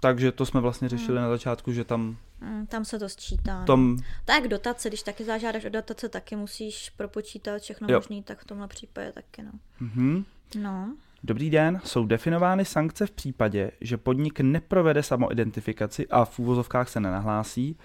Takže 0.05 0.31
to 0.31 0.45
jsme 0.45 0.61
vlastně 0.61 0.89
řešili 0.89 1.17
na 1.17 1.29
začátku, 1.29 1.71
že 1.71 1.83
tam 1.83 2.17
Mm, 2.41 2.67
tam 2.67 2.85
se 2.85 2.99
to 2.99 3.09
sčítá. 3.09 3.59
no. 3.59 3.65
tom... 3.65 3.97
Tak 4.25 4.47
dotace, 4.47 4.89
když 4.89 5.03
taky 5.03 5.23
zažádáš 5.25 5.65
o 5.65 5.69
dotace, 5.69 6.09
taky 6.09 6.35
musíš 6.35 6.89
propočítat 6.89 7.61
všechno 7.61 7.87
Jo. 7.91 7.97
možné, 7.97 8.23
tak 8.23 8.39
v 8.41 8.45
tomhle 8.45 8.67
případě 8.67 9.11
taky, 9.11 9.43
no. 9.43 9.51
Mhm. 9.79 10.25
No, 10.55 10.95
Dobrý 11.23 11.49
den, 11.49 11.81
jsou 11.83 12.05
definovány 12.05 12.65
sankce 12.65 13.07
v 13.07 13.11
případě, 13.11 13.71
že 13.81 13.97
podnik 13.97 14.39
neprovede 14.39 15.03
samoidentifikaci 15.03 16.07
a 16.07 16.25
v 16.25 16.39
úvozovkách 16.39 16.89
se 16.89 16.99
nenahlásí. 16.99 17.77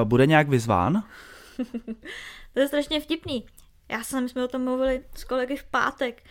Eh, 0.00 0.04
Bude 0.04 0.26
nějak 0.26 0.48
vyzván? 0.48 1.02
To 2.54 2.60
je 2.60 2.68
strašně 2.68 3.00
vtipný. 3.00 3.46
Já 3.88 4.02
jsem, 4.04 4.22
my 4.22 4.28
jsme 4.28 4.44
o 4.44 4.48
tom 4.48 4.64
mluvili 4.64 5.02
s 5.14 5.24
kolegy 5.24 5.56
v 5.56 5.64
pátek, 5.64 6.22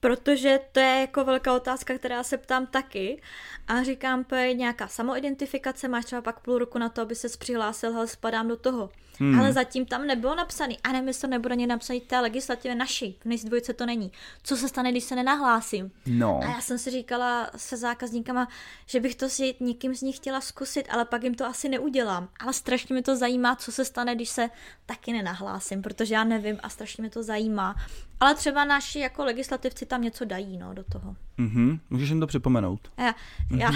protože 0.00 0.60
to 0.72 0.80
je 0.80 1.00
jako 1.00 1.24
velká 1.24 1.54
otázka, 1.54 1.98
která 1.98 2.22
se 2.22 2.38
ptám 2.38 2.66
taky. 2.66 3.22
A 3.68 3.82
říkám, 3.82 4.24
to 4.24 4.34
je 4.34 4.54
nějaká 4.54 4.88
samoidentifikace, 4.88 5.88
máš 5.88 6.04
třeba 6.04 6.22
pak 6.22 6.40
půl 6.40 6.58
roku 6.58 6.78
na 6.78 6.88
to, 6.88 7.02
aby 7.02 7.14
se 7.14 7.28
přihlásil, 7.38 7.92
hele, 7.92 8.06
spadám 8.06 8.48
do 8.48 8.56
toho. 8.56 8.90
Hmm. 9.18 9.40
Ale 9.40 9.52
zatím 9.52 9.86
tam 9.86 10.06
nebylo 10.06 10.34
napsaný. 10.34 10.78
A 10.84 10.92
nevím, 10.92 11.08
jestli 11.08 11.20
to 11.20 11.26
nebude 11.26 11.52
ani 11.52 11.66
napsaný 11.66 12.00
té 12.00 12.20
legislativě 12.20 12.74
naší. 12.74 13.18
V 13.20 13.24
NIS 13.24 13.44
dvojce 13.44 13.72
to 13.72 13.86
není. 13.86 14.12
Co 14.42 14.56
se 14.56 14.68
stane, 14.68 14.90
když 14.90 15.04
se 15.04 15.16
nenahlásím? 15.16 15.90
No. 16.06 16.40
A 16.42 16.50
já 16.50 16.60
jsem 16.60 16.78
si 16.78 16.90
říkala 16.90 17.50
se 17.56 17.76
zákazníkama, 17.76 18.48
že 18.86 19.00
bych 19.00 19.14
to 19.14 19.28
si 19.28 19.54
někým 19.60 19.94
z 19.94 20.02
nich 20.02 20.16
chtěla 20.16 20.40
zkusit, 20.40 20.86
ale 20.90 21.04
pak 21.04 21.22
jim 21.22 21.34
to 21.34 21.46
asi 21.46 21.68
neudělám. 21.68 22.28
Ale 22.40 22.52
strašně 22.52 22.94
mi 22.94 23.02
to 23.02 23.16
zajímá, 23.16 23.56
co 23.56 23.72
se 23.72 23.84
stane, 23.84 24.14
když 24.14 24.28
se 24.28 24.50
taky 24.86 25.12
nenahlásím, 25.12 25.82
protože 25.82 26.14
já 26.14 26.24
nevím 26.24 26.58
a 26.62 26.68
strašně 26.68 27.02
mě 27.02 27.10
to 27.10 27.22
zajímá. 27.22 27.74
Ale 28.20 28.34
třeba 28.34 28.64
naši 28.64 28.98
jako 28.98 29.24
legislativci 29.24 29.86
tam 29.86 30.02
něco 30.02 30.24
dají 30.24 30.58
no, 30.58 30.74
do 30.74 30.84
toho. 30.84 31.16
Mhm. 31.36 31.80
Můžeš 31.90 32.08
jim 32.08 32.20
to 32.20 32.26
připomenout? 32.26 32.92
Já, 32.98 33.14
já, 33.56 33.70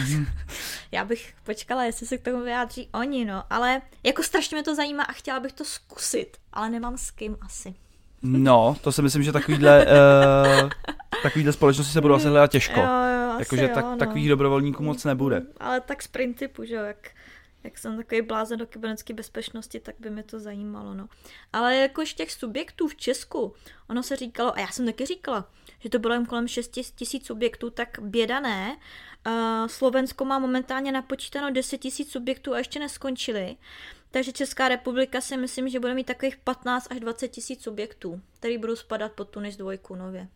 já 0.92 1.04
bych 1.04 1.34
počkala, 1.42 1.84
jestli 1.84 2.06
se 2.06 2.18
k 2.18 2.22
tomu 2.22 2.44
vyjádří 2.44 2.88
oni, 2.92 3.24
no, 3.24 3.44
ale 3.50 3.82
jako 4.02 4.22
strašně 4.22 4.56
mě 4.56 4.64
to 4.64 4.74
zajímá 4.74 5.04
a 5.04 5.12
chtěla 5.12 5.31
bych 5.40 5.52
to 5.52 5.64
zkusit, 5.64 6.36
ale 6.52 6.70
nemám 6.70 6.98
s 6.98 7.10
kým 7.10 7.36
asi. 7.40 7.74
No, 8.22 8.76
to 8.80 8.92
si 8.92 9.02
myslím, 9.02 9.22
že 9.22 9.32
takovýhle, 9.32 9.86
uh, 9.86 10.70
takovýhle 11.22 11.52
společnosti 11.52 11.92
se 11.92 12.00
budou 12.00 12.14
asi 12.14 12.28
hledat 12.28 12.50
těžko. 12.50 12.80
Jo, 12.80 12.86
jo, 12.86 13.38
Jakože 13.38 13.68
tak, 13.68 13.84
no. 13.84 13.96
takových 13.96 14.28
dobrovolníků 14.28 14.82
moc 14.82 15.04
nebude. 15.04 15.42
Ale 15.60 15.80
tak 15.80 16.02
z 16.02 16.08
principu, 16.08 16.64
že 16.64 16.74
jo, 16.74 16.82
jak, 16.82 17.10
jak 17.64 17.78
jsem 17.78 17.96
takový 17.96 18.22
blázen 18.22 18.58
do 18.58 18.66
kybernetické 18.66 19.14
bezpečnosti, 19.14 19.80
tak 19.80 19.94
by 19.98 20.10
mě 20.10 20.22
to 20.22 20.40
zajímalo, 20.40 20.94
no. 20.94 21.08
Ale 21.52 21.76
jakož 21.76 22.14
těch 22.14 22.32
subjektů 22.32 22.88
v 22.88 22.96
Česku, 22.96 23.54
ono 23.88 24.02
se 24.02 24.16
říkalo, 24.16 24.56
a 24.56 24.60
já 24.60 24.68
jsem 24.68 24.86
taky 24.86 25.06
říkala, 25.06 25.48
že 25.80 25.88
to 25.88 25.98
bylo 25.98 26.14
jen 26.14 26.26
kolem 26.26 26.48
6 26.48 26.80
tisíc 26.96 27.26
subjektů, 27.26 27.70
tak 27.70 27.98
běda 28.00 28.40
ne. 28.40 28.76
Uh, 29.26 29.66
Slovensko 29.66 30.24
má 30.24 30.38
momentálně 30.38 30.92
napočítáno 30.92 31.50
10 31.50 31.78
tisíc 31.78 32.12
subjektů 32.12 32.54
a 32.54 32.58
ještě 32.58 32.78
neskončili. 32.78 33.56
Takže 34.12 34.32
Česká 34.32 34.68
republika 34.68 35.20
si 35.20 35.36
myslím, 35.36 35.68
že 35.68 35.80
bude 35.80 35.94
mít 35.94 36.04
takových 36.04 36.36
15 36.36 36.86
až 36.90 37.00
20 37.00 37.28
tisíc 37.28 37.62
subjektů, 37.62 38.20
který 38.32 38.58
budou 38.58 38.76
spadat 38.76 39.12
pod 39.12 39.28
Tunis 39.28 39.56
dvojku 39.56 39.94
nově. 39.94 40.28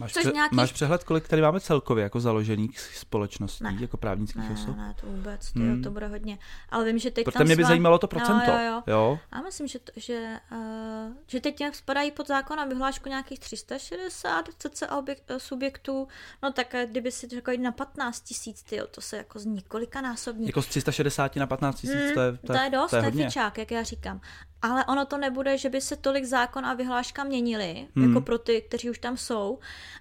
Máš, 0.00 0.12
Což 0.12 0.22
pře- 0.22 0.32
nějakých- 0.32 0.56
máš 0.56 0.72
přehled, 0.72 1.04
kolik 1.04 1.28
tady 1.28 1.42
máme 1.42 1.60
celkově 1.60 2.02
jako 2.02 2.20
založených 2.20 2.80
společností, 2.80 3.64
Ne. 3.64 3.76
jako 3.80 3.96
právnických 3.96 4.42
Ne, 4.48 4.54
osob? 4.54 4.76
ne, 4.76 4.94
to 5.00 5.06
vůbec, 5.06 5.52
ty, 5.52 5.58
Hmm. 5.58 5.76
jo, 5.76 5.82
to 5.82 5.90
bude 5.90 6.06
hodně. 6.08 6.38
Ale 6.68 6.84
vím, 6.84 6.98
že 6.98 7.10
teď 7.10 7.24
Protože 7.24 7.38
tam 7.38 7.46
mě 7.46 7.56
by 7.56 7.62
svá- 7.62 7.66
zajímalo 7.68 7.98
to 7.98 8.08
procento. 8.08 8.50
Jo, 8.50 8.58
jo, 8.58 8.64
jo. 8.72 8.82
jo? 8.86 9.18
A 9.32 9.40
myslím, 9.40 9.68
že, 9.68 9.78
to, 9.78 9.92
že, 9.96 10.38
uh, 10.52 11.12
že 11.26 11.40
teď 11.40 11.58
nějak 11.58 11.74
spadají 11.74 12.10
pod 12.10 12.28
zákon 12.28 12.60
a 12.60 12.64
vyhlášku 12.64 13.08
nějakých 13.08 13.38
360 13.40 14.48
cca 14.58 14.96
objek, 14.98 15.18
eh, 15.28 15.40
subjektů, 15.40 16.08
no 16.42 16.52
tak 16.52 16.74
eh, 16.74 16.86
kdyby 16.86 17.12
si 17.12 17.28
řekl 17.28 17.52
na 17.60 17.72
15 17.72 18.20
tisíc, 18.20 18.64
to 18.90 19.00
se 19.00 19.16
jako 19.16 19.38
z 19.38 19.44
několika 19.46 20.00
násobní. 20.00 20.46
Jako 20.46 20.62
z 20.62 20.66
360 20.66 21.36
na 21.36 21.46
15 21.46 21.80
tisíc, 21.80 21.94
Mm, 22.08 22.14
to 22.14 22.20
je, 22.20 22.38
to 22.46 22.52
je 22.52 22.70
dost, 22.70 22.90
to 22.90 22.96
je 22.96 23.02
to 23.02 23.06
je 23.06 23.10
hodně. 23.10 23.24
fičák, 23.26 23.58
jak 23.58 23.70
já 23.70 23.82
říkám. 23.82 24.20
Ale 24.62 24.84
ono 24.84 25.06
to 25.06 25.18
nebude, 25.18 25.58
že 25.58 25.68
by 25.70 25.80
se 25.80 25.96
tolik 25.96 26.24
zákon 26.24 26.66
a 26.66 26.74
vyhláška 26.74 27.24
měnily, 27.24 27.88
Hmm. 27.96 28.08
jako 28.08 28.20
pro 28.20 28.38
ty, 28.38 28.60
kteří 28.62 28.90
už 28.90 28.98
tam 28.98 29.16
jsou, 29.16 29.58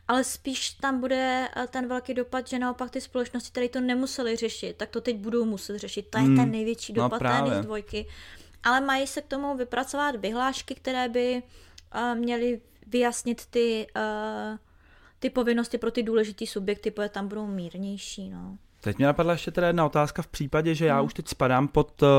ale 0.07 0.23
spíš 0.23 0.69
tam 0.69 0.99
bude 0.99 1.49
eh, 1.55 1.67
ten 1.67 1.87
velký 1.87 2.13
dopad, 2.13 2.47
že 2.47 2.59
naopak 2.59 2.91
ty 2.91 3.01
společnosti, 3.01 3.51
které 3.51 3.69
to 3.69 3.81
nemuseli 3.81 4.35
řešit, 4.35 4.77
tak 4.77 4.89
to 4.89 5.01
teď 5.01 5.15
budou 5.17 5.45
muset 5.45 5.77
řešit. 5.77 6.05
To 6.09 6.17
je 6.17 6.23
Hmm. 6.23 6.35
ten 6.35 6.51
největší 6.51 6.93
No 6.93 7.03
dopad 7.03 7.17
té 7.17 7.23
právě. 7.23 7.51
NIS 7.55 7.65
dvojky. 7.65 8.05
Ale 8.63 8.81
mají 8.81 9.07
se 9.07 9.21
k 9.21 9.25
tomu 9.27 9.57
vypracovat 9.57 10.15
vyhlášky, 10.15 10.75
které 10.75 11.09
by 11.09 11.43
uh, 11.95 12.15
měly 12.19 12.61
vyjasnit 12.87 13.45
ty, 13.45 13.87
uh, 13.95 14.57
ty 15.19 15.29
povinnosti 15.29 15.77
pro 15.77 15.91
ty 15.91 16.03
důležité 16.03 16.45
subjekty, 16.47 16.91
protože 16.91 17.09
tam 17.09 17.27
budou 17.27 17.47
mírnější. 17.47 18.29
No. 18.29 18.57
Teď 18.81 18.97
mě 18.97 19.05
napadla 19.05 19.31
ještě 19.33 19.51
teda 19.51 19.67
jedna 19.67 19.85
otázka 19.85 20.21
v 20.21 20.27
případě, 20.27 20.75
že 20.75 20.85
já 20.85 20.95
Hmm. 20.97 21.05
už 21.05 21.13
teď 21.13 21.27
spadám 21.27 21.67
pod 21.67 22.01
uh, 22.01 22.09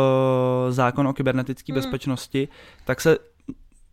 zákon 0.70 1.06
o 1.08 1.12
kybernetické 1.12 1.72
Hmm. 1.72 1.82
bezpečnosti, 1.82 2.48
tak 2.84 3.00
se, 3.00 3.18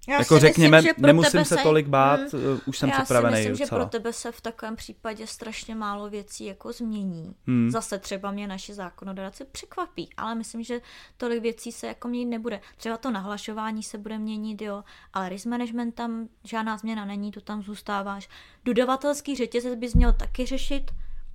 Já 0.09 0.19
jako 0.19 0.39
řekněme, 0.39 0.77
myslím, 0.77 0.93
že 0.97 1.07
nemusím 1.07 1.31
tebe 1.31 1.45
se 1.45 1.57
tolik 1.57 1.87
bát, 1.87 2.19
uh, 2.33 2.39
už 2.65 2.77
jsem 2.77 2.89
Já 2.89 2.95
připravený 2.95 3.35
si 3.35 3.39
myslím, 3.39 3.55
že 3.55 3.63
docela. 3.63 3.79
pro 3.81 3.89
tebe 3.89 4.13
se 4.13 4.31
v 4.31 4.41
takovém 4.41 4.75
případě 4.75 5.27
strašně 5.27 5.75
málo 5.75 6.09
věcí 6.09 6.45
jako 6.45 6.71
změní. 6.73 7.35
Hmm. 7.47 7.71
Zase 7.71 7.99
třeba 7.99 8.31
mě 8.31 8.47
naši 8.47 8.73
zákonodárci 8.73 9.45
překvapí, 9.45 10.09
ale 10.17 10.35
myslím, 10.35 10.63
že 10.63 10.81
tolik 11.17 11.41
věcí 11.41 11.71
se 11.71 11.87
jako 11.87 12.07
měnit 12.07 12.25
nebude. 12.29 12.59
Třeba 12.77 12.97
to 12.97 13.11
nahlašování 13.11 13.83
se 13.83 13.97
bude 13.97 14.17
měnit, 14.17 14.61
jo, 14.61 14.83
ale 15.13 15.29
risk 15.29 15.45
management 15.45 15.91
tam 15.91 16.27
žádná 16.43 16.77
změna 16.77 17.05
není, 17.05 17.31
to 17.31 17.41
tam 17.41 17.63
zůstáváš. 17.63 18.29
Dodavatelský 18.65 19.35
řetězec 19.35 19.75
bys 19.75 19.93
měl 19.93 20.13
taky 20.13 20.45
řešit, 20.45 20.91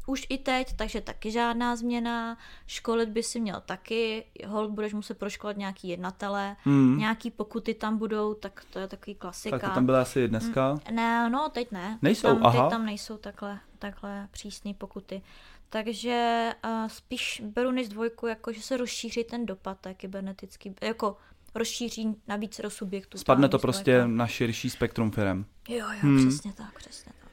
už 0.06 0.26
i 0.28 0.38
teď, 0.38 0.72
takže 0.76 1.00
taky 1.00 1.30
žádná 1.30 1.76
změna. 1.76 2.38
Školit 2.66 3.08
by 3.08 3.22
si 3.22 3.40
měl 3.40 3.62
taky, 3.66 4.24
hold 4.46 4.70
budeš 4.70 4.94
muset 4.94 5.18
proškolit 5.18 5.56
nějaký 5.56 5.88
jednatele, 5.88 6.56
Hmm. 6.64 6.98
nějaký 6.98 7.30
pokuty 7.30 7.74
tam 7.74 7.98
budou, 7.98 8.34
tak 8.34 8.64
to 8.70 8.78
je 8.78 8.88
takový 8.88 9.14
klasika. 9.14 9.58
Tak 9.58 9.70
to 9.70 9.74
tam 9.74 9.86
byla 9.86 10.02
asi 10.02 10.28
dneska. 10.28 10.78
Ne, 10.92 11.30
no, 11.30 11.48
teď 11.48 11.70
ne. 11.72 11.98
Nejsou, 12.02 12.28
teď 12.28 12.36
tam, 12.38 12.46
aha. 12.46 12.62
Teď 12.64 12.70
tam 12.70 12.86
nejsou 12.86 13.16
takhle, 13.16 13.60
takhle 13.78 14.28
přísné 14.30 14.74
pokuty. 14.74 15.22
Takže 15.68 16.50
uh, 16.64 16.88
spíš 16.88 17.42
beru 17.44 17.70
než 17.70 17.88
dvojku, 17.88 18.26
jako 18.26 18.52
že 18.52 18.62
se 18.62 18.76
rozšíří 18.76 19.24
ten 19.24 19.46
dopad 19.46 19.78
té 19.80 19.94
kybernetický, 19.94 20.74
jako 20.82 21.16
rozšíří 21.54 22.16
na 22.28 22.36
více 22.36 22.62
do 22.62 22.70
subjektů. 22.70 23.18
Spadne 23.18 23.48
to 23.48 23.58
prostě 23.58 23.92
dvojka. 23.92 24.06
na 24.08 24.26
širší 24.26 24.70
spektrum 24.70 25.10
firm. 25.10 25.44
Jo, 25.68 25.76
jo, 25.78 25.98
Hmm. 26.00 26.28
přesně 26.28 26.52
tak, 26.52 26.78
přesně 26.78 27.12
tak. 27.20 27.23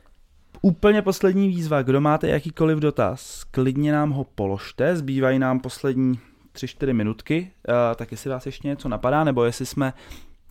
Úplně 0.62 1.02
poslední 1.02 1.48
výzva. 1.48 1.82
Kdo 1.82 2.02
máte 2.02 2.28
jakýkoliv 2.28 2.80
dotaz, 2.80 3.44
klidně 3.44 3.92
nám 3.92 4.12
ho 4.12 4.24
položte. 4.24 4.96
Zbývají 4.96 5.40
nám 5.40 5.60
poslední 5.60 6.20
3-4 6.54 6.94
minutky. 6.94 7.52
Uh, 7.68 7.74
tak 7.96 8.12
jestli 8.12 8.30
vás 8.30 8.46
ještě 8.46 8.68
něco 8.68 8.90
napadá, 8.90 9.24
nebo 9.24 9.44
jestli 9.44 9.66
jsme 9.66 9.94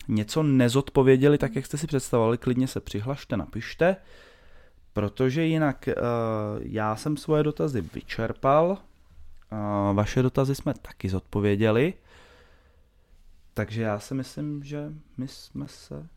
něco 0.07 0.43
nezodpověděli, 0.43 1.37
tak 1.37 1.55
jak 1.55 1.65
jste 1.65 1.77
si 1.77 1.87
představovali, 1.87 2.37
klidně 2.37 2.67
se 2.67 2.79
přihlašte, 2.79 3.37
napište. 3.37 3.95
Protože 4.93 5.45
jinak 5.45 5.87
uh, 5.87 5.93
já 6.61 6.95
jsem 6.95 7.17
svoje 7.17 7.43
dotazy 7.43 7.81
vyčerpal. 7.81 8.77
Uh, 9.51 9.95
vaše 9.95 10.21
dotazy 10.21 10.55
jsme 10.55 10.73
taky 10.81 11.09
zodpověděli. 11.09 11.93
Takže 13.53 13.81
já 13.81 13.99
si 13.99 14.13
myslím, 14.13 14.63
že 14.63 14.91
my 15.17 15.27
jsme 15.27 15.67
se 15.67 16.07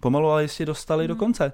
pomalu 0.00 0.28
ale 0.28 0.42
jistě 0.42 0.66
dostali 0.66 1.08
do 1.08 1.14
Mhm. 1.14 1.18
konce. 1.18 1.52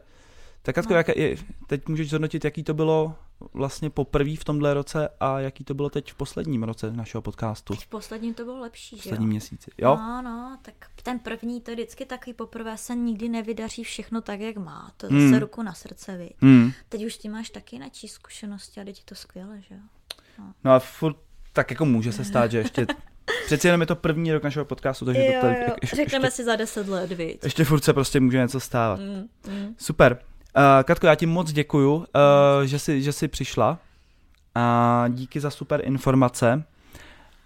Tak 0.62 0.74
Katko, 0.74 0.92
No. 0.92 0.96
jak, 0.96 1.08
je, 1.16 1.36
teď 1.66 1.88
můžeš 1.88 2.08
zhodnotit, 2.10 2.44
jaký 2.44 2.62
to 2.62 2.74
bylo 2.74 3.14
vlastně 3.54 3.90
poprvé 3.90 4.36
v 4.36 4.44
tomhle 4.44 4.74
roce 4.74 5.08
a 5.20 5.40
jaký 5.40 5.64
to 5.64 5.74
bylo 5.74 5.90
teď 5.90 6.12
v 6.12 6.14
posledním 6.14 6.62
roce 6.62 6.92
našeho 6.92 7.22
podcastu, 7.22 7.74
Teď 7.74 7.84
v 7.84 7.88
posledním 7.88 8.34
to 8.34 8.44
bylo 8.44 8.60
lepší, 8.60 8.96
v 8.96 8.98
že 8.98 9.02
posledním 9.02 9.28
jo? 9.28 9.30
měsíci. 9.30 9.70
Jo? 9.78 9.96
No, 9.96 10.22
no, 10.22 10.58
tak 10.62 10.74
ten 11.02 11.18
první 11.18 11.60
to 11.60 11.70
je 11.70 11.74
vždycky 11.74 12.04
takový 12.04 12.34
poprvé 12.34 12.76
se 12.78 12.94
nikdy 12.94 13.28
nevydaří 13.28 13.84
všechno 13.84 14.20
tak, 14.20 14.40
jak 14.40 14.56
má. 14.56 14.92
To 14.96 15.06
je 15.06 15.10
Hmm. 15.10 15.30
zase 15.30 15.40
ruku 15.40 15.62
na 15.62 15.72
srdce, 15.74 16.16
viď. 16.16 16.32
Hmm. 16.40 16.72
Teď 16.88 17.04
už 17.04 17.16
ty 17.16 17.28
máš 17.28 17.50
taky 17.50 17.78
načí 17.78 18.08
zkušenosti 18.08 18.80
a 18.80 18.84
teď 18.84 18.98
je 18.98 19.04
to 19.04 19.14
skvěle, 19.14 19.60
že 19.68 19.74
jo? 19.74 19.80
No 20.64 20.72
a 20.72 20.78
furt 20.78 21.16
tak 21.52 21.70
jako 21.70 21.84
může 21.84 22.12
se 22.12 22.24
stát, 22.24 22.50
že 22.50 22.58
ještě 22.58 22.86
přeci 23.46 23.66
jenom 23.66 23.80
je 23.80 23.86
to 23.86 23.96
první 23.96 24.32
rok 24.32 24.42
našeho 24.42 24.64
podcastu, 24.64 25.04
takže 25.04 25.22
to 25.22 25.40
tady, 25.40 25.56
ještě, 25.82 25.96
Řekneme 25.96 26.26
ještě, 26.26 26.36
si 26.36 26.44
za 26.44 26.56
deset 26.56 26.88
let, 26.88 27.12
viď. 27.12 27.44
ještě 27.44 27.64
furt 27.64 27.84
se 27.84 27.92
prostě 27.92 28.20
může 28.20 28.38
něco 28.38 28.60
stávat. 28.60 29.00
Mm, 29.00 29.28
mm. 29.54 29.74
Super. 29.78 30.18
Uh, 30.57 30.82
Katko, 30.84 31.07
já 31.07 31.14
ti 31.14 31.26
moc 31.26 31.53
děkuju, 31.53 31.94
uh, 31.94 32.05
že, 32.64 32.78
jsi, 32.78 33.03
že 33.03 33.12
jsi 33.12 33.28
přišla. 33.28 33.78
A 34.55 35.05
díky 35.09 35.40
za 35.40 35.50
super 35.50 35.80
informace. 35.84 36.64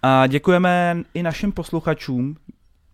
A 0.03 0.27
děkujeme 0.27 0.97
i 1.13 1.23
našim 1.23 1.51
posluchačům. 1.51 2.35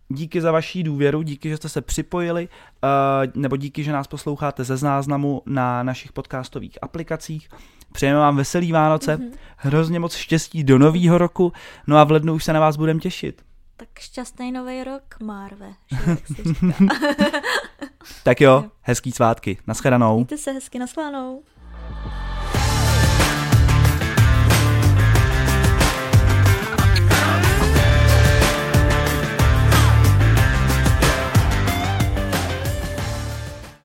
Díky 0.08 0.40
za 0.40 0.52
vaší 0.52 0.82
důvěru, 0.82 1.22
díky, 1.22 1.48
že 1.48 1.56
jste 1.56 1.68
se 1.68 1.80
připojili, 1.80 2.48
uh, 2.48 3.42
nebo 3.42 3.56
díky, 3.56 3.84
že 3.84 3.92
nás 3.92 4.06
posloucháte 4.06 4.64
ze 4.64 4.76
záznamu 4.76 5.42
na 5.46 5.82
našich 5.82 6.12
podcastových 6.12 6.78
aplikacích. 6.82 7.48
Přejeme 7.92 8.18
vám 8.18 8.36
veselý 8.36 8.72
Vánoce, 8.72 9.16
Mhm. 9.16 9.30
hrozně 9.56 10.00
moc 10.00 10.14
štěstí 10.14 10.64
do 10.64 10.78
nového 10.78 11.18
roku, 11.18 11.52
no 11.86 11.96
a 11.98 12.04
v 12.04 12.10
lednu 12.10 12.34
už 12.34 12.44
se 12.44 12.52
na 12.52 12.60
vás 12.60 12.76
budeme 12.76 13.00
těšit. 13.00 13.42
Tak 13.76 13.88
šťastný 13.98 14.52
nový 14.52 14.84
rok, 14.84 15.02
Marve, 15.22 15.74
že 15.90 15.96
jak 16.10 16.26
se 16.26 16.42
říká. 16.42 16.90
Tak 18.22 18.40
jo, 18.40 18.64
hezký 18.82 19.12
svátky, 19.12 19.58
nashledanou. 19.66 20.14
Mějte 20.14 20.38
se 20.38 20.52
hezky, 20.52 20.78
naschledanou. 20.78 21.42